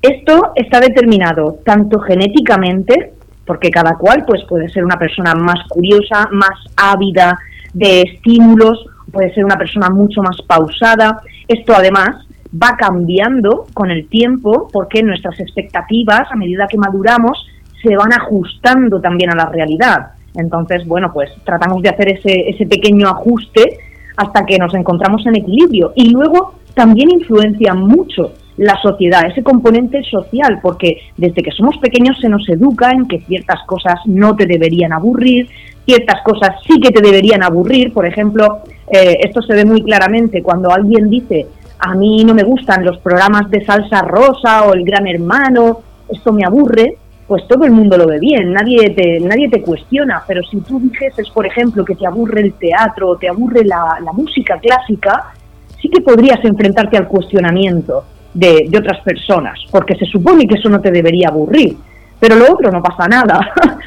Esto 0.00 0.52
está 0.54 0.78
determinado 0.78 1.58
tanto 1.64 1.98
genéticamente, 1.98 3.12
porque 3.44 3.70
cada 3.70 3.96
cual 3.96 4.24
pues, 4.24 4.42
puede 4.48 4.68
ser 4.68 4.84
una 4.84 4.98
persona 4.98 5.34
más 5.34 5.66
curiosa, 5.68 6.28
más 6.30 6.56
ávida 6.76 7.38
de 7.74 8.02
estímulos, 8.02 8.86
puede 9.10 9.34
ser 9.34 9.44
una 9.44 9.56
persona 9.56 9.90
mucho 9.90 10.22
más 10.22 10.36
pausada. 10.46 11.20
Esto 11.52 11.74
además 11.74 12.26
va 12.50 12.76
cambiando 12.78 13.66
con 13.74 13.90
el 13.90 14.08
tiempo 14.08 14.68
porque 14.72 15.02
nuestras 15.02 15.38
expectativas, 15.38 16.30
a 16.30 16.36
medida 16.36 16.66
que 16.66 16.78
maduramos, 16.78 17.46
se 17.82 17.94
van 17.94 18.12
ajustando 18.12 19.00
también 19.00 19.30
a 19.30 19.36
la 19.36 19.50
realidad. 19.50 20.12
Entonces, 20.34 20.86
bueno, 20.86 21.12
pues 21.12 21.30
tratamos 21.44 21.82
de 21.82 21.90
hacer 21.90 22.08
ese, 22.08 22.48
ese 22.48 22.66
pequeño 22.66 23.08
ajuste 23.08 23.78
hasta 24.16 24.46
que 24.46 24.56
nos 24.56 24.72
encontramos 24.74 25.26
en 25.26 25.36
equilibrio. 25.36 25.92
Y 25.94 26.10
luego 26.10 26.54
también 26.74 27.10
influencia 27.10 27.74
mucho 27.74 28.32
la 28.56 28.80
sociedad, 28.80 29.26
ese 29.26 29.42
componente 29.42 30.02
social, 30.04 30.58
porque 30.62 30.98
desde 31.16 31.42
que 31.42 31.50
somos 31.50 31.76
pequeños 31.78 32.18
se 32.20 32.28
nos 32.28 32.48
educa 32.48 32.90
en 32.90 33.06
que 33.06 33.20
ciertas 33.20 33.60
cosas 33.66 33.96
no 34.06 34.36
te 34.36 34.46
deberían 34.46 34.92
aburrir, 34.92 35.48
ciertas 35.84 36.22
cosas 36.22 36.56
sí 36.66 36.80
que 36.80 36.90
te 36.90 37.02
deberían 37.02 37.42
aburrir. 37.42 37.92
Por 37.92 38.06
ejemplo, 38.06 38.60
eh, 38.92 39.20
esto 39.22 39.40
se 39.40 39.54
ve 39.54 39.64
muy 39.64 39.82
claramente 39.82 40.42
cuando 40.42 40.70
alguien 40.70 41.08
dice, 41.08 41.46
a 41.78 41.94
mí 41.94 42.24
no 42.24 42.34
me 42.34 42.42
gustan 42.42 42.84
los 42.84 42.98
programas 42.98 43.50
de 43.50 43.64
salsa 43.64 44.02
rosa 44.02 44.64
o 44.64 44.74
el 44.74 44.84
gran 44.84 45.06
hermano, 45.06 45.80
esto 46.10 46.30
me 46.30 46.44
aburre, 46.44 46.98
pues 47.26 47.48
todo 47.48 47.64
el 47.64 47.70
mundo 47.70 47.96
lo 47.96 48.06
ve 48.06 48.18
bien, 48.18 48.52
nadie 48.52 48.90
te, 48.90 49.18
nadie 49.20 49.48
te 49.48 49.62
cuestiona, 49.62 50.22
pero 50.28 50.42
si 50.42 50.60
tú 50.60 50.78
dijeses, 50.78 51.30
por 51.30 51.46
ejemplo, 51.46 51.86
que 51.86 51.94
te 51.94 52.06
aburre 52.06 52.42
el 52.42 52.52
teatro 52.52 53.08
o 53.08 53.16
te 53.16 53.30
aburre 53.30 53.64
la, 53.64 53.98
música 54.12 54.58
clásica, 54.58 55.32
sí 55.80 55.88
que 55.88 56.02
podrías 56.02 56.44
enfrentarte 56.44 56.98
al 56.98 57.08
cuestionamiento 57.08 58.04
de, 58.34 58.68
otras 58.76 59.00
personas, 59.00 59.58
porque 59.70 59.94
se 59.94 60.04
supone 60.04 60.46
que 60.46 60.56
eso 60.56 60.68
no 60.68 60.82
te 60.82 60.90
debería 60.90 61.28
aburrir, 61.28 61.78
pero 62.20 62.36
lo 62.36 62.52
otro 62.52 62.70
no 62.70 62.82
pasa 62.82 63.08
nada. 63.08 63.40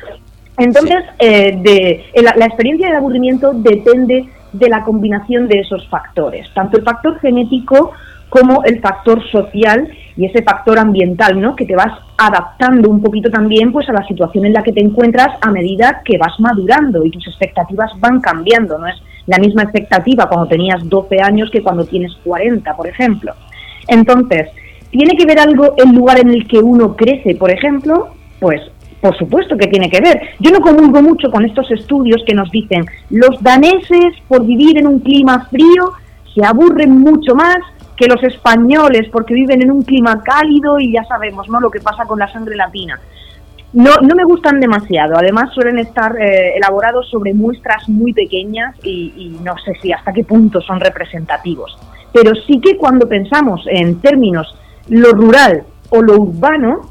Entonces, 0.58 1.04
eh, 1.20 1.60
de, 1.62 2.24
la, 2.24 2.34
la 2.36 2.46
experiencia 2.48 2.90
de 2.90 2.98
aburrimiento 2.98 3.52
depende 3.54 4.30
de 4.58 4.70
la 4.70 4.84
combinación 4.84 5.48
de 5.48 5.60
esos 5.60 5.88
factores, 5.88 6.48
tanto 6.54 6.78
el 6.78 6.84
factor 6.84 7.20
genético 7.20 7.92
como 8.30 8.64
el 8.64 8.82
factor 8.82 9.22
social 9.30 9.88
y 10.18 10.26
ese 10.26 10.44
factor 10.44 10.80
ambiental, 10.80 11.40
¿no? 11.40 11.56
Que 11.56 11.66
te 11.66 11.76
vas 11.76 11.94
adaptando 12.18 12.90
un 12.90 13.02
poquito 13.02 13.30
también 13.30 13.72
pues 13.72 13.88
a 13.90 13.94
la 13.94 14.06
situación 14.08 14.46
en 14.46 14.54
la 14.54 14.64
que 14.64 14.74
te 14.74 14.82
encuentras 14.82 15.38
a 15.42 15.52
medida 15.52 16.02
que 16.04 16.18
vas 16.18 16.40
madurando 16.40 17.06
y 17.06 17.12
tus 17.12 17.28
expectativas 17.28 17.92
van 18.00 18.22
cambiando, 18.22 18.78
no 18.78 18.88
es 18.88 18.96
la 19.28 19.38
misma 19.38 19.64
expectativa 19.64 20.28
cuando 20.28 20.48
tenías 20.48 20.88
12 20.88 21.22
años 21.22 21.50
que 21.52 21.64
cuando 21.64 21.86
tienes 21.86 22.14
40, 22.24 22.76
por 22.76 22.88
ejemplo. 22.88 23.34
Entonces, 23.88 24.50
¿tiene 24.92 25.16
que 25.18 25.26
ver 25.26 25.40
algo 25.40 25.74
el 25.78 25.94
lugar 25.94 26.20
en 26.20 26.30
el 26.30 26.48
que 26.48 26.60
uno 26.60 26.96
crece, 26.96 27.36
por 27.36 27.52
ejemplo? 27.52 28.10
Pues 28.40 28.62
por 29.06 29.16
supuesto 29.20 29.56
que 29.56 29.68
tiene 29.68 29.88
que 29.88 30.02
ver. 30.02 30.20
Yo 30.40 30.50
no 30.50 30.62
comulgo 30.62 31.00
mucho 31.00 31.30
con 31.30 31.46
estos 31.46 31.70
estudios 31.70 32.24
que 32.26 32.34
nos 32.34 32.50
dicen 32.50 32.88
los 33.12 33.40
daneses 33.40 34.16
por 34.28 34.44
vivir 34.44 34.80
en 34.80 34.88
un 34.88 35.00
clima 35.00 35.48
frío 35.52 35.94
se 36.34 36.44
aburren 36.44 36.90
mucho 36.90 37.36
más 37.36 37.58
que 37.96 38.08
los 38.08 38.22
españoles, 38.24 39.08
porque 39.12 39.36
viven 39.36 39.62
en 39.62 39.72
un 39.72 39.84
clima 39.84 40.24
cálido 40.24 40.80
y 40.80 40.92
ya 40.92 41.04
sabemos 41.04 41.48
¿no? 41.48 41.62
lo 41.62 41.70
que 41.70 41.82
pasa 41.82 42.06
con 42.06 42.18
la 42.18 42.28
sangre 42.34 42.56
latina. 42.56 43.00
No, 43.74 43.92
no 44.02 44.16
me 44.16 44.24
gustan 44.24 44.60
demasiado, 44.60 45.14
además 45.16 45.54
suelen 45.54 45.78
estar 45.78 46.20
eh, 46.20 46.58
elaborados 46.58 47.08
sobre 47.12 47.36
muestras 47.36 47.88
muy 47.88 48.12
pequeñas 48.12 48.76
y, 48.82 49.14
y 49.16 49.40
no 49.44 49.54
sé 49.64 49.76
si 49.84 49.94
hasta 49.94 50.14
qué 50.14 50.24
punto 50.24 50.62
son 50.62 50.80
representativos. 50.80 51.78
Pero 52.12 52.34
sí 52.48 52.60
que 52.60 52.76
cuando 52.76 53.08
pensamos 53.08 53.66
en 53.70 54.02
términos 54.02 54.58
lo 54.90 55.12
rural 55.12 55.64
o 55.92 56.02
lo 56.02 56.16
urbano, 56.16 56.90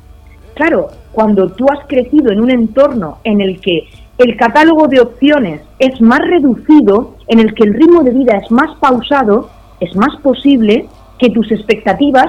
claro, 0.54 0.88
cuando 1.14 1.48
tú 1.52 1.66
has 1.70 1.86
crecido 1.86 2.32
en 2.32 2.40
un 2.40 2.50
entorno 2.50 3.18
en 3.24 3.40
el 3.40 3.60
que 3.60 3.88
el 4.18 4.36
catálogo 4.36 4.86
de 4.86 5.00
opciones 5.00 5.60
es 5.78 6.00
más 6.00 6.20
reducido, 6.20 7.16
en 7.28 7.40
el 7.40 7.54
que 7.54 7.64
el 7.64 7.74
ritmo 7.74 8.02
de 8.02 8.12
vida 8.12 8.36
es 8.36 8.50
más 8.50 8.76
pausado, 8.78 9.50
es 9.80 9.94
más 9.96 10.16
posible 10.22 10.86
que 11.18 11.30
tus 11.30 11.50
expectativas 11.50 12.26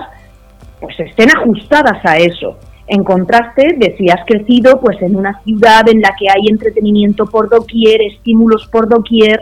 pues 0.79 0.99
estén 0.99 1.29
ajustadas 1.35 2.03
a 2.05 2.17
eso. 2.17 2.57
En 2.87 3.03
contraste 3.03 3.75
de 3.77 3.95
si 3.97 4.09
has 4.09 4.25
crecido 4.25 4.79
pues 4.79 5.01
en 5.01 5.15
una 5.15 5.41
ciudad 5.43 5.87
en 5.89 6.01
la 6.01 6.15
que 6.19 6.27
hay 6.29 6.47
entretenimiento 6.49 7.25
por 7.25 7.49
doquier, 7.49 8.01
estímulos 8.01 8.67
por 8.71 8.87
doquier 8.87 9.41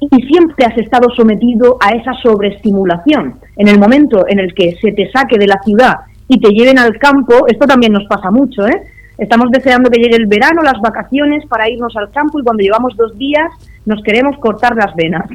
y 0.00 0.22
siempre 0.26 0.64
has 0.64 0.76
estado 0.78 1.08
sometido 1.14 1.76
a 1.80 1.90
esa 1.90 2.12
sobreestimulación. 2.22 3.40
En 3.56 3.68
el 3.68 3.78
momento 3.78 4.24
en 4.28 4.38
el 4.38 4.54
que 4.54 4.76
se 4.80 4.92
te 4.92 5.10
saque 5.10 5.38
de 5.38 5.46
la 5.46 5.60
ciudad 5.64 5.96
y 6.28 6.38
te 6.40 6.50
lleven 6.50 6.78
al 6.78 6.98
campo, 6.98 7.46
esto 7.46 7.66
también 7.66 7.92
nos 7.92 8.04
pasa 8.04 8.30
mucho, 8.30 8.66
¿eh? 8.66 8.82
Estamos 9.18 9.50
deseando 9.50 9.90
que 9.90 10.00
llegue 10.00 10.16
el 10.16 10.26
verano, 10.26 10.62
las 10.62 10.80
vacaciones 10.80 11.44
para 11.46 11.68
irnos 11.68 11.96
al 11.96 12.10
campo 12.12 12.38
y 12.38 12.44
cuando 12.44 12.62
llevamos 12.62 12.96
dos 12.96 13.18
días 13.18 13.50
nos 13.84 14.00
queremos 14.02 14.38
cortar 14.38 14.76
las 14.76 14.94
venas. 14.94 15.28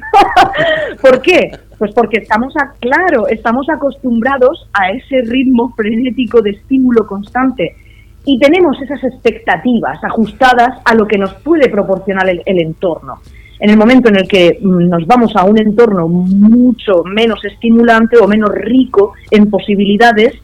¿Por 1.01 1.21
qué? 1.21 1.51
Pues 1.77 1.91
porque 1.93 2.19
estamos, 2.19 2.55
a, 2.55 2.71
claro, 2.79 3.27
estamos 3.27 3.67
acostumbrados 3.69 4.69
a 4.71 4.91
ese 4.91 5.23
ritmo 5.29 5.73
frenético 5.75 6.41
de 6.41 6.51
estímulo 6.51 7.05
constante 7.05 7.75
y 8.23 8.39
tenemos 8.39 8.81
esas 8.81 9.03
expectativas 9.03 10.01
ajustadas 10.01 10.79
a 10.85 10.95
lo 10.95 11.05
que 11.05 11.17
nos 11.17 11.33
puede 11.33 11.67
proporcionar 11.67 12.29
el, 12.29 12.41
el 12.45 12.61
entorno. 12.61 13.15
En 13.59 13.69
el 13.69 13.77
momento 13.77 14.07
en 14.07 14.15
el 14.15 14.27
que 14.29 14.59
mm, 14.61 14.87
nos 14.87 15.05
vamos 15.05 15.35
a 15.35 15.43
un 15.43 15.59
entorno 15.59 16.07
mucho 16.07 17.03
menos 17.03 17.43
estimulante 17.43 18.17
o 18.17 18.27
menos 18.29 18.49
rico 18.51 19.13
en 19.29 19.49
posibilidades, 19.49 20.35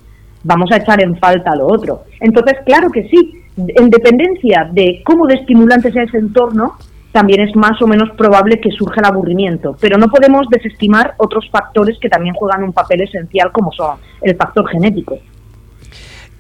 vamos 0.44 0.72
a 0.72 0.78
echar 0.78 1.02
en 1.04 1.18
falta 1.18 1.56
lo 1.56 1.68
otro. 1.68 2.04
Entonces, 2.20 2.58
claro 2.66 2.90
que 2.90 3.08
sí, 3.10 3.42
en 3.58 3.90
dependencia 3.90 4.70
de 4.72 5.02
cómo 5.06 5.28
de 5.28 5.36
estimulante 5.36 5.92
sea 5.92 6.04
ese 6.04 6.18
entorno, 6.18 6.78
también 7.12 7.42
es 7.42 7.56
más 7.56 7.82
o 7.82 7.88
menos 7.88 8.10
probable 8.12 8.60
que 8.60 8.70
surja 8.72 9.02
el 9.02 9.08
aburrimiento. 9.08 9.76
Pero 9.80 9.98
no 9.98 10.08
podemos 10.08 10.48
desestimar 10.50 11.16
otros 11.18 11.50
factores 11.50 11.98
que 12.00 12.10
también 12.10 12.36
juegan 12.36 12.64
un 12.64 12.74
papel 12.74 13.02
esencial, 13.02 13.52
como 13.52 13.72
son 13.72 13.98
el 14.22 14.36
factor 14.36 14.68
genético. 14.70 15.18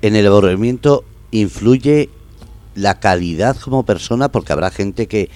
En 0.01 0.15
el 0.15 0.27
aburrimiento 0.27 1.03
influye 1.31 2.09
la 2.75 2.99
calidad 2.99 3.57
como 3.57 3.83
persona, 3.83 4.29
porque 4.29 4.53
habrá 4.53 4.69
gente 4.69 5.07
que 5.07 5.29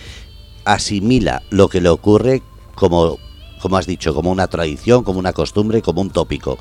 asimila 0.66 1.42
lo 1.50 1.68
que 1.68 1.82
le 1.82 1.90
ocurre 1.90 2.42
como, 2.76 3.18
como 3.62 3.78
has 3.78 3.86
dicho, 3.86 4.14
como 4.14 4.32
una 4.32 4.48
tradición, 4.48 5.04
como 5.04 5.20
una 5.20 5.34
costumbre, 5.34 5.82
como 5.82 6.02
un 6.02 6.12
tópico. 6.12 6.58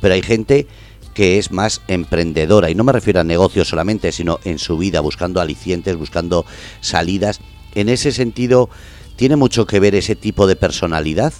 Pero 0.00 0.14
hay 0.14 0.22
gente 0.22 0.66
que 1.14 1.38
es 1.38 1.50
más 1.50 1.80
emprendedora. 1.88 2.70
Y 2.70 2.74
no 2.74 2.84
me 2.84 2.92
refiero 2.92 3.20
a 3.20 3.24
negocios 3.24 3.68
solamente, 3.68 4.12
sino 4.12 4.38
en 4.44 4.58
su 4.58 4.76
vida, 4.76 5.00
buscando 5.00 5.40
alicientes, 5.40 5.96
buscando 5.96 6.44
salidas. 6.80 7.40
En 7.74 7.88
ese 7.88 8.12
sentido, 8.12 8.68
¿tiene 9.16 9.36
mucho 9.36 9.66
que 9.66 9.80
ver 9.80 9.94
ese 9.94 10.16
tipo 10.16 10.46
de 10.46 10.56
personalidad? 10.56 11.32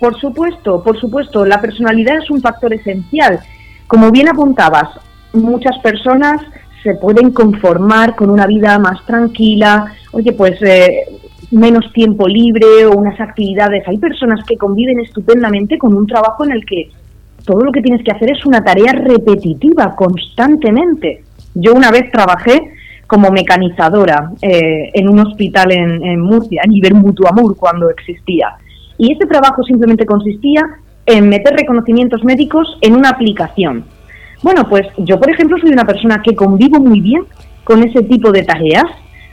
Por 0.00 0.18
supuesto, 0.20 0.82
por 0.82 0.98
supuesto. 0.98 1.44
La 1.44 1.60
personalidad 1.60 2.18
es 2.18 2.30
un 2.30 2.40
factor 2.40 2.72
esencial. 2.72 3.40
Como 3.86 4.10
bien 4.10 4.28
apuntabas, 4.28 4.88
muchas 5.32 5.78
personas 5.78 6.40
se 6.82 6.94
pueden 6.94 7.32
conformar 7.32 8.14
con 8.14 8.30
una 8.30 8.46
vida 8.46 8.78
más 8.78 9.04
tranquila, 9.04 9.92
oye, 10.12 10.32
pues 10.32 10.62
eh, 10.62 11.04
menos 11.50 11.92
tiempo 11.92 12.28
libre 12.28 12.86
o 12.86 12.92
unas 12.92 13.20
actividades. 13.20 13.86
Hay 13.88 13.98
personas 13.98 14.44
que 14.46 14.56
conviven 14.56 15.00
estupendamente 15.00 15.78
con 15.78 15.94
un 15.94 16.06
trabajo 16.06 16.44
en 16.44 16.52
el 16.52 16.64
que 16.64 16.90
todo 17.48 17.64
lo 17.64 17.72
que 17.72 17.80
tienes 17.80 18.04
que 18.04 18.12
hacer 18.12 18.30
es 18.30 18.44
una 18.44 18.62
tarea 18.62 18.92
repetitiva 18.92 19.96
constantemente. 19.96 21.22
Yo 21.54 21.72
una 21.72 21.90
vez 21.90 22.10
trabajé 22.12 22.60
como 23.06 23.30
mecanizadora 23.30 24.32
eh, 24.42 24.90
en 24.92 25.08
un 25.08 25.20
hospital 25.20 25.72
en, 25.72 26.20
Murcia, 26.20 26.60
en 26.62 26.74
Ibermutuamur, 26.74 27.56
cuando 27.56 27.88
existía. 27.88 28.54
Y 28.98 29.14
ese 29.14 29.24
trabajo 29.24 29.62
simplemente 29.62 30.04
consistía 30.04 30.60
en 31.06 31.30
meter 31.30 31.54
reconocimientos 31.54 32.22
médicos 32.22 32.76
en 32.82 32.94
una 32.94 33.08
aplicación. 33.08 33.84
Bueno, 34.42 34.68
pues 34.68 34.86
yo, 34.98 35.18
por 35.18 35.30
ejemplo, 35.30 35.56
soy 35.56 35.70
una 35.70 35.86
persona 35.86 36.20
que 36.22 36.34
convivo 36.34 36.78
muy 36.78 37.00
bien 37.00 37.22
con 37.64 37.82
ese 37.82 38.02
tipo 38.02 38.30
de 38.30 38.42
tareas. 38.42 38.84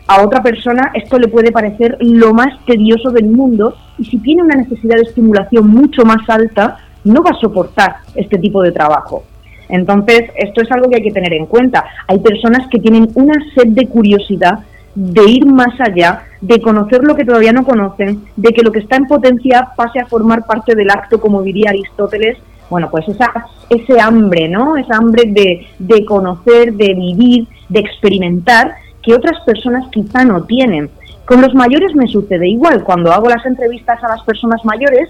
A 0.07 0.23
otra 0.23 0.41
persona 0.41 0.91
esto 0.93 1.19
le 1.19 1.27
puede 1.27 1.51
parecer 1.51 1.97
lo 1.99 2.33
más 2.33 2.63
tedioso 2.65 3.11
del 3.11 3.25
mundo 3.25 3.75
y 3.97 4.05
si 4.05 4.19
tiene 4.19 4.43
una 4.43 4.55
necesidad 4.55 4.95
de 4.95 5.01
estimulación 5.01 5.67
mucho 5.67 6.05
más 6.05 6.29
alta, 6.29 6.77
no 7.05 7.23
va 7.23 7.31
a 7.31 7.39
soportar 7.39 7.97
este 8.15 8.37
tipo 8.37 8.61
de 8.61 8.71
trabajo. 8.71 9.23
Entonces, 9.69 10.29
esto 10.35 10.61
es 10.61 10.71
algo 10.71 10.89
que 10.89 10.97
hay 10.97 11.03
que 11.03 11.11
tener 11.11 11.33
en 11.33 11.45
cuenta. 11.45 11.85
Hay 12.07 12.19
personas 12.19 12.67
que 12.69 12.79
tienen 12.79 13.07
una 13.15 13.33
sed 13.55 13.67
de 13.67 13.87
curiosidad 13.87 14.59
de 14.93 15.29
ir 15.29 15.45
más 15.45 15.79
allá, 15.79 16.23
de 16.39 16.61
conocer 16.61 17.03
lo 17.03 17.15
que 17.15 17.25
todavía 17.25 17.51
no 17.51 17.65
conocen, 17.65 18.23
de 18.35 18.53
que 18.53 18.61
lo 18.61 18.71
que 18.71 18.79
está 18.79 18.95
en 18.95 19.07
potencia 19.07 19.69
pase 19.75 19.99
a 19.99 20.05
formar 20.05 20.45
parte 20.45 20.73
del 20.75 20.89
acto, 20.89 21.19
como 21.19 21.41
diría 21.41 21.71
Aristóteles. 21.71 22.37
Bueno, 22.69 22.89
pues 22.89 23.07
esa, 23.09 23.31
ese 23.69 23.99
hambre, 23.99 24.47
¿no? 24.47 24.77
Esa 24.77 24.97
hambre 24.97 25.23
de, 25.27 25.67
de 25.77 26.05
conocer, 26.05 26.73
de 26.73 26.93
vivir, 26.93 27.47
de 27.69 27.79
experimentar, 27.79 28.75
que 29.03 29.13
otras 29.13 29.39
personas 29.45 29.87
quizá 29.91 30.23
no 30.23 30.43
tienen. 30.43 30.89
Con 31.25 31.41
los 31.41 31.53
mayores 31.53 31.93
me 31.95 32.07
sucede 32.07 32.47
igual. 32.47 32.83
Cuando 32.83 33.11
hago 33.11 33.27
las 33.29 33.45
entrevistas 33.45 34.03
a 34.03 34.07
las 34.07 34.23
personas 34.23 34.63
mayores, 34.63 35.09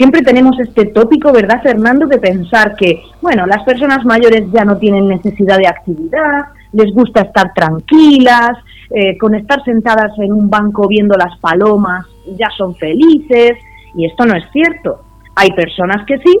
siempre 0.00 0.22
tenemos 0.22 0.58
este 0.58 0.86
tópico, 0.86 1.30
¿verdad, 1.30 1.60
Fernando?, 1.62 2.06
de 2.06 2.16
pensar 2.16 2.74
que, 2.74 3.02
bueno, 3.20 3.44
las 3.44 3.62
personas 3.64 4.02
mayores 4.06 4.50
ya 4.50 4.64
no 4.64 4.78
tienen 4.78 5.06
necesidad 5.08 5.58
de 5.58 5.68
actividad, 5.68 6.46
les 6.72 6.90
gusta 6.94 7.20
estar 7.20 7.52
tranquilas, 7.52 8.52
eh, 8.88 9.18
con 9.18 9.34
estar 9.34 9.62
sentadas 9.62 10.18
en 10.18 10.32
un 10.32 10.48
banco 10.48 10.88
viendo 10.88 11.14
las 11.18 11.38
palomas 11.40 12.06
ya 12.38 12.48
son 12.56 12.74
felices, 12.76 13.58
y 13.94 14.06
esto 14.06 14.24
no 14.24 14.34
es 14.38 14.44
cierto. 14.54 15.02
Hay 15.36 15.50
personas 15.50 16.06
que 16.06 16.16
sí 16.16 16.34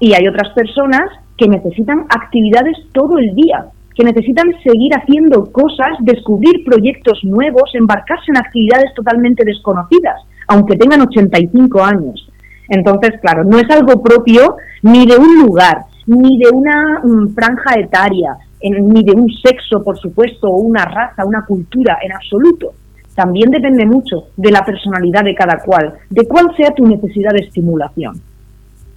y 0.00 0.14
hay 0.14 0.26
otras 0.26 0.54
personas 0.54 1.10
que 1.36 1.46
necesitan 1.46 2.06
actividades 2.08 2.78
todo 2.92 3.18
el 3.18 3.34
día, 3.34 3.66
que 3.94 4.04
necesitan 4.04 4.50
seguir 4.62 4.94
haciendo 4.94 5.52
cosas, 5.52 5.90
descubrir 6.00 6.64
proyectos 6.64 7.22
nuevos, 7.22 7.70
embarcarse 7.74 8.30
en 8.30 8.38
actividades 8.38 8.94
totalmente 8.94 9.44
desconocidas, 9.44 10.22
aunque 10.48 10.78
tengan 10.78 11.02
85 11.02 11.84
años. 11.84 12.30
Entonces, 12.68 13.20
claro, 13.20 13.44
no 13.44 13.58
es 13.58 13.70
algo 13.70 14.02
propio 14.02 14.56
ni 14.82 15.06
de 15.06 15.16
un 15.16 15.42
lugar, 15.42 15.84
ni 16.06 16.38
de 16.38 16.50
una 16.50 17.00
mm, 17.02 17.34
franja 17.34 17.74
etaria, 17.78 18.36
ni 18.62 19.02
de 19.02 19.12
un 19.12 19.28
sexo, 19.30 19.82
por 19.82 19.98
supuesto, 19.98 20.48
o 20.48 20.56
una 20.56 20.84
raza, 20.84 21.24
una 21.24 21.44
cultura, 21.44 21.98
en 22.02 22.12
absoluto. 22.12 22.72
También 23.14 23.50
depende 23.50 23.86
mucho 23.86 24.28
de 24.36 24.50
la 24.50 24.64
personalidad 24.64 25.22
de 25.22 25.34
cada 25.34 25.58
cual, 25.58 25.94
de 26.10 26.26
cuál 26.26 26.54
sea 26.56 26.70
tu 26.70 26.86
necesidad 26.86 27.32
de 27.32 27.46
estimulación. 27.46 28.20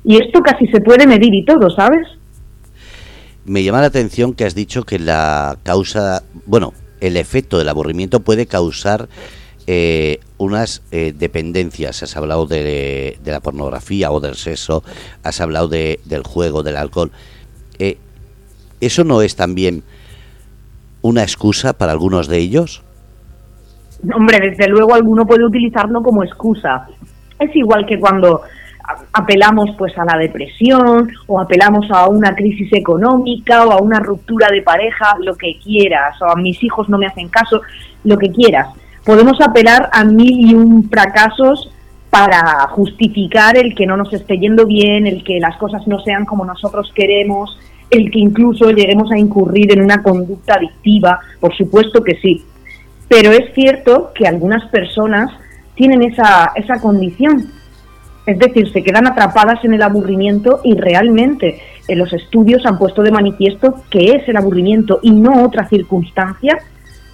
Y 0.03 0.17
esto 0.17 0.41
casi 0.41 0.67
se 0.67 0.79
puede 0.81 1.05
medir 1.05 1.33
y 1.33 1.43
todo, 1.43 1.69
¿sabes? 1.69 2.07
Me 3.45 3.63
llama 3.63 3.81
la 3.81 3.87
atención 3.87 4.33
que 4.33 4.45
has 4.45 4.55
dicho 4.55 4.83
que 4.83 4.99
la 4.99 5.57
causa, 5.63 6.23
bueno, 6.45 6.73
el 6.99 7.17
efecto 7.17 7.57
del 7.57 7.69
aburrimiento 7.69 8.21
puede 8.21 8.45
causar 8.45 9.07
eh, 9.69 10.21
unas 10.37 10.81
eh, 10.91 11.13
dependencias. 11.13 12.01
Has 12.01 12.15
hablado 12.15 12.45
de, 12.45 13.17
la 13.25 13.41
pornografía 13.41 14.11
o 14.11 14.21
del 14.21 14.35
sexo, 14.35 14.81
has 15.23 15.41
hablado 15.41 15.67
de, 15.67 15.99
del 16.05 16.23
juego, 16.23 16.63
del 16.63 16.77
alcohol. 16.77 17.11
Eh, 17.77 17.97
¿Eso 18.79 19.03
no 19.03 19.21
es 19.21 19.35
también 19.35 19.83
una 21.01 21.21
excusa 21.21 21.73
para 21.73 21.91
algunos 21.91 22.27
de 22.27 22.37
ellos? 22.37 22.81
Hombre, 24.15 24.39
desde 24.39 24.69
luego 24.69 24.93
alguno 24.93 25.25
puede 25.25 25.45
utilizarlo 25.45 26.01
como 26.01 26.23
excusa. 26.23 26.87
Es 27.37 27.53
igual 27.53 27.85
que 27.85 27.99
cuando 27.99 28.43
apelamos 29.11 29.71
pues 29.77 29.97
a 29.97 30.05
la 30.05 30.17
depresión 30.17 31.11
o 31.25 31.41
apelamos 31.41 31.91
a 31.91 32.07
una 32.07 32.33
crisis 32.33 32.71
económica 32.71 33.65
o 33.65 33.71
a 33.71 33.81
una 33.81 33.99
ruptura 33.99 34.49
de 34.49 34.61
pareja, 34.61 35.17
lo 35.19 35.35
que 35.35 35.59
quieras, 35.61 36.21
o 36.21 36.25
a 36.25 36.35
mis 36.35 36.63
hijos 36.63 36.87
no 36.87 36.97
me 36.97 37.07
hacen 37.07 37.27
caso, 37.27 37.61
lo 38.05 38.17
que 38.17 38.31
quieras 38.31 38.67
podemos 39.07 39.39
apelar 39.39 39.89
a 39.93 40.03
mil 40.03 40.49
y 40.49 40.53
un 40.53 40.89
fracasos 40.89 41.71
para 42.09 42.67
justificar 42.71 43.57
el 43.57 43.73
que 43.73 43.87
no 43.87 43.95
nos 43.95 44.11
esté 44.11 44.37
yendo 44.37 44.65
bien, 44.65 45.07
el 45.07 45.23
que 45.23 45.39
las 45.39 45.55
cosas 45.55 45.87
no 45.87 46.01
sean 46.01 46.25
como 46.25 46.43
nosotros 46.43 46.91
queremos, 46.93 47.57
el 47.89 48.11
que 48.11 48.19
incluso 48.19 48.69
lleguemos 48.69 49.09
a 49.09 49.17
incurrir 49.17 49.71
en 49.71 49.81
una 49.81 50.03
conducta 50.03 50.55
adictiva, 50.55 51.21
por 51.39 51.55
supuesto 51.55 52.03
que 52.03 52.15
sí. 52.15 52.43
Pero 53.07 53.31
es 53.31 53.53
cierto 53.53 54.11
que 54.13 54.27
algunas 54.27 54.69
personas 54.71 55.31
tienen 55.75 56.03
esa, 56.03 56.51
esa 56.55 56.81
condición, 56.81 57.49
es 58.25 58.37
decir, 58.37 58.69
se 58.73 58.83
quedan 58.83 59.07
atrapadas 59.07 59.63
en 59.63 59.73
el 59.73 59.83
aburrimiento 59.83 60.59
y 60.65 60.75
realmente 60.75 61.61
en 61.87 61.97
los 61.97 62.11
estudios 62.11 62.65
han 62.65 62.77
puesto 62.77 63.03
de 63.03 63.11
manifiesto 63.11 63.75
que 63.89 64.15
es 64.15 64.27
el 64.27 64.35
aburrimiento 64.35 64.99
y 65.01 65.11
no 65.11 65.45
otra 65.45 65.65
circunstancia 65.69 66.57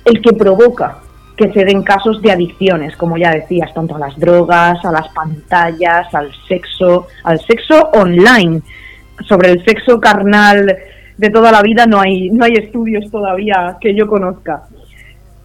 el 0.05 0.23
que 0.23 0.33
provoca 0.33 1.02
que 1.35 1.51
se 1.51 1.65
den 1.65 1.83
casos 1.83 2.21
de 2.21 2.31
adicciones, 2.31 2.95
como 2.95 3.17
ya 3.17 3.31
decías, 3.31 3.73
tanto 3.73 3.95
a 3.95 3.99
las 3.99 4.17
drogas, 4.17 4.83
a 4.85 4.91
las 4.91 5.07
pantallas, 5.09 6.13
al 6.13 6.31
sexo, 6.47 7.07
al 7.23 7.39
sexo 7.39 7.89
online. 7.93 8.61
Sobre 9.27 9.51
el 9.51 9.63
sexo 9.65 9.99
carnal 9.99 10.75
de 11.17 11.29
toda 11.29 11.51
la 11.51 11.61
vida 11.61 11.85
no 11.85 11.99
hay, 11.99 12.29
no 12.29 12.45
hay 12.45 12.53
estudios 12.53 13.09
todavía 13.09 13.77
que 13.79 13.95
yo 13.95 14.07
conozca. 14.07 14.63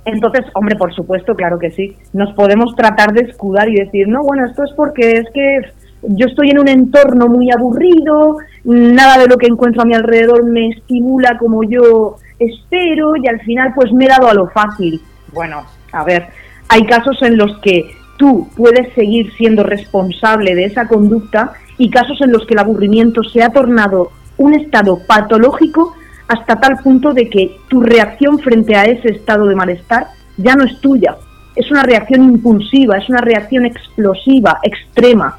Entonces, 0.05 0.47
hombre, 0.55 0.77
por 0.77 0.95
supuesto, 0.95 1.35
claro 1.35 1.59
que 1.59 1.71
sí. 1.71 1.97
Nos 2.13 2.33
podemos 2.35 2.75
tratar 2.75 3.13
de 3.13 3.31
escudar 3.31 3.69
y 3.69 3.75
decir, 3.75 4.09
no, 4.09 4.23
bueno, 4.23 4.47
esto 4.47 4.65
es 4.65 4.73
porque 4.73 5.13
es 5.13 5.27
que 5.33 5.61
yo 6.03 6.27
estoy 6.27 6.51
en 6.51 6.61
un 6.61 6.69
entorno 6.69 7.29
muy 7.29 7.51
aburrido, 7.51 8.39
nada 8.65 9.19
de 9.19 9.27
lo 9.27 9.37
que 9.37 9.47
encuentro 9.47 9.83
a 9.83 9.85
mi 9.85 9.95
alrededor 9.95 10.45
me 10.45 10.69
estimula 10.69 11.37
como 11.39 11.63
yo 11.65 12.17
espero 12.39 13.17
y 13.17 13.27
al 13.29 13.41
final 13.41 13.73
pues 13.75 13.93
me 13.93 14.05
he 14.05 14.09
dado 14.09 14.29
a 14.29 14.35
lo 14.35 14.49
fácil. 14.49 15.01
Bueno, 15.33 15.65
a 15.93 16.05
ver, 16.05 16.29
hay 16.69 16.85
casos 16.85 17.21
en 17.23 17.37
los 17.37 17.59
que 17.59 17.97
tú 18.17 18.49
puedes 18.57 18.93
seguir 18.95 19.33
siendo 19.37 19.63
responsable 19.63 20.55
de 20.55 20.65
esa 20.65 20.89
conducta 20.89 21.53
y 21.79 21.91
casos 21.91 22.21
en 22.21 22.33
los 22.33 22.45
que 22.47 22.55
el 22.55 22.61
aburrimiento 22.61 23.23
se 23.23 23.43
ha 23.43 23.51
tornado 23.51 24.11
un 24.37 24.55
estado 24.55 24.99
patológico 25.07 25.95
hasta 26.27 26.61
tal 26.61 26.77
punto 26.79 27.15
de 27.15 27.31
que 27.31 27.57
tu 27.69 27.81
reacción 27.81 28.39
frente 28.39 28.77
a 28.77 28.85
ese 28.85 29.09
estado 29.09 29.47
de 29.47 29.55
malestar 29.55 30.09
ya 30.37 30.55
no 30.55 30.65
es 30.65 30.81
tuya. 30.81 31.17
Es 31.57 31.71
una 31.71 31.83
reacción 31.83 32.23
impulsiva, 32.23 32.99
es 32.99 33.09
una 33.09 33.21
reacción 33.21 33.65
explosiva, 33.65 34.59
extrema, 34.63 35.39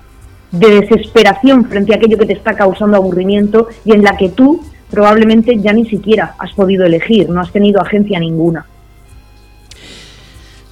de 0.51 0.81
desesperación 0.81 1.65
frente 1.65 1.93
a 1.93 1.97
aquello 1.97 2.17
que 2.17 2.25
te 2.25 2.33
está 2.33 2.55
causando 2.55 2.97
aburrimiento 2.97 3.67
y 3.85 3.93
en 3.93 4.03
la 4.03 4.17
que 4.17 4.29
tú 4.29 4.61
probablemente 4.89 5.57
ya 5.59 5.73
ni 5.73 5.85
siquiera 5.85 6.33
has 6.39 6.51
podido 6.53 6.85
elegir, 6.85 7.29
no 7.29 7.39
has 7.39 7.51
tenido 7.51 7.81
agencia 7.81 8.19
ninguna. 8.19 8.65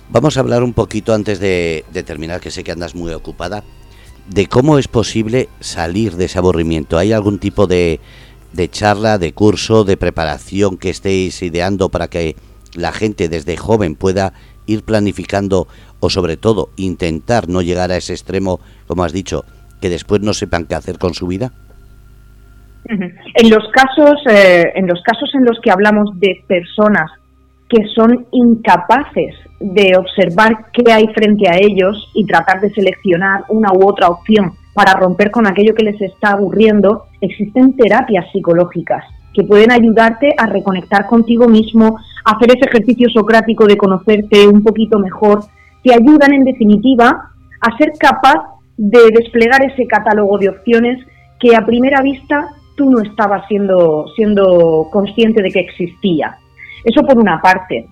Vamos 0.09 0.37
a 0.37 0.39
hablar 0.39 0.63
un 0.63 0.73
poquito 0.73 1.13
antes 1.13 1.39
de, 1.39 1.83
terminar, 2.05 2.39
que 2.39 2.51
sé 2.51 2.63
que 2.63 2.71
andas 2.71 2.95
muy 2.95 3.11
ocupada, 3.11 3.63
de 4.29 4.47
cómo 4.47 4.77
es 4.77 4.87
posible 4.87 5.49
salir 5.59 6.15
de 6.15 6.25
ese 6.25 6.39
aburrimiento. 6.39 6.97
¿Hay 6.97 7.11
algún 7.11 7.39
tipo 7.39 7.67
de, 7.67 7.99
de 8.53 8.69
charla, 8.69 9.17
de 9.17 9.33
curso, 9.33 9.83
de 9.83 9.97
preparación 9.97 10.77
que 10.77 10.89
estéis 10.89 11.41
ideando 11.41 11.89
para 11.89 12.07
que 12.07 12.37
la 12.73 12.93
gente 12.93 13.27
desde 13.27 13.57
joven 13.57 13.95
pueda 13.95 14.31
ir 14.65 14.83
planificando 14.83 15.67
o 15.99 16.09
sobre 16.09 16.37
todo 16.37 16.69
intentar 16.77 17.49
no 17.49 17.61
llegar 17.61 17.91
a 17.91 17.97
ese 17.97 18.13
extremo, 18.13 18.61
como 18.87 19.03
has 19.03 19.11
dicho, 19.11 19.43
que 19.81 19.89
después 19.89 20.21
no 20.21 20.33
sepan 20.33 20.65
qué 20.65 20.75
hacer 20.75 20.99
con 20.99 21.15
su 21.15 21.27
vida? 21.27 21.51
En 22.85 23.49
los 23.49 23.65
casos, 23.73 24.21
eh, 24.29 24.71
en 24.75 24.87
los 24.87 25.01
casos 25.03 25.29
en 25.33 25.43
los 25.43 25.59
que 25.61 25.71
hablamos 25.71 26.17
de 26.19 26.43
personas 26.47 27.11
que 27.69 27.85
son 27.95 28.25
incapaces 28.31 29.35
de 29.59 29.97
observar 29.97 30.67
qué 30.71 30.91
hay 30.91 31.07
frente 31.07 31.49
a 31.49 31.57
ellos 31.57 32.09
y 32.13 32.25
tratar 32.25 32.61
de 32.61 32.71
seleccionar 32.71 33.43
una 33.49 33.71
u 33.73 33.89
otra 33.89 34.07
opción 34.07 34.53
para 34.73 34.93
romper 34.93 35.31
con 35.31 35.47
aquello 35.47 35.73
que 35.73 35.83
les 35.83 35.99
está 36.01 36.33
aburriendo, 36.33 37.05
existen 37.19 37.75
terapias 37.75 38.31
psicológicas 38.31 39.03
que 39.33 39.43
pueden 39.43 39.71
ayudarte 39.71 40.29
a 40.37 40.47
reconectar 40.47 41.05
contigo 41.05 41.47
mismo, 41.47 41.97
a 42.25 42.35
hacer 42.35 42.57
ese 42.57 42.69
ejercicio 42.69 43.07
socrático 43.09 43.65
de 43.65 43.77
conocerte 43.77 44.47
un 44.47 44.63
poquito 44.63 44.97
mejor, 44.97 45.41
te 45.83 45.93
ayudan 45.93 46.33
en 46.33 46.43
definitiva 46.43 47.31
a 47.61 47.77
ser 47.77 47.91
capaz 47.99 48.57
de 48.77 48.99
desplegar 49.13 49.63
ese 49.63 49.85
catálogo 49.85 50.37
de 50.39 50.49
opciones 50.49 51.05
que 51.39 51.55
a 51.55 51.65
primera 51.65 52.01
vista 52.01 52.47
tú 52.75 52.89
no 52.89 53.01
estabas 53.01 53.47
siendo, 53.47 54.05
siendo 54.15 54.87
consciente 54.91 55.41
de 55.41 55.49
que 55.49 55.59
existía. 55.59 56.37
Eso 56.87 57.05
por 57.05 57.19
una 57.19 57.41
parte. 57.41 57.85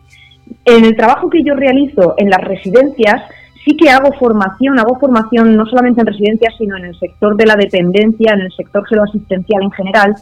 En 0.63 0.85
el 0.85 0.95
trabajo 0.95 1.29
que 1.29 1.43
yo 1.43 1.53
realizo 1.53 2.15
en 2.17 2.29
las 2.29 2.39
residencias, 2.39 3.23
sí 3.65 3.75
que 3.75 3.89
hago 3.89 4.13
formación, 4.17 4.79
hago 4.79 4.97
formación 4.97 5.57
no 5.57 5.65
solamente 5.65 5.99
en 5.99 6.07
residencias, 6.07 6.53
sino 6.57 6.77
en 6.77 6.85
el 6.85 6.97
sector 6.97 7.35
de 7.35 7.45
la 7.45 7.55
dependencia, 7.55 8.31
en 8.31 8.41
el 8.41 8.53
sector 8.53 8.87
geroasistencial 8.87 9.63
en 9.63 9.71
general, 9.71 10.15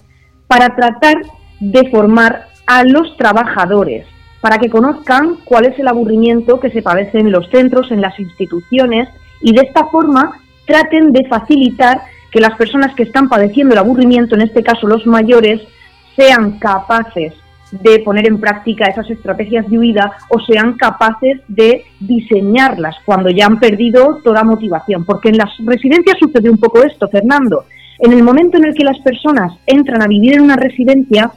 para 0.47 0.75
tratar 0.75 1.17
de 1.59 1.87
formar 1.91 2.47
a 2.65 2.83
los 2.83 3.15
trabajadores, 3.15 4.07
para 4.41 4.57
que 4.57 4.71
conozcan 4.71 5.35
cuál 5.45 5.65
es 5.65 5.77
el 5.77 5.87
aburrimiento 5.87 6.59
que 6.59 6.71
se 6.71 6.81
padece 6.81 7.19
en 7.19 7.31
los 7.31 7.47
centros, 7.51 7.91
en 7.91 8.01
las 8.01 8.19
instituciones, 8.19 9.07
y 9.41 9.53
de 9.53 9.67
esta 9.67 9.85
forma 9.85 10.39
traten 10.65 11.13
de 11.13 11.27
facilitar 11.27 12.01
que 12.31 12.41
las 12.41 12.57
personas 12.57 12.95
que 12.95 13.03
están 13.03 13.29
padeciendo 13.29 13.73
el 13.73 13.79
aburrimiento, 13.79 14.33
en 14.33 14.41
este 14.41 14.63
caso 14.63 14.87
los 14.87 15.05
mayores, 15.05 15.61
sean 16.15 16.57
capaces 16.57 17.33
de 17.81 17.99
poner 17.99 18.27
en 18.27 18.39
práctica 18.39 18.85
esas 18.85 19.09
estrategias 19.09 19.67
de 19.67 19.79
huida 19.79 20.11
o 20.29 20.39
sean 20.39 20.73
capaces 20.73 21.41
de 21.47 21.83
diseñarlas 21.99 22.95
cuando 23.03 23.31
ya 23.31 23.47
han 23.47 23.59
perdido 23.59 24.19
toda 24.23 24.43
motivación. 24.43 25.05
Porque 25.05 25.29
en 25.29 25.37
las 25.37 25.49
residencias 25.65 26.17
sucede 26.19 26.51
un 26.51 26.59
poco 26.59 26.83
esto, 26.83 27.07
Fernando. 27.07 27.65
En 27.97 28.13
el 28.13 28.21
momento 28.21 28.57
en 28.57 28.65
el 28.65 28.75
que 28.75 28.83
las 28.83 28.99
personas 28.99 29.53
entran 29.65 30.03
a 30.03 30.07
vivir 30.07 30.35
en 30.35 30.41
una 30.41 30.55
residencia, 30.55 31.31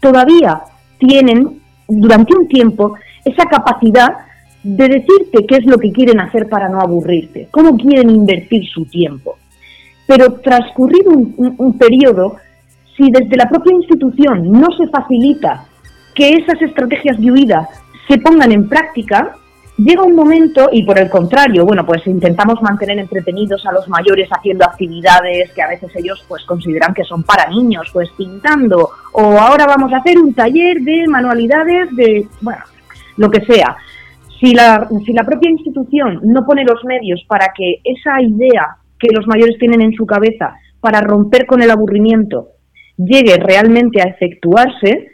todavía 0.00 0.60
tienen, 0.98 1.60
durante 1.88 2.36
un 2.36 2.46
tiempo, 2.46 2.94
esa 3.24 3.46
capacidad 3.46 4.10
de 4.62 4.88
decirte 4.88 5.46
qué 5.48 5.56
es 5.56 5.66
lo 5.66 5.78
que 5.78 5.90
quieren 5.90 6.20
hacer 6.20 6.48
para 6.48 6.68
no 6.68 6.80
aburrirte, 6.80 7.48
cómo 7.50 7.76
quieren 7.76 8.10
invertir 8.10 8.64
su 8.68 8.84
tiempo. 8.84 9.38
Pero 10.06 10.34
transcurrido 10.34 11.10
un, 11.10 11.54
un 11.58 11.78
periodo, 11.78 12.36
si 12.96 13.10
desde 13.10 13.36
la 13.36 13.48
propia 13.48 13.74
institución 13.74 14.52
no 14.52 14.68
se 14.76 14.86
facilita 14.88 15.66
que 16.14 16.34
esas 16.34 16.60
estrategias 16.62 17.18
de 17.18 17.30
huida 17.30 17.68
se 18.08 18.18
pongan 18.18 18.52
en 18.52 18.68
práctica, 18.68 19.36
llega 19.76 20.02
un 20.02 20.14
momento, 20.14 20.68
y 20.72 20.82
por 20.84 20.98
el 20.98 21.08
contrario, 21.08 21.64
bueno, 21.64 21.86
pues 21.86 22.06
intentamos 22.06 22.60
mantener 22.60 22.98
entretenidos 22.98 23.64
a 23.66 23.72
los 23.72 23.88
mayores 23.88 24.28
haciendo 24.30 24.64
actividades 24.64 25.52
que 25.52 25.62
a 25.62 25.68
veces 25.68 25.90
ellos 25.96 26.24
pues 26.28 26.44
consideran 26.44 26.92
que 26.92 27.04
son 27.04 27.22
para 27.22 27.48
niños, 27.48 27.88
pues 27.92 28.10
pintando, 28.16 28.90
o 29.12 29.38
ahora 29.38 29.66
vamos 29.66 29.92
a 29.92 29.98
hacer 29.98 30.18
un 30.18 30.34
taller 30.34 30.80
de 30.80 31.06
manualidades 31.08 31.94
de, 31.96 32.26
bueno, 32.40 32.62
lo 33.16 33.30
que 33.30 33.44
sea. 33.44 33.76
Si 34.40 34.54
la, 34.54 34.88
si 35.04 35.12
la 35.12 35.24
propia 35.24 35.50
institución 35.50 36.20
no 36.24 36.44
pone 36.46 36.64
los 36.64 36.82
medios 36.84 37.22
para 37.28 37.52
que 37.54 37.80
esa 37.84 38.20
idea 38.22 38.76
que 38.98 39.08
los 39.12 39.26
mayores 39.26 39.58
tienen 39.58 39.82
en 39.82 39.92
su 39.92 40.06
cabeza 40.06 40.54
para 40.80 41.00
romper 41.00 41.46
con 41.46 41.62
el 41.62 41.70
aburrimiento 41.70 42.48
llegue 42.96 43.36
realmente 43.36 44.00
a 44.00 44.08
efectuarse, 44.08 45.08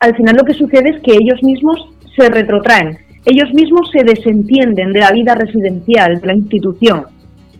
al 0.00 0.14
final 0.16 0.36
lo 0.36 0.44
que 0.44 0.54
sucede 0.54 0.90
es 0.90 1.02
que 1.02 1.12
ellos 1.12 1.42
mismos 1.42 1.88
se 2.16 2.28
retrotraen, 2.28 2.98
ellos 3.24 3.52
mismos 3.52 3.90
se 3.90 4.04
desentienden 4.04 4.92
de 4.92 5.00
la 5.00 5.10
vida 5.10 5.34
residencial, 5.34 6.20
de 6.20 6.26
la 6.26 6.34
institución, 6.34 7.06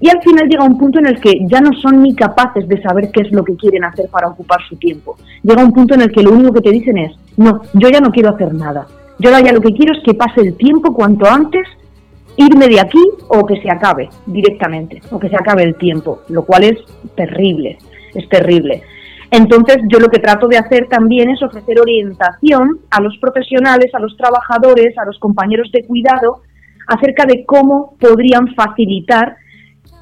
y 0.01 0.09
al 0.09 0.23
final 0.23 0.49
llega 0.49 0.65
un 0.65 0.79
punto 0.79 1.01
en 1.01 1.07
el 1.07 1.21
que 1.21 1.33
ya 1.51 1.61
no 1.61 1.73
son 1.73 2.03
ni 2.03 2.15
capaces 2.15 2.69
de 2.69 2.81
saber 2.81 3.11
qué 3.13 3.23
es 3.23 3.33
lo 3.33 3.43
que 3.43 3.57
quieren 3.57 3.83
hacer 3.85 4.09
para 4.09 4.29
ocupar 4.29 4.61
su 4.69 4.77
tiempo. 4.77 5.17
Llega 5.43 5.65
un 5.65 5.73
punto 5.73 5.95
en 5.95 6.03
el 6.03 6.13
que 6.13 6.23
lo 6.23 6.31
único 6.31 6.53
que 6.53 6.61
te 6.61 6.71
dicen 6.71 6.99
es, 6.99 7.13
no, 7.37 7.63
yo 7.75 7.89
ya 7.89 7.99
no 7.99 8.11
quiero 8.11 8.31
hacer 8.31 8.55
nada. 8.55 8.87
Yo 9.19 9.31
ya 9.31 9.53
lo 9.53 9.61
que 9.61 9.73
quiero 9.73 9.97
es 9.97 10.05
que 10.05 10.15
pase 10.15 10.43
el 10.43 10.57
tiempo 10.57 10.95
cuanto 10.95 11.29
antes, 11.29 11.67
irme 12.37 12.69
de 12.69 12.81
aquí 12.81 13.03
o 13.29 13.45
que 13.45 13.61
se 13.61 13.69
acabe 13.69 14.09
directamente, 14.27 15.03
o 15.11 15.19
que 15.19 15.29
se 15.29 15.35
acabe 15.35 15.65
el 15.65 15.75
tiempo, 15.75 16.21
lo 16.29 16.45
cual 16.45 16.63
es 16.63 16.79
terrible, 17.17 17.79
es 18.15 18.29
terrible. 18.29 18.85
Entonces, 19.31 19.77
yo 19.89 19.99
lo 19.99 20.09
que 20.09 20.21
trato 20.21 20.49
de 20.49 20.57
hacer 20.57 20.87
también 20.89 21.29
es 21.31 21.43
ofrecer 21.43 21.79
orientación 21.81 22.81
a 22.91 23.01
los 23.01 23.17
profesionales, 23.19 23.95
a 23.95 24.01
los 24.01 24.17
trabajadores, 24.17 24.97
a 24.97 25.05
los 25.05 25.19
compañeros 25.19 25.71
de 25.71 25.85
cuidado, 25.85 26.43
acerca 26.87 27.27
de 27.27 27.45
cómo 27.45 27.95
podrían 28.01 28.55
facilitar 28.55 29.37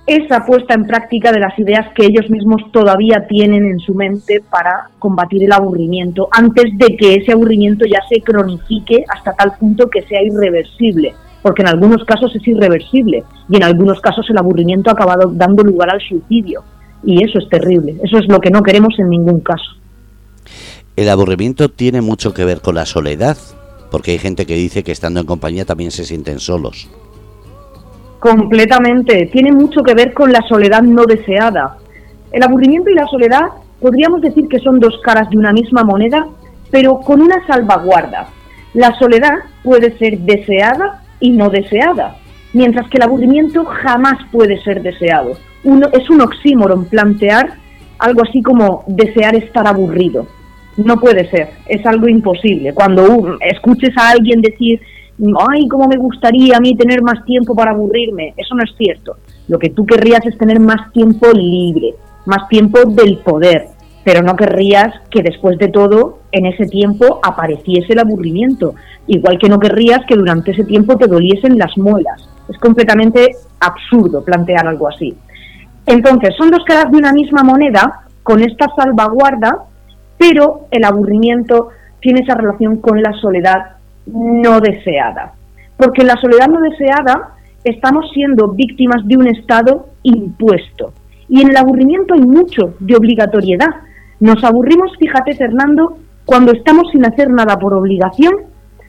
esa 0.06 0.46
puesta 0.46 0.74
en 0.74 0.86
práctica 0.86 1.32
de 1.32 1.40
las 1.40 1.58
ideas 1.58 1.92
que 1.96 2.06
ellos 2.06 2.30
mismos 2.30 2.70
todavía 2.70 3.26
tienen 3.28 3.64
en 3.64 3.80
su 3.80 3.92
mente 3.92 4.40
para 4.48 4.90
combatir 5.00 5.42
el 5.42 5.52
aburrimiento, 5.52 6.28
antes 6.30 6.66
de 6.78 6.96
que 6.96 7.14
ese 7.14 7.32
aburrimiento 7.32 7.84
ya 7.86 7.98
se 8.08 8.20
cronifique 8.20 9.04
hasta 9.12 9.32
tal 9.32 9.54
punto 9.58 9.90
que 9.90 10.02
sea 10.02 10.22
irreversible, 10.22 11.12
porque 11.42 11.62
en 11.62 11.68
algunos 11.68 12.04
casos 12.04 12.32
es 12.36 12.46
irreversible 12.46 13.24
y 13.48 13.56
en 13.56 13.64
algunos 13.64 14.00
casos 14.00 14.30
el 14.30 14.38
aburrimiento 14.38 14.90
ha 14.90 14.92
acabado 14.92 15.32
dando 15.34 15.64
lugar 15.64 15.90
al 15.92 16.00
suicidio 16.00 16.62
y 17.04 17.22
eso 17.24 17.38
es 17.38 17.48
terrible. 17.48 17.96
Eso 18.02 18.18
es 18.18 18.26
lo 18.28 18.40
que 18.40 18.50
no 18.50 18.62
queremos 18.62 18.98
en 18.98 19.08
ningún 19.08 19.40
caso. 19.40 19.76
El 20.96 21.08
aburrimiento 21.08 21.68
tiene 21.68 22.00
mucho 22.00 22.32
que 22.32 22.44
ver 22.44 22.60
con 22.60 22.74
la 22.74 22.86
soledad, 22.86 23.36
porque 23.90 24.12
hay 24.12 24.18
gente 24.18 24.46
que 24.46 24.54
dice 24.54 24.82
que 24.82 24.92
estando 24.92 25.20
en 25.20 25.26
compañía 25.26 25.64
también 25.64 25.90
se 25.90 26.04
sienten 26.04 26.40
solos. 26.40 26.88
Completamente, 28.18 29.28
tiene 29.32 29.52
mucho 29.52 29.82
que 29.82 29.94
ver 29.94 30.14
con 30.14 30.32
la 30.32 30.40
soledad 30.48 30.82
no 30.82 31.04
deseada. 31.04 31.76
El 32.32 32.42
aburrimiento 32.42 32.90
y 32.90 32.94
la 32.94 33.06
soledad 33.06 33.42
podríamos 33.80 34.22
decir 34.22 34.48
que 34.48 34.58
son 34.58 34.80
dos 34.80 34.98
caras 35.04 35.28
de 35.30 35.36
una 35.36 35.52
misma 35.52 35.84
moneda, 35.84 36.26
pero 36.70 36.98
con 37.00 37.20
una 37.20 37.46
salvaguarda. 37.46 38.28
La 38.72 38.98
soledad 38.98 39.34
puede 39.62 39.96
ser 39.98 40.18
deseada 40.20 41.02
y 41.20 41.30
no 41.30 41.50
deseada, 41.50 42.16
mientras 42.52 42.88
que 42.88 42.96
el 42.96 43.04
aburrimiento 43.04 43.64
jamás 43.64 44.18
puede 44.32 44.62
ser 44.62 44.82
deseado 44.82 45.36
es 45.92 46.10
un 46.10 46.20
oxímoron 46.20 46.84
plantear 46.86 47.54
algo 47.98 48.22
así 48.22 48.42
como 48.42 48.84
desear 48.86 49.34
estar 49.34 49.66
aburrido. 49.66 50.26
No 50.76 50.98
puede 50.98 51.28
ser, 51.30 51.50
es 51.66 51.84
algo 51.86 52.08
imposible. 52.08 52.74
Cuando 52.74 53.38
escuches 53.40 53.96
a 53.96 54.10
alguien 54.10 54.42
decir, 54.42 54.80
ay, 55.50 55.66
cómo 55.68 55.88
me 55.88 55.96
gustaría 55.96 56.56
a 56.56 56.60
mí 56.60 56.76
tener 56.76 57.02
más 57.02 57.24
tiempo 57.24 57.54
para 57.54 57.72
aburrirme, 57.72 58.34
eso 58.36 58.54
no 58.54 58.62
es 58.62 58.70
cierto. 58.76 59.16
Lo 59.48 59.58
que 59.58 59.70
tú 59.70 59.86
querrías 59.86 60.24
es 60.26 60.36
tener 60.36 60.60
más 60.60 60.92
tiempo 60.92 61.28
libre, 61.32 61.94
más 62.26 62.48
tiempo 62.48 62.80
del 62.84 63.18
poder, 63.18 63.68
pero 64.04 64.22
no 64.22 64.36
querrías 64.36 64.94
que 65.10 65.22
después 65.22 65.58
de 65.58 65.68
todo, 65.68 66.18
en 66.30 66.46
ese 66.46 66.66
tiempo, 66.66 67.18
apareciese 67.22 67.94
el 67.94 67.98
aburrimiento, 67.98 68.74
igual 69.06 69.38
que 69.38 69.48
no 69.48 69.58
querrías 69.58 70.00
que 70.06 70.14
durante 70.14 70.52
ese 70.52 70.64
tiempo 70.64 70.96
te 70.96 71.08
doliesen 71.08 71.58
las 71.58 71.76
muelas. 71.78 72.28
Es 72.48 72.58
completamente 72.58 73.34
absurdo 73.58 74.22
plantear 74.24 74.68
algo 74.68 74.88
así. 74.88 75.16
Entonces, 75.86 76.34
son 76.36 76.50
dos 76.50 76.64
caras 76.64 76.90
de 76.90 76.98
una 76.98 77.12
misma 77.12 77.42
moneda 77.42 78.02
con 78.22 78.42
esta 78.42 78.66
salvaguarda, 78.74 79.64
pero 80.18 80.66
el 80.70 80.84
aburrimiento 80.84 81.68
tiene 82.00 82.20
esa 82.20 82.34
relación 82.34 82.78
con 82.78 83.00
la 83.00 83.12
soledad 83.20 83.76
no 84.06 84.60
deseada. 84.60 85.32
Porque 85.76 86.02
en 86.02 86.08
la 86.08 86.16
soledad 86.16 86.48
no 86.48 86.60
deseada 86.60 87.34
estamos 87.64 88.10
siendo 88.12 88.48
víctimas 88.48 89.06
de 89.06 89.16
un 89.16 89.28
estado 89.28 89.88
impuesto. 90.02 90.92
Y 91.28 91.42
en 91.42 91.50
el 91.50 91.56
aburrimiento 91.56 92.14
hay 92.14 92.20
mucho 92.20 92.74
de 92.78 92.96
obligatoriedad. 92.96 93.68
Nos 94.20 94.42
aburrimos, 94.44 94.92
fíjate 94.98 95.34
Fernando, 95.34 95.98
cuando 96.24 96.52
estamos 96.52 96.90
sin 96.92 97.04
hacer 97.04 97.30
nada 97.30 97.58
por 97.58 97.74
obligación, 97.74 98.34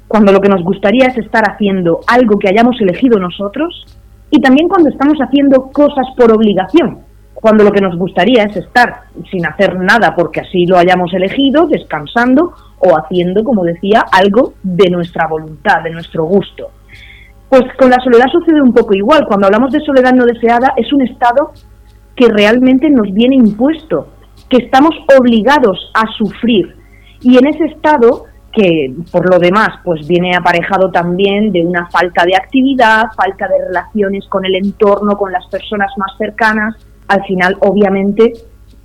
cuando 0.08 0.32
lo 0.32 0.40
que 0.40 0.50
nos 0.50 0.64
gustaría 0.64 1.08
es 1.08 1.18
estar 1.18 1.44
haciendo 1.50 2.00
algo 2.08 2.40
que 2.40 2.50
hayamos 2.50 2.80
elegido 2.80 3.20
nosotros, 3.20 3.86
y 4.30 4.42
también 4.42 4.68
cuando 4.68 4.90
estamos 4.90 5.18
haciendo 5.20 5.72
cosas 5.72 6.06
por 6.18 6.32
obligación, 6.32 7.00
cuando 7.34 7.64
lo 7.64 7.72
que 7.72 7.82
nos 7.82 7.96
gustaría 7.98 8.44
es 8.44 8.58
estar 8.58 9.04
sin 9.32 9.46
hacer 9.46 9.78
nada 9.80 10.16
porque 10.16 10.42
así 10.42 10.66
lo 10.66 10.78
hayamos 10.78 11.14
elegido, 11.14 11.68
descansando 11.68 12.54
o 12.80 12.98
haciendo, 12.98 13.44
como 13.44 13.64
decía, 13.64 14.06
algo 14.12 14.54
de 14.64 14.90
nuestra 14.90 15.28
voluntad, 15.28 15.84
de 15.84 15.92
nuestro 15.92 16.26
gusto. 16.26 16.72
Pues 17.50 17.64
con 17.78 17.90
la 17.90 18.00
soledad 18.04 18.26
sucede 18.32 18.62
un 18.62 18.74
poco 18.74 18.94
igual. 18.94 19.26
Cuando 19.28 19.46
hablamos 19.46 19.72
de 19.72 19.80
soledad 19.82 20.14
no 20.14 20.26
deseada, 20.26 20.74
es 20.76 20.92
un 20.92 21.04
estado 21.04 21.52
que 22.16 22.28
realmente 22.28 22.90
nos 22.90 23.14
viene 23.14 23.36
impuesto, 23.36 24.08
que 24.50 24.58
estamos 24.58 24.92
obligados 25.18 25.92
a 25.94 26.08
sufrir. 26.18 26.76
Y 27.22 27.38
en 27.38 27.48
ese 27.48 27.66
estado 27.66 28.26
que 28.58 28.92
por 29.12 29.30
lo 29.30 29.38
demás 29.38 29.70
pues 29.84 30.08
viene 30.08 30.36
aparejado 30.36 30.90
también 30.90 31.52
de 31.52 31.64
una 31.64 31.88
falta 31.92 32.26
de 32.26 32.36
actividad, 32.36 33.04
falta 33.16 33.48
de 33.48 33.68
relaciones 33.68 34.26
con 34.28 34.44
el 34.46 34.56
entorno, 34.56 35.16
con 35.16 35.32
las 35.32 35.46
personas 35.46 35.92
más 35.96 36.18
cercanas, 36.18 36.76
al 37.08 37.24
final 37.26 37.56
obviamente 37.60 38.34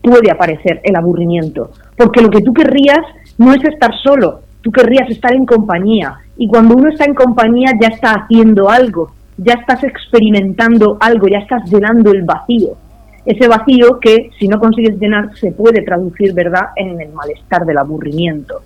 puede 0.02 0.30
aparecer 0.30 0.82
el 0.84 0.94
aburrimiento, 0.94 1.70
porque 1.96 2.20
lo 2.20 2.28
que 2.28 2.42
tú 2.42 2.52
querrías 2.52 3.00
no 3.38 3.54
es 3.54 3.64
estar 3.64 3.94
solo, 4.02 4.42
tú 4.60 4.70
querrías 4.70 5.08
estar 5.08 5.32
en 5.32 5.46
compañía 5.46 6.18
y 6.36 6.48
cuando 6.48 6.76
uno 6.76 6.90
está 6.90 7.06
en 7.06 7.14
compañía 7.14 7.72
ya 7.80 7.88
está 7.88 8.12
haciendo 8.12 8.68
algo, 8.68 9.12
ya 9.38 9.54
estás 9.54 9.82
experimentando 9.84 10.98
algo, 11.00 11.28
ya 11.28 11.38
estás 11.38 11.64
llenando 11.70 12.10
el 12.10 12.24
vacío. 12.24 12.76
Ese 13.24 13.48
vacío 13.48 13.98
que 14.00 14.28
si 14.38 14.48
no 14.48 14.60
consigues 14.60 14.98
llenar 14.98 15.34
se 15.38 15.52
puede 15.52 15.80
traducir, 15.82 16.34
¿verdad?, 16.34 16.70
en 16.76 17.00
el 17.00 17.12
malestar 17.12 17.64
del 17.64 17.78
aburrimiento. 17.78 18.60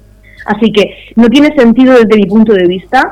Así 0.46 0.72
que 0.72 1.12
no 1.16 1.28
tiene 1.28 1.54
sentido 1.56 1.94
desde 1.94 2.16
mi 2.16 2.26
punto 2.26 2.52
de 2.52 2.66
vista 2.66 3.02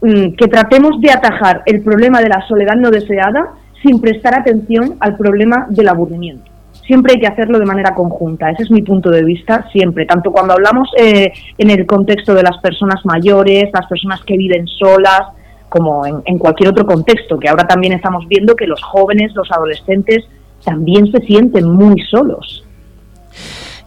mm, 0.00 0.34
que 0.34 0.48
tratemos 0.48 1.00
de 1.00 1.10
atajar 1.10 1.62
el 1.66 1.82
problema 1.82 2.20
de 2.20 2.28
la 2.28 2.46
soledad 2.46 2.76
no 2.76 2.90
deseada 2.90 3.52
sin 3.82 4.00
prestar 4.00 4.34
atención 4.34 4.96
al 5.00 5.16
problema 5.16 5.66
del 5.70 5.88
aburrimiento. 5.88 6.50
Siempre 6.86 7.14
hay 7.14 7.20
que 7.20 7.26
hacerlo 7.26 7.58
de 7.58 7.64
manera 7.64 7.94
conjunta, 7.94 8.50
ese 8.50 8.64
es 8.64 8.70
mi 8.70 8.82
punto 8.82 9.10
de 9.10 9.24
vista, 9.24 9.66
siempre, 9.72 10.04
tanto 10.04 10.30
cuando 10.30 10.52
hablamos 10.52 10.88
eh, 10.98 11.32
en 11.58 11.70
el 11.70 11.86
contexto 11.86 12.34
de 12.34 12.42
las 12.42 12.58
personas 12.58 13.04
mayores, 13.04 13.70
las 13.72 13.86
personas 13.86 14.20
que 14.24 14.36
viven 14.36 14.66
solas, 14.66 15.22
como 15.68 16.04
en, 16.04 16.16
en 16.26 16.38
cualquier 16.38 16.70
otro 16.70 16.84
contexto, 16.84 17.38
que 17.38 17.48
ahora 17.48 17.66
también 17.66 17.92
estamos 17.92 18.26
viendo 18.28 18.54
que 18.54 18.66
los 18.66 18.82
jóvenes, 18.82 19.32
los 19.34 19.50
adolescentes, 19.50 20.24
también 20.64 21.10
se 21.10 21.18
sienten 21.20 21.68
muy 21.70 22.00
solos. 22.10 22.64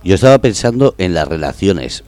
Yo 0.04 0.16
estaba 0.16 0.38
pensando 0.40 0.96
en 0.98 1.14
las 1.14 1.28
relaciones. 1.28 2.04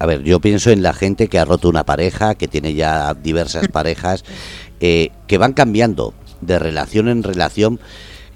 A 0.00 0.06
ver, 0.06 0.24
yo 0.24 0.40
pienso 0.40 0.70
en 0.70 0.82
la 0.82 0.94
gente 0.94 1.28
que 1.28 1.38
ha 1.38 1.44
roto 1.44 1.68
una 1.68 1.84
pareja, 1.84 2.34
que 2.34 2.48
tiene 2.48 2.72
ya 2.72 3.12
diversas 3.12 3.68
parejas, 3.72 4.24
eh, 4.80 5.10
que 5.26 5.36
van 5.36 5.52
cambiando 5.52 6.14
de 6.40 6.58
relación 6.58 7.08
en 7.08 7.22
relación. 7.22 7.78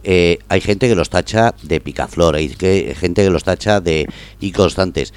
Eh, 0.02 0.40
hay 0.50 0.60
gente 0.60 0.88
que 0.88 0.94
los 0.94 1.08
tacha 1.08 1.54
de 1.62 1.80
picaflor, 1.80 2.34
hay 2.34 2.50
que, 2.50 2.94
gente 3.00 3.24
que 3.24 3.30
los 3.30 3.44
tacha 3.44 3.80
de 3.80 4.06
inconstantes. 4.40 5.14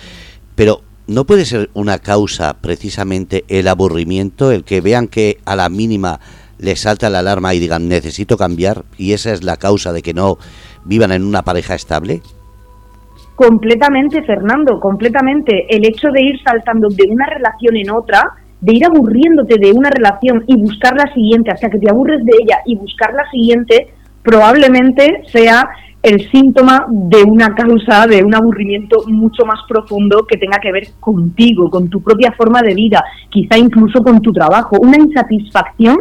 Pero 0.55 0.83
¿no 1.05 1.25
puede 1.25 1.43
ser 1.43 1.69
una 1.73 1.99
causa 1.99 2.53
precisamente 2.61 3.43
el 3.49 3.67
aburrimiento, 3.67 4.53
el 4.53 4.63
que 4.63 4.79
vean 4.79 5.09
que 5.09 5.39
a 5.43 5.57
la 5.57 5.67
mínima 5.67 6.21
les 6.59 6.79
salta 6.79 7.09
la 7.09 7.19
alarma 7.19 7.55
y 7.55 7.59
digan 7.59 7.89
necesito 7.89 8.37
cambiar 8.37 8.85
y 8.97 9.11
esa 9.11 9.33
es 9.33 9.43
la 9.43 9.57
causa 9.57 9.91
de 9.91 10.01
que 10.01 10.13
no 10.13 10.37
vivan 10.85 11.11
en 11.11 11.25
una 11.25 11.43
pareja 11.43 11.75
estable? 11.75 12.21
Completamente, 13.37 14.23
Fernando, 14.23 14.79
completamente. 14.79 15.67
El 15.69 15.85
hecho 15.85 16.07
de 16.09 16.23
ir 16.23 16.41
saltando 16.41 16.87
de 16.89 17.03
una 17.07 17.27
relación 17.27 17.75
en 17.75 17.91
otra, 17.91 18.31
de 18.59 18.73
ir 18.73 18.83
aburriéndote 18.83 19.59
de 19.59 19.71
una 19.73 19.91
relación 19.91 20.43
y 20.47 20.57
buscar 20.57 20.95
la 20.95 21.13
siguiente, 21.13 21.51
hasta 21.51 21.69
que 21.69 21.77
te 21.77 21.87
aburres 21.87 22.25
de 22.25 22.31
ella 22.41 22.61
y 22.65 22.75
buscar 22.75 23.13
la 23.13 23.29
siguiente, 23.29 23.93
probablemente 24.23 25.21
sea 25.31 25.69
el 26.01 26.27
síntoma 26.31 26.87
de 26.89 27.21
una 27.25 27.53
causa, 27.53 28.07
de 28.07 28.23
un 28.23 28.33
aburrimiento 28.33 29.03
mucho 29.05 29.45
más 29.45 29.59
profundo 29.69 30.25
que 30.25 30.39
tenga 30.39 30.57
que 30.59 30.71
ver 30.71 30.87
contigo, 30.99 31.69
con 31.69 31.89
tu 31.89 32.01
propia 32.01 32.31
forma 32.31 32.63
de 32.63 32.73
vida, 32.73 33.03
quizá 33.29 33.55
incluso 33.55 34.01
con 34.01 34.19
tu 34.19 34.33
trabajo, 34.33 34.77
una 34.79 34.97
insatisfacción 34.97 35.95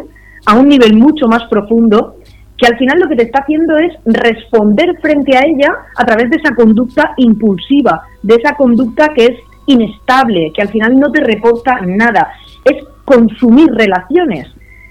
a 0.47 0.55
un 0.55 0.69
nivel 0.69 0.97
mucho 0.97 1.29
más 1.29 1.45
profundo 1.51 2.17
que 2.59 2.67
al 2.67 2.79
final 2.79 2.99
lo 3.01 3.09
que 3.09 3.17
te 3.17 3.25
está 3.25 3.41
haciendo 3.41 3.77
es 3.79 3.93
responder 4.05 4.99
frente 5.01 5.37
a 5.37 5.43
ella 5.43 5.69
a 5.97 6.05
través 6.05 6.31
de 6.31 6.37
esa 6.37 6.55
conducta 6.55 7.13
impulsiva, 7.19 8.03
de 8.23 8.37
esa 8.37 8.55
conducta 8.55 9.09
que 9.15 9.27
es 9.27 9.39
inestable, 9.67 10.53
que 10.55 10.63
al 10.63 10.69
final 10.69 10.99
no 10.99 11.11
te 11.11 11.23
reporta 11.23 11.81
nada, 11.85 12.33
es 12.65 12.83
consumir 13.05 13.69
relaciones. 13.73 14.49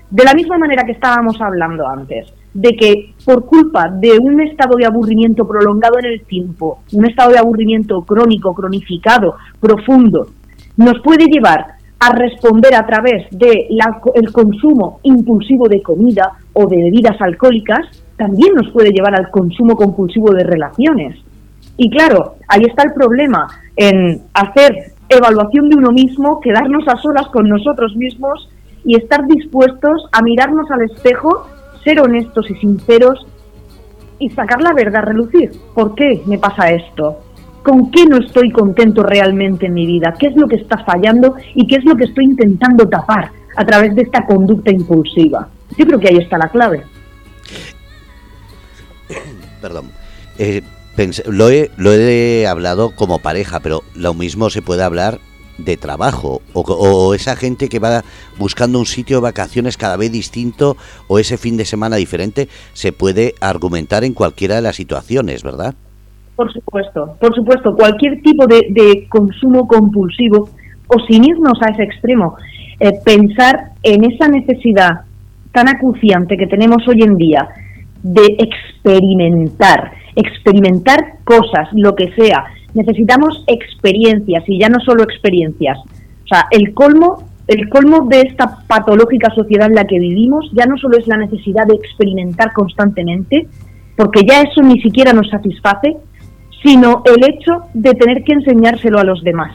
De 0.10 0.24
la 0.24 0.34
misma 0.34 0.58
manera 0.58 0.84
que 0.84 0.92
estábamos 0.92 1.42
hablando 1.42 1.88
antes, 1.88 2.32
de 2.54 2.76
que 2.76 3.14
por 3.26 3.46
culpa 3.46 3.90
de 3.90 4.18
un 4.18 4.42
estado 4.42 4.78
de 4.78 4.86
aburrimiento 4.86 5.48
prolongado 5.48 6.00
en 6.00 6.06
el 6.06 6.22
tiempo, 6.26 6.80
un 6.94 7.06
estado 7.06 7.32
de 7.32 7.40
aburrimiento 7.40 8.02
crónico, 8.04 8.54
cronificado, 8.54 9.36
profundo, 9.60 10.28
nos 10.78 11.02
puede 11.02 11.26
llevar 11.26 11.76
a 12.00 12.12
responder 12.14 12.76
a 12.76 12.86
través 12.86 13.28
del 13.32 13.68
el 14.16 14.32
consumo 14.32 15.00
impulsivo 15.04 15.68
de 15.68 15.82
comida 15.82 16.34
o 16.54 16.68
de 16.68 16.78
bebidas 16.78 17.20
alcohólicas, 17.22 17.86
también 18.18 18.54
nos 18.54 18.72
puede 18.72 18.92
llevar 18.92 19.16
al 19.16 19.30
consumo 19.32 19.76
compulsivo 19.76 20.32
de 20.32 20.44
relaciones. 20.44 21.18
Y 21.78 21.90
claro, 21.90 22.36
ahí 22.48 22.64
está 22.64 22.84
el 22.84 22.94
problema, 22.94 23.48
en 23.76 24.22
hacer 24.34 24.94
evaluación 25.10 25.70
de 25.70 25.78
uno 25.78 25.92
mismo, 25.92 26.40
quedarnos 26.40 26.88
a 26.88 26.98
solas 26.98 27.28
con 27.28 27.48
nosotros 27.50 27.96
mismos 27.96 28.50
y 28.86 28.96
estar 28.96 29.26
dispuestos 29.28 30.08
a 30.12 30.22
mirarnos 30.22 30.70
al 30.72 30.84
espejo, 30.84 31.48
ser 31.84 32.00
honestos 32.00 32.50
y 32.50 32.56
sinceros 32.56 33.26
y 34.20 34.30
sacar 34.30 34.62
la 34.62 34.74
verdad 34.74 35.02
a 35.02 35.06
relucir. 35.06 35.52
¿Por 35.74 35.96
qué 35.96 36.22
me 36.26 36.38
pasa 36.38 36.72
esto? 36.72 37.20
¿Con 37.66 37.90
qué 37.90 38.06
no 38.06 38.18
estoy 38.18 38.52
contento 38.52 39.02
realmente 39.02 39.66
en 39.66 39.74
mi 39.74 39.88
vida? 39.88 40.14
¿Qué 40.20 40.28
es 40.28 40.36
lo 40.36 40.48
que 40.48 40.58
está 40.58 40.86
fallando 40.86 41.34
y 41.56 41.66
qué 41.66 41.78
es 41.78 41.84
lo 41.84 41.96
que 41.96 42.04
estoy 42.04 42.26
intentando 42.26 42.88
tapar 42.88 43.32
a 43.58 43.66
través 43.66 43.96
de 43.96 44.04
esta 44.04 44.24
conducta 44.28 44.70
impulsiva? 44.70 45.50
Yo 45.76 45.88
creo 45.88 46.00
que 46.00 46.10
ahí 46.10 46.18
está 46.18 46.38
la 46.38 46.50
clave. 46.50 46.84
Perdón. 49.62 49.90
Eh, 50.38 50.62
lo, 51.26 51.50
he, 51.50 51.72
lo 51.78 51.92
he 51.92 52.46
hablado 52.46 52.96
como 52.96 53.18
pareja, 53.18 53.60
pero 53.62 53.82
lo 53.96 54.14
mismo 54.14 54.52
se 54.52 54.62
puede 54.62 54.84
hablar 54.84 55.20
de 55.58 55.76
trabajo 55.76 56.44
o, 56.54 57.16
esa 57.16 57.36
gente 57.36 57.68
que 57.68 57.80
va 57.80 58.04
buscando 58.38 58.78
un 58.78 58.86
sitio 58.86 59.18
de 59.18 59.22
vacaciones 59.22 59.76
cada 59.76 59.98
vez 59.98 60.12
distinto 60.12 60.78
o 61.08 61.18
ese 61.18 61.40
fin 61.40 61.58
de 61.58 61.66
semana 61.66 61.96
diferente 61.96 62.48
se 62.74 62.92
puede 62.92 63.34
argumentar 63.40 64.04
en 64.04 64.14
cualquiera 64.14 64.54
de 64.54 64.62
las 64.62 64.76
situaciones, 64.76 65.42
¿verdad? 65.42 65.74
Por 66.36 66.52
supuesto, 66.52 67.16
por 67.20 67.34
supuesto, 67.34 67.76
cualquier 67.76 68.22
tipo 68.22 68.46
de, 68.46 69.08
consumo 69.10 69.68
compulsivo 69.68 70.50
o 70.88 71.00
sin 71.08 71.24
irnos 71.24 71.58
a 71.62 71.72
ese 71.72 71.84
extremo, 71.84 72.36
eh, 72.80 72.92
pensar 73.04 73.72
en 73.84 74.04
esa 74.04 74.28
necesidad 74.28 75.02
tan 75.54 75.70
acuciante 75.70 76.36
que 76.38 76.48
tenemos 76.48 76.86
hoy 76.88 77.02
en 77.02 77.16
día 77.16 77.48
de 78.04 78.38
experimentar, 78.38 79.94
experimentar 80.16 81.16
cosas, 81.24 81.70
lo 81.72 81.96
que 81.96 82.12
sea. 82.14 82.46
Necesitamos 82.74 83.44
experiencias 83.48 84.44
y 84.48 84.60
ya 84.60 84.68
no 84.68 84.80
solo 84.82 85.04
experiencias. 85.04 85.78
O 85.80 86.28
sea, 86.28 86.48
el 86.52 86.74
colmo, 86.74 87.24
el 87.48 87.70
colmo 87.70 88.08
de 88.10 88.22
esta 88.22 88.58
patológica 88.68 89.34
sociedad 89.34 89.68
en 89.68 89.76
la 89.76 89.86
que 89.86 90.00
vivimos 90.00 90.52
ya 90.54 90.66
no 90.66 90.78
solo 90.78 90.98
es 90.98 91.08
la 91.08 91.18
necesidad 91.18 91.66
de 91.66 91.76
experimentar 91.76 92.52
constantemente, 92.52 93.48
porque 93.96 94.26
ya 94.28 94.42
eso 94.42 94.62
ni 94.62 94.82
siquiera 94.82 95.14
nos 95.14 95.30
satisface, 95.30 95.96
sino 96.66 97.04
el 97.06 97.24
hecho 97.24 97.52
de 97.76 97.94
tener 97.94 98.24
que 98.24 98.34
enseñárselo 98.34 98.98
a 98.98 99.04
los 99.04 99.22
demás 99.24 99.52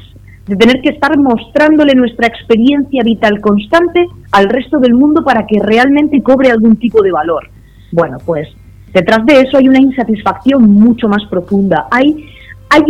de 0.51 0.57
tener 0.57 0.81
que 0.81 0.91
estar 0.91 1.17
mostrándole 1.17 1.95
nuestra 1.95 2.27
experiencia 2.27 3.05
vital 3.05 3.41
constante 3.41 4.07
al 4.33 4.49
resto 4.49 4.81
del 4.81 4.95
mundo 4.95 5.23
para 5.25 5.47
que 5.47 5.61
realmente 5.63 6.21
cobre 6.23 6.51
algún 6.51 6.75
tipo 6.75 7.03
de 7.03 7.13
valor. 7.13 7.49
Bueno, 7.93 8.17
pues 8.27 8.49
detrás 8.93 9.25
de 9.27 9.43
eso 9.43 9.59
hay 9.59 9.69
una 9.69 9.79
insatisfacción 9.79 10.69
mucho 10.69 11.07
más 11.07 11.25
profunda. 11.31 11.87
Hay, 11.93 12.27
hay 12.69 12.83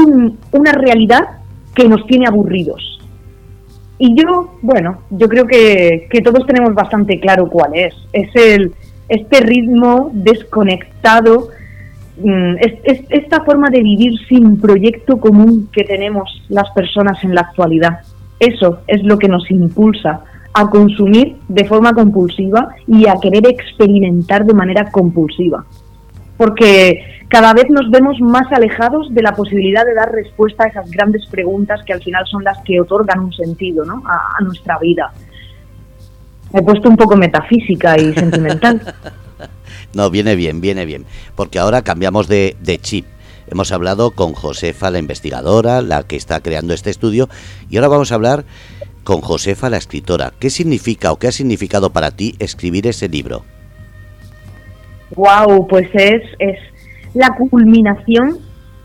una 0.53 0.73
realidad 0.73 1.21
que 1.75 1.87
nos 1.87 2.07
tiene 2.07 2.27
aburridos. 2.27 2.99
Y 3.99 4.15
yo, 4.15 4.55
bueno, 4.63 5.03
yo 5.11 5.29
creo 5.29 5.45
que, 5.45 6.09
que 6.11 6.23
todos 6.23 6.47
tenemos 6.47 6.73
bastante 6.73 7.21
claro 7.21 7.47
cuál 7.47 7.73
es. 7.75 7.95
Es 8.15 8.35
el, 8.37 8.73
este 9.11 9.41
ritmo 9.41 10.11
desconectado 10.15 11.49
Mm, 12.23 12.57
es, 12.61 13.01
esta 13.09 13.43
forma 13.45 13.71
de 13.71 13.83
vivir 13.83 14.13
sin 14.29 14.61
proyecto 14.61 15.19
común 15.19 15.69
que 15.73 15.85
tenemos 15.85 16.43
las 16.49 16.71
personas 16.71 17.23
en 17.25 17.35
la 17.35 17.43
actualidad. 17.43 18.01
Eso 18.39 18.81
es 18.87 19.03
lo 19.05 19.19
que 19.19 19.29
nos 19.29 19.51
impulsa 19.51 20.21
a 20.53 20.69
consumir 20.69 21.37
de 21.49 21.65
forma 21.65 21.93
compulsiva 21.93 22.75
y 22.87 23.07
a 23.07 23.15
querer 23.23 23.47
experimentar 23.47 24.45
de 24.45 24.55
manera 24.55 24.91
compulsiva. 24.91 25.65
Porque 26.37 27.25
cada 27.29 27.53
vez 27.55 27.71
nos 27.71 27.91
vemos 27.91 28.21
más 28.21 28.51
alejados 28.53 29.13
de 29.15 29.23
la 29.23 29.33
posibilidad 29.33 29.85
de 29.85 29.95
dar 29.95 30.11
respuesta 30.11 30.65
a 30.65 30.69
esas 30.69 30.91
grandes 30.91 31.27
preguntas 31.27 31.81
que 31.87 31.93
al 31.93 32.03
final 32.03 32.27
son 32.27 32.45
las 32.45 32.59
que 32.65 32.81
otorgan 32.81 33.21
un 33.21 33.33
sentido 33.33 33.85
¿no? 33.85 34.03
a, 34.07 34.43
nuestra 34.43 34.79
vida. 34.79 35.13
He 36.53 36.63
puesto 36.63 36.89
un 36.89 36.97
poco 36.97 37.17
metafísica 37.17 37.97
y 37.97 38.13
sentimental. 38.15 38.81
No, 39.95 40.11
viene 40.11 40.37
bien, 40.37 40.61
viene 40.61 40.85
bien, 40.85 41.05
porque 41.35 41.59
ahora 41.59 41.83
cambiamos 41.83 42.29
de, 42.29 42.57
chip. 42.81 43.07
Hemos 43.49 43.73
hablado 43.73 44.13
con 44.13 44.35
Josefa, 44.35 44.91
la 44.91 44.99
investigadora, 44.99 45.83
la 45.83 46.05
que 46.05 46.17
está 46.17 46.41
creando 46.41 46.75
este 46.75 46.91
estudio, 46.91 47.29
y 47.69 47.77
ahora 47.77 47.89
vamos 47.89 48.13
a 48.13 48.15
hablar 48.15 48.45
con 49.03 49.21
Josefa, 49.21 49.69
la 49.71 49.79
escritora. 49.79 50.33
¿Qué 50.39 50.51
significa 50.51 51.11
o 51.11 51.17
qué 51.17 51.29
ha 51.29 51.33
significado 51.33 51.91
para 51.91 52.13
ti 52.13 52.37
escribir 52.39 52.87
ese 52.87 53.09
libro? 53.09 53.45
Wow, 55.17 55.67
pues 55.67 55.89
es, 55.95 56.23
es 56.39 56.59
la 57.15 57.31
culminación 57.31 58.39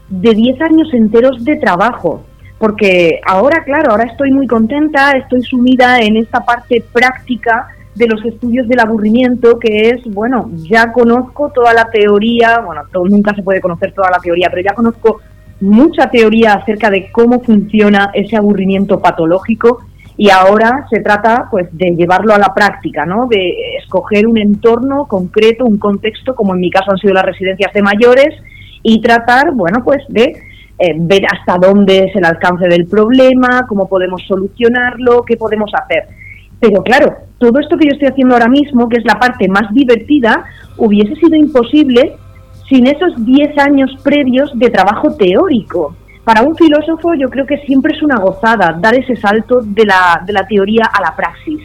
de 0.10 0.34
10 0.34 0.62
años 0.62 0.94
enteros 0.94 1.44
de 1.44 1.58
trabajo. 1.58 2.24
Porque 2.58 3.20
ahora, 3.28 3.64
claro, 3.64 3.92
ahora 3.92 4.06
estoy 4.06 4.32
muy 4.32 4.48
contenta, 4.48 5.12
estoy 5.12 5.44
sumida 5.44 6.00
en 6.00 6.18
esta 6.18 6.44
parte 6.44 6.84
práctica 6.94 7.75
de 7.96 8.08
los 8.08 8.24
estudios 8.26 8.68
del 8.68 8.80
aburrimiento, 8.80 9.58
que 9.58 9.90
es, 9.90 10.04
bueno, 10.14 10.50
ya 10.70 10.92
conozco 10.92 11.52
toda 11.54 11.74
la 11.74 11.90
teoría, 11.90 12.60
bueno, 12.60 12.82
nunca 13.10 13.34
se 13.34 13.42
puede 13.42 13.62
conocer 13.62 13.94
toda 13.94 14.12
la 14.12 14.20
teoría, 14.20 14.50
pero 14.50 14.64
ya 14.64 14.76
conozco 14.76 15.22
mucha 15.62 16.10
teoría 16.10 16.54
acerca 16.54 16.90
de 16.90 17.10
cómo 17.12 17.42
funciona 17.42 18.12
ese 18.14 18.36
aburrimiento 18.36 19.00
patológico 19.00 19.80
y 20.18 20.30
ahora 20.30 20.86
se 20.90 21.02
trata 21.02 21.48
pues 21.50 21.68
de 21.72 21.96
llevarlo 21.96 22.34
a 22.34 22.38
la 22.38 22.54
práctica, 22.54 23.06
¿no? 23.06 23.28
De 23.28 23.78
escoger 23.82 24.28
un 24.28 24.38
entorno 24.38 25.06
concreto, 25.08 25.66
un 25.66 25.78
contexto, 25.78 26.36
como 26.36 26.54
en 26.54 26.62
mi 26.62 26.70
caso 26.70 26.92
han 26.92 26.98
sido 26.98 27.14
las 27.14 27.26
residencias 27.26 27.74
de 27.74 27.82
mayores 27.82 28.36
y 28.84 29.02
tratar, 29.02 29.52
bueno, 29.54 29.84
pues 29.84 30.04
de 30.10 30.36
eh, 30.78 30.94
ver 30.98 31.24
hasta 31.26 31.58
dónde 31.58 32.06
es 32.06 32.16
el 32.16 32.26
alcance 32.26 32.68
del 32.68 32.88
problema, 32.88 33.66
cómo 33.68 33.88
podemos 33.88 34.22
solucionarlo, 34.28 35.24
qué 35.24 35.38
podemos 35.38 35.72
hacer. 35.74 36.08
Pero 36.68 36.82
claro, 36.82 37.14
todo 37.38 37.60
esto 37.60 37.78
que 37.78 37.86
yo 37.86 37.94
estoy 37.94 38.08
haciendo 38.08 38.34
ahora 38.34 38.48
mismo, 38.48 38.90
que 38.90 38.98
es 38.98 39.06
la 39.06 39.20
parte 39.20 39.48
más 39.48 39.72
divertida, 39.72 40.46
hubiese 40.78 41.14
sido 41.16 41.36
imposible 41.36 42.16
sin 42.68 42.88
esos 42.88 43.24
10 43.24 43.56
años 43.60 43.92
previos 44.04 44.50
de 44.58 44.72
trabajo 44.72 45.16
teórico. 45.16 45.96
Para 46.24 46.42
un 46.42 46.56
filósofo 46.56 47.14
yo 47.14 47.30
creo 47.30 47.46
que 47.46 47.60
siempre 47.60 47.96
es 47.96 48.02
una 48.02 48.18
gozada 48.18 48.76
dar 48.82 48.96
ese 48.96 49.16
salto 49.16 49.62
de 49.62 49.86
la, 49.86 50.24
de 50.26 50.34
la 50.34 50.48
teoría 50.48 50.90
a 50.92 51.02
la 51.02 51.16
praxis, 51.16 51.62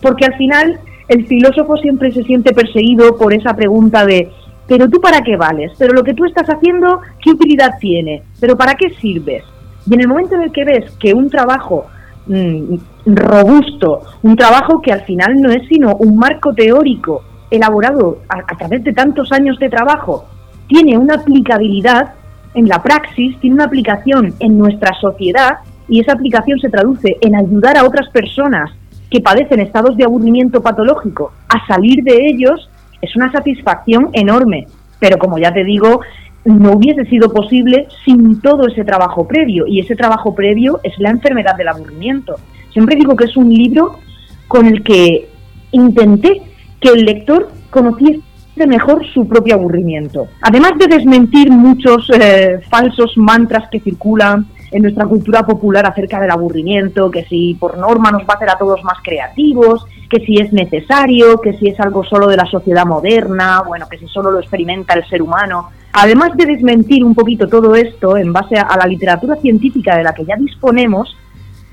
porque 0.00 0.26
al 0.26 0.36
final 0.36 0.78
el 1.08 1.26
filósofo 1.26 1.76
siempre 1.78 2.12
se 2.12 2.22
siente 2.22 2.54
perseguido 2.54 3.16
por 3.16 3.34
esa 3.34 3.56
pregunta 3.56 4.06
de, 4.06 4.30
pero 4.68 4.88
tú 4.88 5.00
para 5.00 5.22
qué 5.22 5.36
vales, 5.36 5.72
pero 5.76 5.92
lo 5.92 6.04
que 6.04 6.14
tú 6.14 6.24
estás 6.24 6.46
haciendo, 6.46 7.00
¿qué 7.20 7.30
utilidad 7.30 7.72
tiene? 7.80 8.22
¿Pero 8.38 8.56
para 8.56 8.74
qué 8.74 8.90
sirves? 9.00 9.42
Y 9.90 9.94
en 9.94 10.02
el 10.02 10.08
momento 10.08 10.36
en 10.36 10.42
el 10.42 10.52
que 10.52 10.64
ves 10.64 10.96
que 11.00 11.14
un 11.14 11.30
trabajo 11.30 11.86
Mm, 12.26 12.74
robusto, 13.06 14.02
un 14.22 14.36
trabajo 14.36 14.82
que 14.82 14.92
al 14.92 15.02
final 15.02 15.40
no 15.40 15.50
es 15.50 15.66
sino 15.68 15.94
un 15.96 16.16
marco 16.16 16.52
teórico 16.52 17.22
elaborado 17.50 18.18
a, 18.28 18.56
través 18.56 18.82
de 18.82 18.92
tantos 18.92 19.30
años 19.32 19.58
de 19.58 19.68
trabajo, 19.68 20.24
tiene 20.66 20.98
una 20.98 21.14
aplicabilidad 21.14 22.14
en 22.54 22.68
la 22.68 22.82
praxis, 22.82 23.38
tiene 23.40 23.54
una 23.54 23.64
aplicación 23.64 24.34
en 24.40 24.58
nuestra 24.58 24.92
sociedad 25.00 25.58
y 25.88 26.00
esa 26.00 26.12
aplicación 26.12 26.58
se 26.58 26.68
traduce 26.68 27.16
en 27.20 27.36
ayudar 27.36 27.76
a 27.76 27.84
otras 27.84 28.08
personas 28.10 28.70
que 29.10 29.20
padecen 29.20 29.60
estados 29.60 29.96
de 29.96 30.04
aburrimiento 30.04 30.60
patológico 30.60 31.32
a 31.48 31.64
salir 31.66 32.02
de 32.02 32.26
ellos, 32.26 32.68
es 33.00 33.14
una 33.14 33.30
satisfacción 33.30 34.10
enorme. 34.12 34.66
Pero 34.98 35.18
como 35.18 35.38
ya 35.38 35.52
te 35.52 35.62
digo, 35.62 36.00
no 36.44 36.72
hubiese 36.72 37.04
sido 37.04 37.32
posible 37.32 37.86
sin 38.04 38.40
todo 38.40 38.66
ese 38.66 38.84
trabajo 38.84 39.28
previo. 39.28 39.64
Y 39.66 39.80
ese 39.80 39.94
trabajo 39.94 40.34
previo 40.34 40.80
es 40.82 40.98
la 40.98 41.10
enfermedad 41.10 41.54
del 41.56 41.68
aburrimiento. 41.68 42.36
Siempre 42.76 42.96
digo 42.96 43.16
que 43.16 43.24
es 43.24 43.34
un 43.38 43.48
libro 43.48 44.00
con 44.48 44.66
el 44.66 44.82
que 44.82 45.30
intenté 45.72 46.42
que 46.78 46.90
el 46.90 47.06
lector 47.06 47.50
conociese 47.70 48.20
mejor 48.68 49.02
su 49.14 49.26
propio 49.26 49.54
aburrimiento. 49.54 50.26
Además 50.42 50.72
de 50.78 50.86
desmentir 50.86 51.50
muchos 51.50 52.10
eh, 52.10 52.60
falsos 52.68 53.16
mantras 53.16 53.70
que 53.70 53.80
circulan 53.80 54.44
en 54.72 54.82
nuestra 54.82 55.06
cultura 55.06 55.46
popular 55.46 55.86
acerca 55.86 56.20
del 56.20 56.30
aburrimiento, 56.30 57.10
que 57.10 57.24
si 57.24 57.54
por 57.54 57.78
norma 57.78 58.10
nos 58.10 58.24
va 58.24 58.34
a 58.34 58.36
hacer 58.36 58.50
a 58.50 58.58
todos 58.58 58.84
más 58.84 58.98
creativos, 59.02 59.86
que 60.10 60.20
si 60.26 60.36
es 60.36 60.52
necesario, 60.52 61.40
que 61.40 61.54
si 61.54 61.68
es 61.68 61.80
algo 61.80 62.04
solo 62.04 62.26
de 62.26 62.36
la 62.36 62.44
sociedad 62.44 62.84
moderna, 62.84 63.62
bueno, 63.66 63.86
que 63.88 63.96
si 63.96 64.06
solo 64.08 64.30
lo 64.30 64.40
experimenta 64.40 64.92
el 64.92 65.08
ser 65.08 65.22
humano. 65.22 65.70
Además 65.94 66.36
de 66.36 66.44
desmentir 66.44 67.02
un 67.02 67.14
poquito 67.14 67.48
todo 67.48 67.74
esto 67.74 68.18
en 68.18 68.34
base 68.34 68.56
a 68.58 68.76
la 68.76 68.86
literatura 68.86 69.36
científica 69.36 69.96
de 69.96 70.04
la 70.04 70.12
que 70.12 70.26
ya 70.26 70.36
disponemos, 70.36 71.16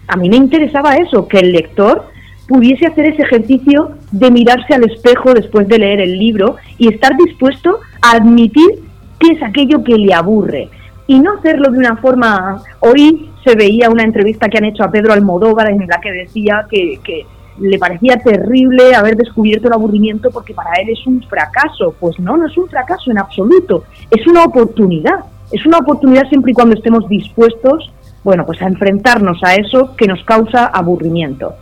a 0.08 0.18
mí 0.18 0.30
me 0.30 0.38
interesaba 0.38 0.96
eso, 0.96 1.28
que 1.28 1.40
el 1.40 1.52
lector 1.52 2.06
pudiese 2.48 2.88
hacer 2.88 3.06
ese 3.06 3.22
ejercicio 3.22 3.92
de 4.12 4.32
mirarse 4.32 4.74
al 4.74 4.84
espejo 4.84 5.34
después 5.34 5.68
de 5.68 5.80
leer 5.80 6.02
el 6.02 6.18
libro 6.18 6.58
y 6.78 6.94
estar 6.94 7.16
dispuesto 7.18 7.80
a 8.02 8.18
admitir 8.18 8.84
qué 9.20 9.32
es 9.32 9.44
aquello 9.44 9.84
que 9.84 9.96
le 9.96 10.14
aburre. 10.14 10.70
Y 11.08 11.20
no 11.20 11.34
hacerlo 11.34 11.72
de 11.72 11.78
una 11.78 11.98
forma... 11.98 12.62
Hoy 12.80 13.30
se 13.44 13.56
veía 13.56 13.90
una 13.90 14.04
entrevista 14.04 14.48
que 14.50 14.58
han 14.58 14.66
hecho 14.66 14.84
a 14.84 14.92
Pedro 14.92 15.14
Almodóvar 15.14 15.70
en 15.70 15.86
la 15.88 16.00
que 16.00 16.12
decía 16.12 16.66
que, 16.70 17.00
que 17.04 17.26
le 17.60 17.78
parecía 17.78 18.18
terrible 18.18 18.96
haber 18.96 19.16
descubierto 19.16 19.68
el 19.68 19.74
aburrimiento 19.74 20.32
porque 20.32 20.54
para 20.54 20.74
él 20.82 20.90
es 20.90 21.06
un 21.06 21.22
fracaso. 21.24 21.96
Pues 22.00 22.20
no, 22.20 22.38
no 22.38 22.48
es 22.48 22.58
un 22.58 22.68
fracaso 22.68 23.12
en 23.12 23.18
absoluto, 23.18 23.84
es 24.12 24.26
una 24.28 24.44
oportunidad. 24.44 25.26
Es 25.52 25.66
una 25.66 25.78
oportunidad 25.80 26.28
siempre 26.30 26.52
y 26.52 26.56
cuando 26.56 26.76
estemos 26.76 27.08
dispuestos, 27.08 27.92
bueno, 28.24 28.46
pues 28.46 28.62
a 28.62 28.68
enfrentarnos 28.68 29.44
a 29.44 29.56
eso 29.56 29.96
que 29.96 30.08
nos 30.08 30.24
causa 30.24 30.68
aburrimiento. 30.68 31.56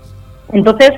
Entonces, 0.51 0.91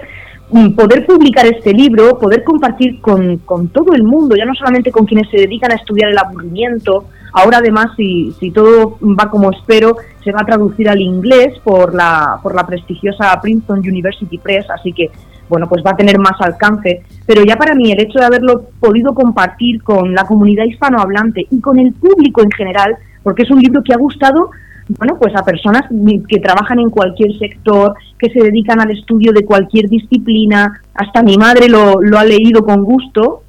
mm, 0.52 0.72
poder 0.72 1.06
publicar 1.06 1.46
este 1.46 1.74
libro, 1.74 2.20
poder 2.20 2.44
compartir 2.44 3.00
con, 3.00 3.38
con, 3.40 3.70
todo 3.70 3.94
el 3.94 4.04
mundo, 4.04 4.36
ya 4.36 4.46
no 4.46 4.54
solamente 4.56 4.92
con 4.92 5.06
quienes 5.06 5.30
se 5.30 5.38
dedican 5.38 5.72
a 5.72 5.76
estudiar 5.76 6.12
el 6.12 6.18
aburrimiento, 6.18 7.06
ahora 7.32 7.60
además, 7.60 7.88
si, 7.96 8.34
si 8.40 8.52
todo 8.52 8.98
va 9.02 9.30
como 9.30 9.52
espero, 9.52 9.96
se 10.24 10.32
va 10.32 10.42
a 10.42 10.46
traducir 10.46 10.90
al 10.90 11.02
inglés 11.02 11.58
por 11.64 11.94
la, 11.94 12.40
por 12.44 12.56
la 12.56 12.66
prestigiosa 12.66 13.40
Princeton 13.42 13.80
University 13.80 14.38
Press, 14.38 14.70
así 14.70 14.92
que, 14.92 15.12
bueno, 15.48 15.68
pues 15.70 15.84
va 15.86 15.92
a 15.92 15.96
tener 15.96 16.18
más 16.20 16.40
alcance. 16.42 17.04
Pero 17.26 17.44
ya 17.44 17.56
para 17.56 17.76
mí 17.76 17.92
el 17.92 18.02
hecho 18.02 18.20
de 18.20 18.26
haberlo 18.26 18.66
podido 18.80 19.14
compartir 19.14 19.82
con 19.84 20.14
la 20.14 20.26
comunidad 20.26 20.66
hispanohablante 20.66 21.48
y 21.50 21.62
con 21.62 21.80
el 21.80 21.94
público 21.94 22.42
en 22.42 22.52
general, 22.52 22.98
porque 23.22 23.44
es 23.44 23.52
un 23.52 23.62
libro 23.62 23.82
que 23.84 23.94
ha 23.94 23.98
gustado 23.98 24.50
bueno, 24.90 25.18
pues 25.20 25.34
a 25.36 25.44
personas 25.44 25.84
que 26.28 26.40
trabajan 26.40 26.80
en 26.80 26.90
cualquier 26.90 27.38
sector, 27.38 27.94
que 28.20 28.30
se 28.30 28.40
dedican 28.40 28.82
al 28.82 28.92
estudio 28.92 29.32
de 29.32 29.46
cualquier 29.46 29.88
disciplina, 29.88 30.82
hasta 30.94 31.24
mi 31.24 31.38
madre 31.38 31.68
lo, 31.70 32.18
ha 32.18 32.26
leído 32.26 32.64
con 32.64 32.84
gusto, 32.84 33.44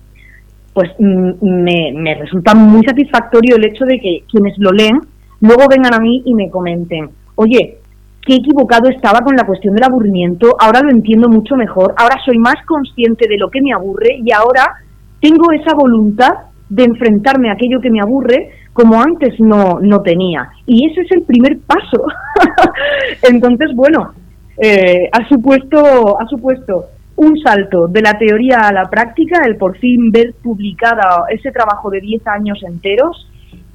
pues 0.72 0.90
mm, 0.98 1.32
me, 1.40 1.92
me 1.94 2.14
resulta 2.14 2.54
muy 2.54 2.84
satisfactorio 2.84 3.56
el 3.56 3.64
hecho 3.64 3.84
de 3.84 3.98
que 3.98 4.24
quienes 4.30 4.56
lo 4.58 4.70
leen 4.72 5.00
luego 5.40 5.64
vengan 5.68 5.94
a 5.94 6.00
mí 6.00 6.22
y 6.24 6.34
me 6.34 6.50
comenten, 6.50 7.10
oye, 7.34 7.78
qué 8.26 8.36
equivocado 8.36 8.88
estaba 8.88 9.20
con 9.20 9.36
la 9.36 9.44
cuestión 9.44 9.74
del 9.74 9.84
aburrimiento, 9.84 10.56
ahora 10.58 10.80
lo 10.80 10.90
entiendo 10.90 11.28
mucho 11.28 11.56
mejor, 11.56 11.94
ahora 11.98 12.16
soy 12.24 12.38
más 12.38 12.56
consciente 12.66 13.28
de 13.28 13.36
lo 13.36 13.50
que 13.50 13.60
me 13.60 13.72
aburre 13.72 14.20
y 14.24 14.32
ahora 14.32 14.76
tengo 15.20 15.52
esa 15.52 15.74
voluntad 15.74 16.32
de 16.68 16.84
enfrentarme 16.84 17.50
a 17.50 17.52
aquello 17.52 17.80
que 17.80 17.90
me 17.90 18.00
aburre 18.00 18.50
como 18.74 19.00
antes 19.00 19.40
no, 19.40 19.78
no 19.80 20.02
tenía. 20.02 20.50
Y 20.66 20.90
ese 20.90 21.02
es 21.02 21.12
el 21.12 21.22
primer 21.22 21.58
paso. 21.60 22.04
Entonces, 23.22 23.70
bueno, 23.74 24.12
eh, 24.58 25.08
ha, 25.10 25.26
supuesto, 25.28 26.20
ha 26.20 26.26
supuesto 26.26 26.86
un 27.16 27.38
salto 27.38 27.86
de 27.86 28.02
la 28.02 28.18
teoría 28.18 28.58
a 28.58 28.72
la 28.72 28.90
práctica, 28.90 29.42
el 29.46 29.56
por 29.56 29.78
fin 29.78 30.10
ver 30.10 30.34
publicada 30.42 31.24
ese 31.30 31.52
trabajo 31.52 31.88
de 31.88 32.00
10 32.00 32.26
años 32.26 32.58
enteros 32.64 33.30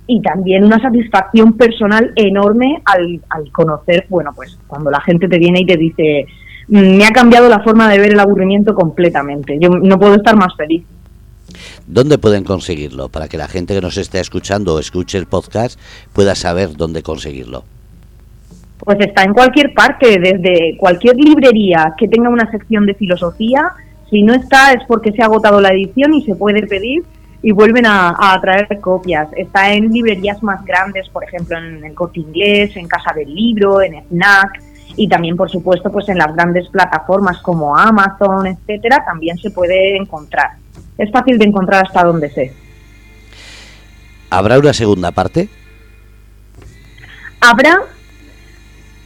y 0.06 0.22
también 0.22 0.66
una 0.66 0.80
satisfacción 0.80 1.54
personal 1.54 2.12
enorme 2.16 2.82
al, 2.84 3.22
al 3.30 3.52
conocer, 3.52 4.06
bueno, 4.10 4.32
pues 4.36 4.60
cuando 4.68 4.92
la 4.92 5.00
gente 5.02 5.30
te 5.30 5.40
viene 5.40 5.62
y 5.62 5.66
te 5.66 5.78
dice, 5.78 6.26
mm, 6.68 6.98
me 6.98 7.06
ha 7.06 7.12
cambiado 7.12 7.48
la 7.48 7.60
forma 7.60 7.88
de 7.88 8.00
ver 8.00 8.12
el 8.12 8.20
aburrimiento 8.20 8.76
completamente, 8.76 9.58
yo 9.62 9.70
no 9.70 9.98
puedo 9.98 10.16
estar 10.16 10.36
más 10.36 10.54
feliz. 10.58 10.84
¿Dónde 11.92 12.20
pueden 12.20 12.44
conseguirlo? 12.44 13.10
Para 13.10 13.28
que 13.28 13.40
la 13.40 13.48
gente 13.48 13.74
que 13.74 13.82
nos 13.82 13.98
esté 13.98 14.20
escuchando 14.20 14.76
o 14.76 14.80
escuche 14.80 15.18
el 15.18 15.26
podcast 15.26 15.80
pueda 16.14 16.36
saber 16.36 16.78
dónde 16.78 17.02
conseguirlo. 17.02 17.64
Pues 18.78 19.00
está 19.00 19.24
en 19.24 19.34
cualquier 19.34 19.74
parte, 19.74 20.20
desde 20.20 20.78
cualquier 20.78 21.16
librería 21.16 21.96
que 21.98 22.08
tenga 22.08 22.30
una 22.30 22.50
sección 22.52 22.86
de 22.86 22.94
filosofía. 22.94 23.72
Si 24.08 24.22
no 24.22 24.36
está 24.36 24.74
es 24.74 24.84
porque 24.88 25.12
se 25.14 25.24
ha 25.24 25.26
agotado 25.26 25.60
la 25.60 25.70
edición 25.70 26.14
y 26.14 26.22
se 26.22 26.36
puede 26.36 26.68
pedir 26.68 27.02
y 27.42 27.52
vuelven 27.54 27.88
a, 27.88 28.40
traer 28.40 28.68
copias. 28.80 29.28
Está 29.36 29.74
en 29.74 29.90
librerías 29.92 30.44
más 30.44 30.64
grandes, 30.64 31.10
por 31.10 31.24
ejemplo 31.24 31.58
en 31.58 31.84
el 31.84 31.96
Corte 31.96 32.20
Inglés, 32.20 32.78
en 32.78 32.88
Casa 32.88 33.14
del 33.16 33.34
Libro, 33.34 33.82
en 33.82 34.04
FNAC 34.04 34.62
y 34.96 35.08
también 35.08 35.36
por 35.36 35.50
supuesto 35.50 35.92
pues 35.92 36.08
en 36.10 36.20
las 36.20 36.36
grandes 36.36 36.70
plataformas 36.70 37.40
como 37.40 37.76
Amazon, 37.76 38.46
etcétera, 38.46 39.04
también 39.04 39.40
se 39.40 39.50
puede 39.50 39.98
encontrar 39.98 40.52
es 41.00 41.10
fácil 41.12 41.40
de 41.40 41.46
encontrar 41.46 41.88
hasta 41.88 42.04
donde 42.04 42.30
sé. 42.30 42.54
¿Habrá 44.30 44.60
una 44.60 44.74
segunda 44.74 45.12
parte? 45.12 45.48
Habrá 47.40 47.80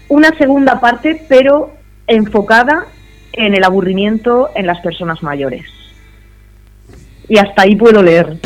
una 0.09 0.35
segunda 0.37 0.81
parte, 0.81 1.23
pero 1.29 1.71
enfocada 2.07 2.87
en 3.31 3.53
el 3.53 3.63
aburrimiento 3.63 4.49
en 4.55 4.65
las 4.65 4.79
personas 4.81 5.21
mayores. 5.21 5.65
Y 7.29 7.37
hasta 7.37 7.61
ahí 7.61 7.75
puedo 7.75 8.01
leer. 8.01 8.39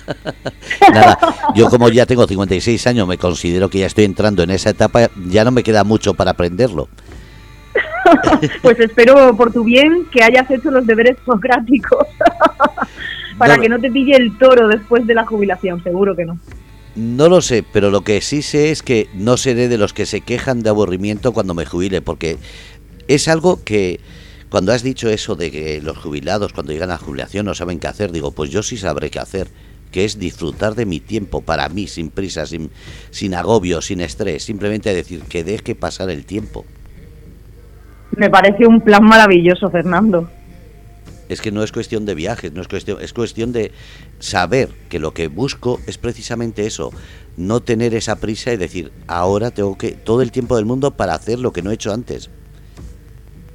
Nada, 0.92 1.18
yo 1.54 1.68
como 1.68 1.88
ya 1.88 2.06
tengo 2.06 2.26
56 2.26 2.86
años, 2.86 3.08
me 3.08 3.18
considero 3.18 3.68
que 3.68 3.80
ya 3.80 3.86
estoy 3.86 4.04
entrando 4.04 4.42
en 4.42 4.50
esa 4.50 4.70
etapa, 4.70 5.08
ya 5.28 5.44
no 5.44 5.50
me 5.50 5.62
queda 5.62 5.82
mucho 5.82 6.14
para 6.14 6.32
aprenderlo. 6.32 6.88
pues 8.62 8.78
espero 8.80 9.36
por 9.36 9.52
tu 9.52 9.64
bien 9.64 10.06
que 10.12 10.22
hayas 10.22 10.50
hecho 10.50 10.70
los 10.70 10.86
deberes 10.86 11.16
socráticos 11.24 12.06
para 13.38 13.58
que 13.58 13.68
no 13.68 13.78
te 13.78 13.90
pille 13.90 14.16
el 14.16 14.36
toro 14.38 14.68
después 14.68 15.06
de 15.06 15.14
la 15.14 15.24
jubilación, 15.24 15.82
seguro 15.82 16.16
que 16.16 16.24
no. 16.24 16.38
No 16.94 17.28
lo 17.28 17.42
sé, 17.42 17.62
pero 17.72 17.90
lo 17.90 18.00
que 18.02 18.20
sí 18.22 18.40
sé 18.40 18.70
es 18.70 18.82
que 18.82 19.08
no 19.14 19.36
seré 19.36 19.68
de 19.68 19.76
los 19.76 19.92
que 19.92 20.06
se 20.06 20.22
quejan 20.22 20.62
de 20.62 20.70
aburrimiento 20.70 21.32
cuando 21.32 21.52
me 21.52 21.66
jubile, 21.66 22.00
porque 22.00 22.38
es 23.06 23.28
algo 23.28 23.62
que 23.62 24.00
cuando 24.48 24.72
has 24.72 24.82
dicho 24.82 25.10
eso 25.10 25.36
de 25.36 25.50
que 25.50 25.82
los 25.82 25.98
jubilados 25.98 26.54
cuando 26.54 26.72
llegan 26.72 26.90
a 26.90 26.94
la 26.94 26.98
jubilación 26.98 27.44
no 27.44 27.54
saben 27.54 27.80
qué 27.80 27.88
hacer, 27.88 28.12
digo, 28.12 28.30
pues 28.30 28.50
yo 28.50 28.62
sí 28.62 28.78
sabré 28.78 29.10
qué 29.10 29.18
hacer, 29.18 29.48
que 29.92 30.06
es 30.06 30.18
disfrutar 30.18 30.74
de 30.74 30.86
mi 30.86 31.00
tiempo 31.00 31.42
para 31.42 31.68
mí, 31.68 31.86
sin 31.86 32.10
prisa, 32.10 32.46
sin, 32.46 32.70
sin 33.10 33.34
agobio, 33.34 33.82
sin 33.82 34.00
estrés, 34.00 34.44
simplemente 34.44 34.94
decir 34.94 35.20
que 35.22 35.44
deje 35.44 35.74
pasar 35.74 36.08
el 36.08 36.24
tiempo. 36.24 36.64
Me 38.16 38.30
parece 38.30 38.66
un 38.66 38.80
plan 38.80 39.04
maravilloso, 39.04 39.70
Fernando. 39.70 40.30
Es 41.28 41.40
que 41.40 41.50
no 41.50 41.62
es 41.62 41.72
cuestión 41.72 42.06
de 42.06 42.14
viajes, 42.14 42.52
no 42.52 42.60
es 42.60 42.68
cuestión, 42.68 42.98
es 43.00 43.12
cuestión 43.12 43.52
de 43.52 43.72
saber 44.18 44.68
que 44.88 44.98
lo 44.98 45.12
que 45.12 45.28
busco 45.28 45.80
es 45.86 45.98
precisamente 45.98 46.66
eso, 46.66 46.92
no 47.36 47.60
tener 47.60 47.94
esa 47.94 48.16
prisa 48.16 48.52
y 48.52 48.56
decir, 48.56 48.92
ahora 49.06 49.50
tengo 49.50 49.76
que 49.76 49.92
todo 49.92 50.22
el 50.22 50.30
tiempo 50.30 50.56
del 50.56 50.64
mundo 50.64 50.92
para 50.92 51.14
hacer 51.14 51.38
lo 51.38 51.52
que 51.52 51.62
no 51.62 51.70
he 51.70 51.74
hecho 51.74 51.92
antes. 51.92 52.30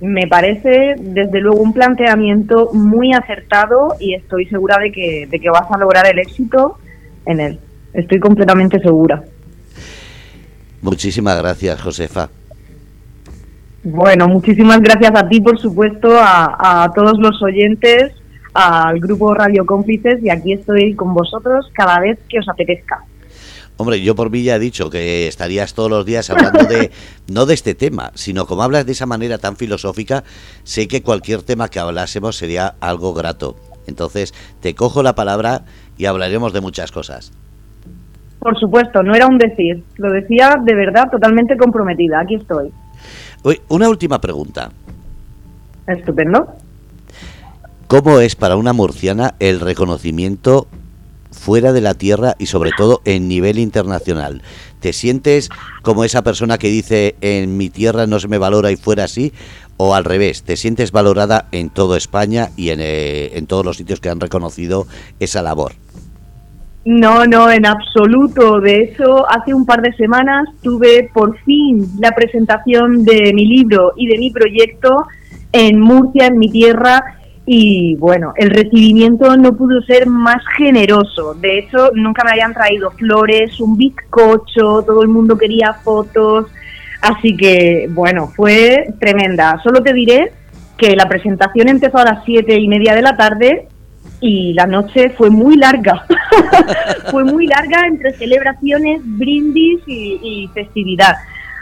Me 0.02 0.28
parece, 0.28 0.96
desde 0.98 1.40
luego, 1.40 1.62
un 1.62 1.74
planteamiento 1.74 2.72
muy 2.74 3.14
acertado 3.14 3.96
y 4.00 4.16
estoy 4.16 4.48
segura 4.48 4.78
de 4.80 4.92
que, 4.92 5.28
de 5.30 5.40
que 5.40 5.50
vas 5.50 5.70
a 5.70 5.78
lograr 5.78 6.08
el 6.08 6.18
éxito 6.18 6.78
en 7.26 7.40
él. 7.40 7.60
Estoy 7.94 8.20
completamente 8.20 8.80
segura. 8.80 9.24
Muchísimas 10.82 11.38
gracias, 11.38 11.80
Josefa. 11.82 12.30
Bueno, 13.84 14.28
muchísimas 14.28 14.80
gracias 14.80 15.12
a 15.16 15.28
ti, 15.28 15.42
por 15.42 15.60
supuesto, 15.60 16.10
a, 16.14 16.92
todos 16.94 17.18
los 17.18 17.42
oyentes, 17.42 18.14
al 18.54 19.00
grupo 19.00 19.34
Radio 19.34 19.66
Cómplices 19.66 20.24
y 20.24 20.30
aquí 20.30 20.54
estoy 20.54 20.94
con 20.94 21.16
vosotros 21.16 21.68
cada 21.74 22.00
vez 22.00 22.20
que 22.30 22.40
os 22.40 22.48
apetezca. 22.48 23.04
Hombre, 23.78 24.00
yo 24.04 24.14
por 24.14 24.30
mí 24.30 24.44
ya 24.44 24.58
he 24.58 24.60
dicho 24.60 24.92
que 24.92 25.28
estarías 25.28 25.74
todos 25.74 25.90
los 25.90 26.06
días 26.06 26.30
hablando 26.30 26.66
de, 26.66 26.92
no 27.34 27.48
de 27.48 27.56
este 27.56 27.74
tema, 27.74 28.12
sino 28.14 28.46
como 28.46 28.62
hablas 28.62 28.86
de 28.86 28.92
esa 28.92 29.08
manera 29.08 29.40
tan 29.40 29.56
filosófica, 29.56 30.24
sé 30.64 30.88
que 30.88 31.02
cualquier 31.02 31.42
tema 31.42 31.68
que 31.68 31.80
hablásemos 31.80 32.36
sería 32.36 32.76
algo 32.82 33.16
grato. 33.16 33.56
Entonces, 33.88 34.36
te 34.60 34.76
cojo 34.76 35.02
la 35.02 35.16
palabra 35.16 35.64
y 35.98 36.06
hablaremos 36.06 36.54
de 36.54 36.62
muchas 36.62 36.92
cosas. 36.92 37.34
Por 38.38 38.60
supuesto, 38.60 39.02
no 39.02 39.16
era 39.16 39.26
un 39.26 39.40
decir, 39.40 39.84
lo 39.98 40.12
decía 40.12 40.56
de 40.64 40.76
verdad 40.76 41.10
totalmente 41.10 41.58
comprometida, 41.58 42.20
aquí 42.20 42.36
estoy 42.36 42.72
una 43.70 43.90
última 43.90 44.20
pregunta. 44.22 44.72
Estupendo. 45.88 46.48
¿Cómo 47.88 48.20
es 48.20 48.36
para 48.36 48.56
una 48.56 48.74
murciana 48.74 49.36
el 49.40 49.60
reconocimiento 49.60 50.68
fuera 51.32 51.74
de 51.74 51.82
la 51.82 51.94
Tierra 51.94 52.36
y 52.38 52.46
sobre 52.46 52.72
todo 52.78 53.02
en 53.06 53.28
nivel 53.28 53.58
internacional. 53.58 54.44
¿Te 54.80 54.94
sientes 54.94 55.50
como 55.82 56.04
esa 56.04 56.24
persona 56.24 56.58
que 56.58 56.68
dice 56.68 57.16
en 57.22 57.58
mi 57.58 57.70
tierra 57.70 58.08
no 58.08 58.20
se 58.20 58.28
me 58.28 58.38
valora 58.38 58.72
y 58.72 58.76
fuera 58.76 59.06
así? 59.06 59.34
¿O 59.78 59.96
al 59.96 60.06
revés, 60.06 60.44
te 60.44 60.58
sientes 60.58 60.92
valorada 60.92 61.48
en 61.52 61.70
toda 61.70 61.98
España 61.98 62.52
y 62.56 62.70
en, 62.70 62.80
eh, 62.82 63.38
en 63.38 63.48
todos 63.48 63.66
los 63.66 63.78
sitios 63.78 64.00
que 64.00 64.10
han 64.10 64.20
reconocido 64.20 64.86
esa 65.20 65.42
labor? 65.42 65.74
No, 66.84 67.26
no, 67.26 67.52
en 67.52 67.66
absoluto. 67.66 68.60
De 68.60 68.84
hecho, 68.84 69.30
hace 69.30 69.54
un 69.54 69.66
par 69.66 69.82
de 69.82 69.94
semanas 69.94 70.48
tuve 70.64 71.10
por 71.14 71.38
fin 71.40 71.86
la 72.00 72.12
presentación 72.12 73.04
de 73.04 73.32
mi 73.34 73.46
libro 73.46 73.94
y 73.96 74.08
de 74.08 74.18
mi 74.18 74.32
proyecto 74.32 75.06
en 75.52 75.80
Murcia, 75.80 76.28
en 76.28 76.38
mi 76.40 76.50
tierra, 76.50 77.04
y 77.46 77.96
bueno, 77.96 78.34
el 78.36 78.50
recibimiento 78.50 79.36
no 79.36 79.56
pudo 79.56 79.82
ser 79.82 80.08
más 80.08 80.42
generoso. 80.58 81.34
De 81.34 81.60
hecho, 81.60 81.92
nunca 81.94 82.24
me 82.24 82.32
habían 82.32 82.54
traído 82.54 82.92
flores, 82.92 83.60
un 83.60 83.78
bizcocho, 83.78 84.84
todo 84.84 85.02
el 85.02 85.10
mundo 85.10 85.38
quería 85.38 85.74
fotos. 85.74 86.48
Así 87.02 87.36
que 87.36 87.88
bueno, 87.92 88.28
fue 88.28 88.94
tremenda. 89.00 89.60
Solo 89.64 89.82
te 89.82 89.94
diré 89.94 90.32
que 90.78 90.96
la 90.96 91.10
presentación 91.10 91.68
empezó 91.68 91.98
a 91.98 92.06
las 92.06 92.26
siete 92.26 92.60
y 92.60 92.68
media 92.68 92.96
de 92.96 93.02
la 93.02 93.18
tarde 93.18 93.68
y 94.22 94.54
la 94.54 94.68
noche 94.68 95.10
fue 95.18 95.30
muy 95.30 95.58
larga. 95.58 96.06
fue 97.12 97.26
muy 97.26 97.48
larga 97.48 97.88
entre 97.88 98.14
celebraciones, 98.14 99.02
brindis 99.04 99.82
y, 99.88 100.50
festividad. 100.54 101.16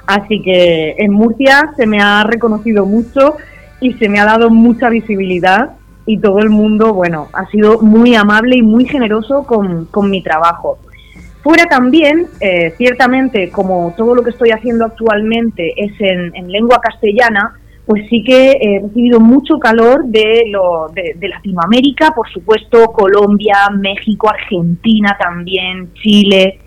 Así 0.06 0.42
que 0.42 0.96
en 0.98 1.14
Murcia 1.14 1.72
se 1.78 1.88
me 1.88 2.02
ha 2.02 2.24
reconocido 2.24 2.86
mucho 2.86 3.38
y 3.80 3.94
se 3.94 4.10
me 4.10 4.20
ha 4.20 4.26
dado 4.26 4.50
mucha 4.50 4.90
visibilidad 4.90 5.72
y 6.06 6.18
todo 6.18 6.40
el 6.40 6.50
mundo, 6.50 6.94
bueno, 6.94 7.30
ha 7.34 7.46
sido 7.48 7.82
muy 7.82 8.16
amable 8.16 8.58
y 8.58 8.62
muy 8.62 8.86
generoso 8.86 9.44
con, 9.44 10.10
mi 10.10 10.22
trabajo. 10.22 10.80
Fuera 11.44 11.66
también, 11.66 12.28
eh, 12.42 12.74
ciertamente, 12.78 13.50
como 13.52 13.94
todo 13.96 14.16
lo 14.16 14.24
que 14.24 14.32
estoy 14.32 14.50
haciendo 14.50 14.86
actualmente 14.86 15.74
es 15.78 15.94
en, 16.00 16.52
lengua 16.52 16.82
castellana, 16.82 17.54
pues 17.90 18.08
sí 18.08 18.24
que 18.24 18.52
he 18.52 18.82
recibido 18.84 19.20
mucho 19.20 19.58
calor 19.58 20.06
de, 20.06 20.44
lo, 20.46 20.90
de, 20.94 21.28
Latinoamérica, 21.28 22.12
por 22.12 22.32
supuesto, 22.32 22.86
Colombia, 22.92 23.56
México, 23.76 24.30
Argentina 24.30 25.18
también, 25.20 25.92
Chile. 25.96 26.60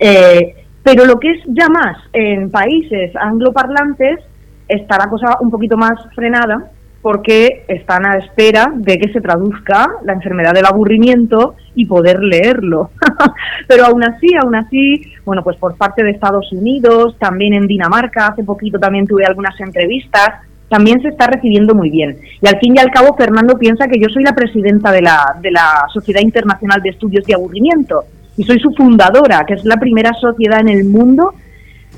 Eh, 0.00 0.56
pero 0.82 1.04
lo 1.04 1.20
que 1.20 1.30
es 1.30 1.44
ya 1.46 1.68
más 1.68 1.98
en 2.12 2.50
países 2.50 3.14
angloparlantes, 3.14 4.18
está 4.66 4.98
la 4.98 5.08
cosa 5.08 5.36
un 5.38 5.52
poquito 5.52 5.76
más 5.76 6.00
frenada 6.16 6.72
porque 7.00 7.64
están 7.68 8.04
a 8.04 8.18
espera 8.18 8.72
de 8.74 8.98
que 8.98 9.12
se 9.12 9.20
traduzca 9.20 9.86
la 10.02 10.14
enfermedad 10.14 10.52
del 10.52 10.66
aburrimiento 10.66 11.54
y 11.76 11.86
poder 11.86 12.18
leerlo. 12.18 12.90
Pero 13.68 13.84
aún 13.84 14.02
así, 14.02 14.26
aún 14.42 14.56
así, 14.56 15.12
bueno, 15.24 15.44
pues 15.44 15.56
por 15.58 15.76
parte 15.76 16.02
de 16.02 16.10
Estados 16.10 16.50
Unidos, 16.50 17.14
también 17.20 17.54
en 17.54 17.68
Dinamarca, 17.68 18.26
hace 18.26 18.42
poquito 18.42 18.80
también 18.80 19.06
tuve 19.06 19.24
algunas 19.24 19.54
entrevistas, 19.60 20.45
también 20.68 21.00
se 21.00 21.08
está 21.08 21.26
recibiendo 21.26 21.74
muy 21.74 21.90
bien. 21.90 22.18
Y 22.42 22.48
al 22.48 22.58
fin 22.58 22.74
y 22.76 22.78
al 22.78 22.90
cabo, 22.90 23.16
Fernando 23.16 23.58
piensa 23.58 23.86
que 23.88 24.00
yo 24.00 24.08
soy 24.08 24.22
la 24.24 24.34
presidenta 24.34 24.90
de 24.92 25.02
la, 25.02 25.36
de 25.40 25.50
la 25.50 25.86
Sociedad 25.92 26.20
Internacional 26.20 26.82
de 26.82 26.90
Estudios 26.90 27.24
de 27.24 27.34
Aburrimiento 27.34 28.04
y 28.36 28.44
soy 28.44 28.58
su 28.60 28.72
fundadora, 28.72 29.44
que 29.46 29.54
es 29.54 29.64
la 29.64 29.76
primera 29.76 30.12
sociedad 30.14 30.60
en 30.60 30.68
el 30.68 30.84
mundo 30.84 31.34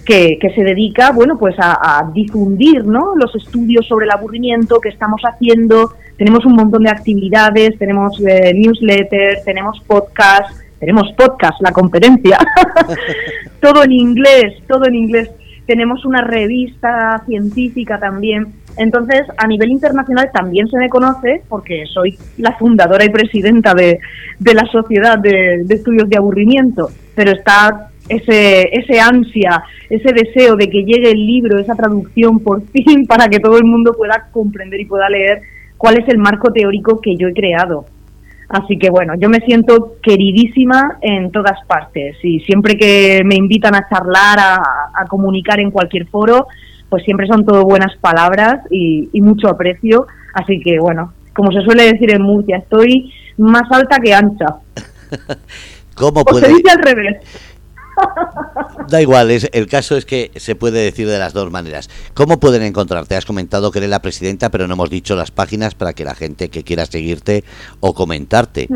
que, 0.08 0.38
se 0.54 0.64
dedica, 0.64 1.12
bueno, 1.12 1.36
pues 1.38 1.54
a, 1.58 2.10
difundir, 2.14 2.84
¿no? 2.84 3.14
Los 3.14 3.34
estudios 3.34 3.86
sobre 3.86 4.06
el 4.06 4.12
aburrimiento 4.12 4.80
que 4.80 4.88
estamos 4.88 5.20
haciendo. 5.22 5.92
Tenemos 6.16 6.46
un 6.46 6.54
montón 6.54 6.84
de 6.84 6.90
actividades, 6.90 7.78
tenemos 7.78 8.18
eh, 8.26 8.54
newsletters, 8.54 9.44
tenemos 9.44 9.78
podcast, 9.86 10.50
tenemos 10.80 11.12
podcast, 11.12 11.60
la 11.60 11.72
conferencia, 11.72 12.38
todo 13.60 13.84
en 13.84 13.92
inglés, 13.92 14.62
todo 14.66 14.86
en 14.86 14.94
inglés. 14.94 15.30
Tenemos 15.66 16.06
una 16.06 16.22
revista 16.22 17.22
científica 17.26 17.98
también. 17.98 18.46
Entonces, 18.78 19.22
a 19.36 19.46
nivel 19.46 19.70
internacional 19.70 20.30
también 20.32 20.68
se 20.68 20.78
me 20.78 20.88
conoce, 20.88 21.42
porque 21.48 21.84
soy 21.92 22.16
la 22.38 22.52
fundadora 22.52 23.04
y 23.04 23.10
presidenta 23.10 23.74
de, 23.74 23.98
la 24.40 24.64
Sociedad 24.70 25.18
de, 25.18 25.62
de 25.64 25.74
Estudios 25.74 26.08
de 26.08 26.16
Aburrimiento, 26.16 26.88
pero 27.14 27.32
está 27.32 27.90
ese, 28.08 28.68
ese 28.72 29.00
ansia, 29.00 29.62
ese 29.90 30.12
deseo 30.12 30.56
de 30.56 30.68
que 30.68 30.84
llegue 30.84 31.10
el 31.10 31.26
libro, 31.26 31.58
esa 31.58 31.74
traducción 31.74 32.40
por 32.40 32.62
fin, 32.70 33.06
para 33.06 33.28
que 33.28 33.40
todo 33.40 33.58
el 33.58 33.64
mundo 33.64 33.92
pueda 33.96 34.28
comprender 34.32 34.80
y 34.80 34.86
pueda 34.86 35.08
leer 35.08 35.42
cuál 35.76 35.98
es 35.98 36.08
el 36.08 36.18
marco 36.18 36.52
teórico 36.52 37.00
que 37.00 37.16
yo 37.16 37.28
he 37.28 37.34
creado. 37.34 37.86
Así 38.48 38.78
que 38.78 38.88
bueno, 38.88 39.12
yo 39.18 39.28
me 39.28 39.40
siento 39.40 39.96
queridísima 40.02 40.98
en 41.02 41.30
todas 41.30 41.58
partes 41.66 42.16
y 42.22 42.40
siempre 42.40 42.78
que 42.78 43.20
me 43.22 43.34
invitan 43.34 43.74
a 43.74 43.86
charlar, 43.88 44.38
a, 44.38 45.04
comunicar 45.06 45.60
en 45.60 45.70
cualquier 45.70 46.06
foro, 46.06 46.46
pues 46.88 47.04
siempre 47.04 47.26
son 47.26 47.44
todo 47.44 47.64
buenas 47.64 47.96
palabras 48.00 48.60
y, 48.70 49.08
mucho 49.20 49.48
aprecio. 49.48 50.06
Así 50.34 50.60
que 50.60 50.78
bueno, 50.78 51.12
como 51.34 51.52
se 51.52 51.62
suele 51.62 51.92
decir 51.92 52.12
en 52.12 52.22
Murcia, 52.22 52.58
estoy 52.58 53.12
más 53.36 53.70
alta 53.70 53.98
que 54.02 54.14
ancha. 54.14 54.46
¿Cómo 55.94 56.24
puede... 56.24 56.46
se 56.46 56.54
dice 56.54 56.70
al 56.70 56.82
revés. 56.82 57.16
Da 58.88 59.02
igual, 59.02 59.30
es, 59.30 59.48
el 59.52 59.66
caso 59.66 59.96
es 59.96 60.06
que 60.06 60.30
se 60.36 60.54
puede 60.54 60.80
decir 60.80 61.08
de 61.08 61.18
las 61.18 61.32
dos 61.32 61.50
maneras. 61.50 61.90
¿Cómo 62.14 62.40
pueden 62.40 62.62
encontrarte? 62.62 63.16
Has 63.16 63.26
comentado 63.26 63.70
que 63.70 63.78
eres 63.80 63.90
la 63.90 64.00
presidenta, 64.00 64.50
pero 64.50 64.66
no 64.66 64.74
hemos 64.74 64.88
dicho 64.88 65.14
las 65.14 65.30
páginas 65.30 65.74
para 65.74 65.92
que 65.92 66.04
la 66.04 66.14
gente 66.14 66.48
que 66.48 66.62
quiera 66.62 66.86
seguirte 66.86 67.44
o 67.80 67.94
comentarte. 67.94 68.68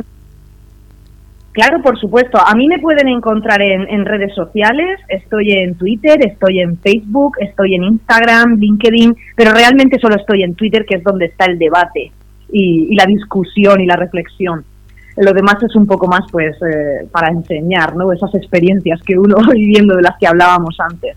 Claro, 1.53 1.83
por 1.83 1.99
supuesto. 2.01 2.39
A 2.39 2.55
mí 2.55 2.67
me 2.67 2.79
pueden 2.79 3.09
encontrar 3.09 3.61
en, 3.61 4.05
redes 4.07 4.35
sociales. 4.35 5.01
Estoy 5.09 5.53
en 5.53 5.75
Twitter, 5.75 6.19
estoy 6.27 6.61
en 6.61 6.79
Facebook, 6.79 7.37
estoy 7.41 7.75
en 7.75 7.85
Instagram, 7.85 8.59
LinkedIn, 8.59 9.15
pero 9.37 9.53
realmente 9.53 9.99
solo 10.01 10.17
estoy 10.17 10.43
en 10.45 10.55
Twitter, 10.55 10.87
que 10.87 10.97
es 10.97 11.05
donde 11.05 11.27
está 11.27 11.45
el 11.45 11.59
debate 11.59 12.11
y 12.51 12.95
la 12.95 13.05
discusión 13.05 13.81
y 13.81 13.87
la 13.87 13.97
reflexión. 13.97 14.65
Lo 15.17 15.33
demás 15.33 15.57
es 15.63 15.77
un 15.77 15.87
poco 15.87 16.07
más 16.07 16.23
pues 16.31 16.57
eh, 16.63 17.07
para 17.11 17.29
enseñar, 17.29 17.95
¿no? 17.97 18.13
Esas 18.13 18.35
experiencias 18.35 19.01
que 19.03 19.19
uno 19.19 19.37
va 19.37 19.53
viviendo 19.55 19.95
de 19.97 20.03
las 20.03 20.17
que 20.19 20.27
hablábamos 20.27 20.77
antes. 20.81 21.17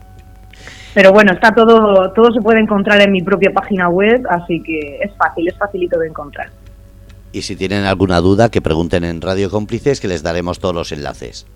Pero 0.92 1.12
bueno, 1.12 1.32
está 1.32 1.54
todo, 1.54 2.12
todo 2.12 2.32
se 2.32 2.40
puede 2.40 2.58
encontrar 2.60 3.00
en 3.00 3.12
mi 3.12 3.22
propia 3.22 3.52
página 3.52 3.88
web, 3.88 4.26
así 4.28 4.60
que 4.62 4.98
es 5.00 5.14
fácil, 5.16 5.46
es 5.46 5.56
facilito 5.56 5.96
de 5.98 6.08
encontrar. 6.08 6.48
Y 7.33 7.43
si 7.43 7.57
tienen 7.57 7.85
alguna 7.85 8.20
duda, 8.20 8.51
que 8.51 8.62
pregunten 8.62 9.05
en 9.05 9.20
Radio 9.20 9.51
Cómplices, 9.51 10.01
que 10.01 10.09
les 10.09 10.22
daremos 10.22 10.59
todos 10.59 10.74
los 10.74 10.93
enlaces. 10.93 11.47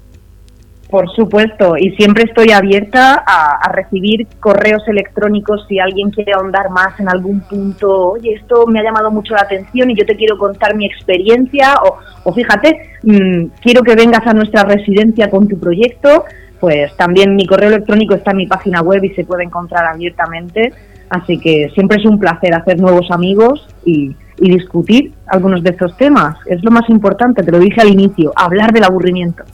Por 0.92 1.10
supuesto, 1.16 1.78
y 1.78 1.92
siempre 1.92 2.24
estoy 2.24 2.52
abierta 2.52 3.24
a, 3.26 3.66
recibir 3.72 4.26
correos 4.40 4.82
electrónicos 4.86 5.64
si 5.66 5.78
alguien 5.78 6.10
quiere 6.10 6.34
ahondar 6.34 6.68
más 6.68 7.00
en 7.00 7.08
algún 7.08 7.40
punto. 7.40 8.10
Oye, 8.10 8.34
esto 8.34 8.66
me 8.66 8.80
ha 8.80 8.82
llamado 8.82 9.10
mucho 9.10 9.32
la 9.32 9.40
atención 9.40 9.90
y 9.90 9.96
yo 9.96 10.04
te 10.04 10.14
quiero 10.16 10.36
contar 10.36 10.76
mi 10.76 10.84
experiencia. 10.84 11.76
O, 12.24 12.32
fíjate, 12.34 12.90
mm, 13.04 13.44
quiero 13.62 13.82
que 13.82 13.94
vengas 13.94 14.26
a 14.26 14.34
nuestra 14.34 14.64
residencia 14.64 15.30
con 15.30 15.48
tu 15.48 15.58
proyecto. 15.58 16.26
Pues 16.60 16.94
también 16.98 17.36
mi 17.36 17.46
correo 17.46 17.70
electrónico 17.70 18.14
está 18.14 18.32
en 18.32 18.36
mi 18.36 18.46
página 18.46 18.82
web 18.82 19.02
y 19.02 19.14
se 19.14 19.24
puede 19.24 19.44
encontrar 19.44 19.86
abiertamente. 19.86 20.74
Así 21.08 21.38
que 21.38 21.70
siempre 21.74 22.00
es 22.00 22.04
un 22.04 22.18
placer 22.18 22.54
hacer 22.54 22.78
nuevos 22.78 23.10
amigos 23.10 23.66
y, 23.86 24.14
y 24.38 24.50
discutir 24.50 25.12
algunos 25.26 25.62
de 25.62 25.70
estos 25.70 25.96
temas. 25.96 26.36
Es 26.46 26.62
lo 26.62 26.70
más 26.70 26.88
importante, 26.88 27.42
te 27.42 27.52
lo 27.52 27.58
dije 27.58 27.80
al 27.80 27.88
inicio, 27.88 28.32
hablar 28.36 28.72
del 28.72 28.84
aburrimiento 28.84 29.44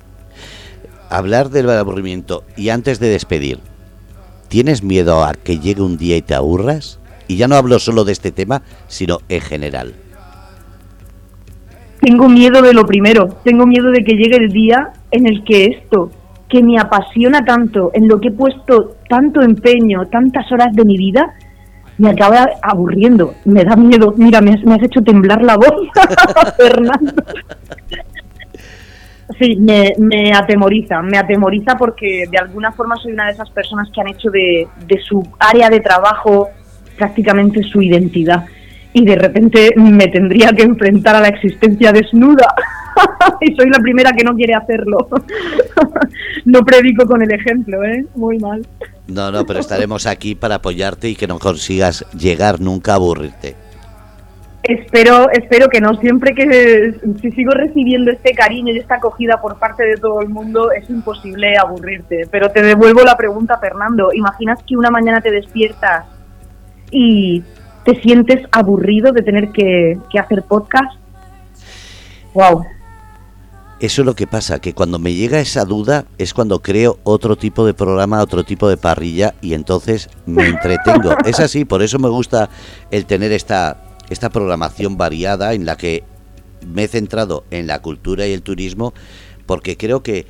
hablar 1.10 1.50
del 1.50 1.70
aburrimiento 1.70 2.44
y 2.56 2.68
antes 2.68 3.00
de 3.00 3.08
despedir, 3.08 3.58
¿tienes 4.48 4.82
miedo 4.82 5.24
a 5.24 5.34
que 5.34 5.58
llegue 5.58 5.82
un 5.82 5.96
día 5.96 6.16
y 6.16 6.22
te 6.22 6.34
aburras? 6.34 7.00
Y 7.26 7.36
ya 7.36 7.48
no 7.48 7.56
hablo 7.56 7.78
solo 7.78 8.04
de 8.04 8.12
este 8.12 8.32
tema, 8.32 8.62
sino 8.86 9.18
en 9.28 9.40
general. 9.40 9.94
Tengo 12.00 12.28
miedo 12.28 12.62
de 12.62 12.72
lo 12.72 12.86
primero, 12.86 13.28
tengo 13.44 13.66
miedo 13.66 13.90
de 13.90 14.02
que 14.02 14.14
llegue 14.14 14.36
el 14.36 14.50
día 14.50 14.92
en 15.10 15.26
el 15.26 15.44
que 15.44 15.66
esto, 15.66 16.10
que 16.48 16.62
me 16.62 16.78
apasiona 16.78 17.44
tanto, 17.44 17.90
en 17.92 18.08
lo 18.08 18.20
que 18.20 18.28
he 18.28 18.32
puesto 18.32 18.96
tanto 19.08 19.42
empeño, 19.42 20.06
tantas 20.10 20.50
horas 20.50 20.74
de 20.74 20.84
mi 20.84 20.96
vida, 20.96 21.34
me 21.98 22.10
acaba 22.10 22.48
aburriendo, 22.62 23.34
me 23.44 23.64
da 23.64 23.76
miedo. 23.76 24.14
Mira, 24.16 24.40
me 24.40 24.52
has, 24.52 24.82
hecho 24.82 25.02
temblar 25.02 25.42
la 25.42 25.56
voz, 25.56 25.88
Fernando. 26.56 27.12
Sí, 29.38 29.56
me, 29.56 29.92
me, 29.98 30.32
atemoriza, 30.32 31.02
me 31.02 31.18
atemoriza 31.18 31.76
porque 31.76 32.24
de 32.30 32.38
alguna 32.38 32.72
forma 32.72 32.96
soy 32.96 33.12
una 33.12 33.26
de 33.26 33.32
esas 33.32 33.50
personas 33.50 33.88
que 33.92 34.00
han 34.00 34.08
hecho 34.08 34.30
de, 34.30 34.66
de 34.86 34.98
su 35.00 35.22
área 35.38 35.68
de 35.68 35.80
trabajo 35.80 36.48
prácticamente 36.96 37.62
su 37.62 37.82
identidad 37.82 38.46
y 38.92 39.04
de 39.04 39.16
repente 39.16 39.70
me 39.76 40.08
tendría 40.08 40.50
que 40.52 40.62
enfrentar 40.62 41.14
a 41.16 41.20
la 41.20 41.28
existencia 41.28 41.92
desnuda 41.92 42.54
y 43.40 43.54
soy 43.54 43.70
la 43.70 43.78
primera 43.78 44.12
que 44.12 44.24
no 44.24 44.34
quiere 44.34 44.54
hacerlo. 44.54 45.08
no 46.44 46.60
predico 46.64 47.06
con 47.06 47.22
el 47.22 47.32
ejemplo, 47.32 47.84
¿eh? 47.84 48.04
Muy 48.16 48.38
mal. 48.38 48.66
No, 49.08 49.32
no, 49.32 49.46
pero 49.46 49.58
estaremos 49.58 50.06
aquí 50.06 50.34
para 50.34 50.56
apoyarte 50.56 51.08
y 51.08 51.16
que 51.16 51.26
no 51.26 51.38
consigas 51.38 52.04
llegar 52.12 52.60
nunca 52.60 52.92
a 52.92 52.96
aburrirte. 52.96 53.56
Espero, 54.62 55.30
espero 55.30 55.68
que 55.68 55.80
no. 55.80 55.94
Siempre 55.94 56.34
que 56.34 56.94
si 57.22 57.30
sigo 57.30 57.52
recibiendo 57.52 58.10
este 58.10 58.34
cariño 58.34 58.74
y 58.74 58.78
esta 58.78 58.96
acogida 58.96 59.40
por 59.40 59.58
parte 59.58 59.82
de 59.84 59.96
todo 59.96 60.20
el 60.20 60.28
mundo, 60.28 60.72
es 60.72 60.90
imposible 60.90 61.56
aburrirte. 61.56 62.28
Pero 62.30 62.50
te 62.50 62.60
devuelvo 62.62 63.02
la 63.02 63.16
pregunta, 63.16 63.58
Fernando. 63.58 64.12
¿Imaginas 64.12 64.62
que 64.64 64.76
una 64.76 64.90
mañana 64.90 65.22
te 65.22 65.30
despiertas 65.30 66.04
y 66.90 67.42
te 67.84 67.98
sientes 68.02 68.46
aburrido 68.52 69.12
de 69.12 69.22
tener 69.22 69.52
que, 69.52 69.98
que 70.10 70.18
hacer 70.18 70.42
podcast? 70.42 70.98
Wow. 72.34 72.66
Eso 73.80 74.02
es 74.02 74.06
lo 74.06 74.14
que 74.14 74.26
pasa, 74.26 74.60
que 74.60 74.74
cuando 74.74 74.98
me 74.98 75.14
llega 75.14 75.38
esa 75.38 75.64
duda 75.64 76.04
es 76.18 76.34
cuando 76.34 76.60
creo 76.60 76.98
otro 77.04 77.36
tipo 77.36 77.64
de 77.64 77.74
programa, 77.74 78.20
otro 78.20 78.42
tipo 78.42 78.68
de 78.68 78.76
parrilla 78.76 79.34
y 79.40 79.54
entonces 79.54 80.10
me 80.26 80.46
entretengo. 80.46 81.12
es 81.24 81.38
así, 81.38 81.64
por 81.64 81.82
eso 81.82 82.00
me 82.00 82.08
gusta 82.08 82.50
el 82.90 83.06
tener 83.06 83.30
esta, 83.30 83.84
esta 84.10 84.30
programación 84.30 84.96
variada 84.96 85.54
en 85.54 85.64
la 85.64 85.76
que 85.76 86.02
me 86.66 86.84
he 86.84 86.88
centrado 86.88 87.44
en 87.52 87.68
la 87.68 87.80
cultura 87.80 88.26
y 88.26 88.32
el 88.32 88.42
turismo 88.42 88.94
porque 89.46 89.76
creo 89.76 90.02
que 90.02 90.26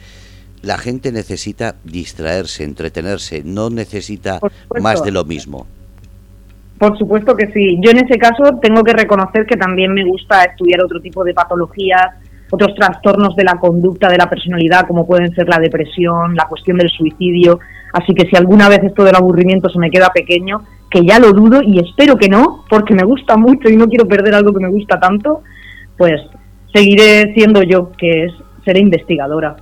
la 0.62 0.76
gente 0.76 1.11
necesita 1.11 1.76
distraerse, 1.84 2.64
entretenerse, 2.64 3.42
no 3.44 3.70
necesita 3.70 4.40
más 4.80 5.03
de 5.03 5.12
lo 5.12 5.24
mismo. 5.24 5.66
Por 6.78 6.96
supuesto 6.96 7.34
que 7.34 7.46
sí. 7.53 7.78
Yo 7.80 7.90
en 7.90 8.05
ese 8.05 8.18
caso 8.18 8.59
tengo 8.62 8.84
que 8.84 8.92
reconocer 8.92 9.46
que 9.46 9.57
también 9.57 9.92
me 9.92 10.05
gusta 10.05 10.44
estudiar 10.44 10.82
otro 10.82 11.01
tipo 11.01 11.24
de 11.24 11.34
patologías, 11.34 12.14
otros 12.51 12.74
trastornos 12.74 13.36
de 13.36 13.44
la 13.44 13.59
conducta, 13.59 14.09
de 14.09 14.16
la 14.16 14.28
personalidad, 14.28 14.86
como 14.86 15.07
pueden 15.07 15.34
ser 15.34 15.49
la 15.49 15.59
depresión, 15.59 16.34
la 16.34 16.46
cuestión 16.46 16.78
del 16.78 16.90
suicidio. 16.90 17.61
Así 17.92 18.14
que 18.14 18.28
si 18.28 18.36
alguna 18.36 18.68
vez 18.68 18.80
esto 18.82 19.05
del 19.05 19.16
aburrimiento 19.16 19.68
se 19.68 19.78
me 19.78 19.90
queda 19.90 20.11
pequeño, 20.12 20.62
que 20.90 21.05
ya 21.05 21.18
lo 21.18 21.32
dudo 21.32 21.61
y 21.62 21.78
espero 21.78 22.16
que 22.16 22.28
no, 22.28 22.64
porque 22.68 22.94
me 22.94 23.05
gusta 23.05 23.36
mucho 23.36 23.68
y 23.68 23.76
no 23.76 23.86
quiero 23.86 24.07
perder 24.07 24.34
algo 24.34 24.53
que 24.53 24.64
me 24.64 24.70
gusta 24.70 24.99
tanto, 24.99 25.42
pues 25.96 26.20
seguiré 26.72 27.34
siendo 27.34 27.62
yo, 27.62 27.92
que 27.99 28.24
es 28.24 28.32
seré 28.64 28.80
investigadora. 28.80 29.57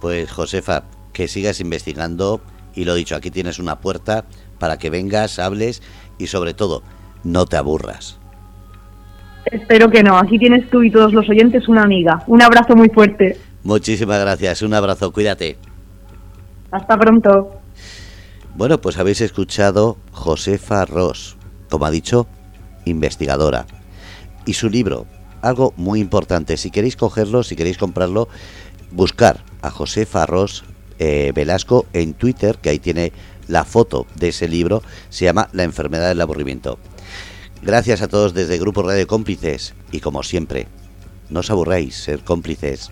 Pues 0.00 0.30
Josefa, 0.30 0.84
que 1.12 1.28
sigas 1.28 1.60
investigando 1.60 2.40
y 2.74 2.84
lo 2.84 2.94
dicho, 2.94 3.16
aquí 3.16 3.30
tienes 3.30 3.58
una 3.58 3.80
puerta 3.80 4.24
para 4.58 4.78
que 4.78 4.90
vengas, 4.90 5.38
hables 5.38 5.82
y 6.18 6.26
sobre 6.26 6.54
todo, 6.54 6.82
no 7.24 7.46
te 7.46 7.56
aburras. 7.56 8.19
Espero 9.46 9.90
que 9.90 10.02
no. 10.02 10.18
Aquí 10.18 10.38
tienes 10.38 10.68
tú 10.70 10.82
y 10.82 10.90
todos 10.90 11.12
los 11.12 11.28
oyentes 11.28 11.68
una 11.68 11.82
amiga. 11.82 12.22
Un 12.26 12.42
abrazo 12.42 12.76
muy 12.76 12.88
fuerte. 12.88 13.38
Muchísimas 13.62 14.20
gracias. 14.20 14.62
Un 14.62 14.74
abrazo. 14.74 15.12
Cuídate. 15.12 15.58
Hasta 16.70 16.96
pronto. 16.96 17.60
Bueno, 18.54 18.80
pues 18.80 18.98
habéis 18.98 19.20
escuchado 19.20 19.96
Josefa 20.12 20.84
Ross, 20.84 21.36
como 21.68 21.86
ha 21.86 21.90
dicho, 21.90 22.26
investigadora. 22.84 23.66
Y 24.44 24.54
su 24.54 24.68
libro, 24.68 25.06
algo 25.42 25.72
muy 25.76 26.00
importante. 26.00 26.56
Si 26.56 26.70
queréis 26.70 26.96
cogerlo, 26.96 27.42
si 27.42 27.56
queréis 27.56 27.78
comprarlo, 27.78 28.28
buscar 28.90 29.38
a 29.62 29.70
Josefa 29.70 30.26
Ross 30.26 30.64
eh, 30.98 31.32
Velasco 31.34 31.86
en 31.92 32.14
Twitter, 32.14 32.58
que 32.58 32.70
ahí 32.70 32.78
tiene 32.78 33.12
la 33.48 33.64
foto 33.64 34.06
de 34.16 34.28
ese 34.28 34.48
libro. 34.48 34.82
Se 35.08 35.24
llama 35.24 35.48
La 35.52 35.64
enfermedad 35.64 36.08
del 36.08 36.20
aburrimiento. 36.20 36.78
Gracias 37.62 38.00
a 38.00 38.08
todos 38.08 38.32
desde 38.32 38.58
Grupo 38.58 38.82
Radio 38.82 39.06
Cómplices 39.06 39.74
y 39.92 40.00
como 40.00 40.22
siempre, 40.22 40.66
no 41.28 41.40
os 41.40 41.50
aburráis 41.50 41.94
ser 41.94 42.20
cómplices. 42.20 42.90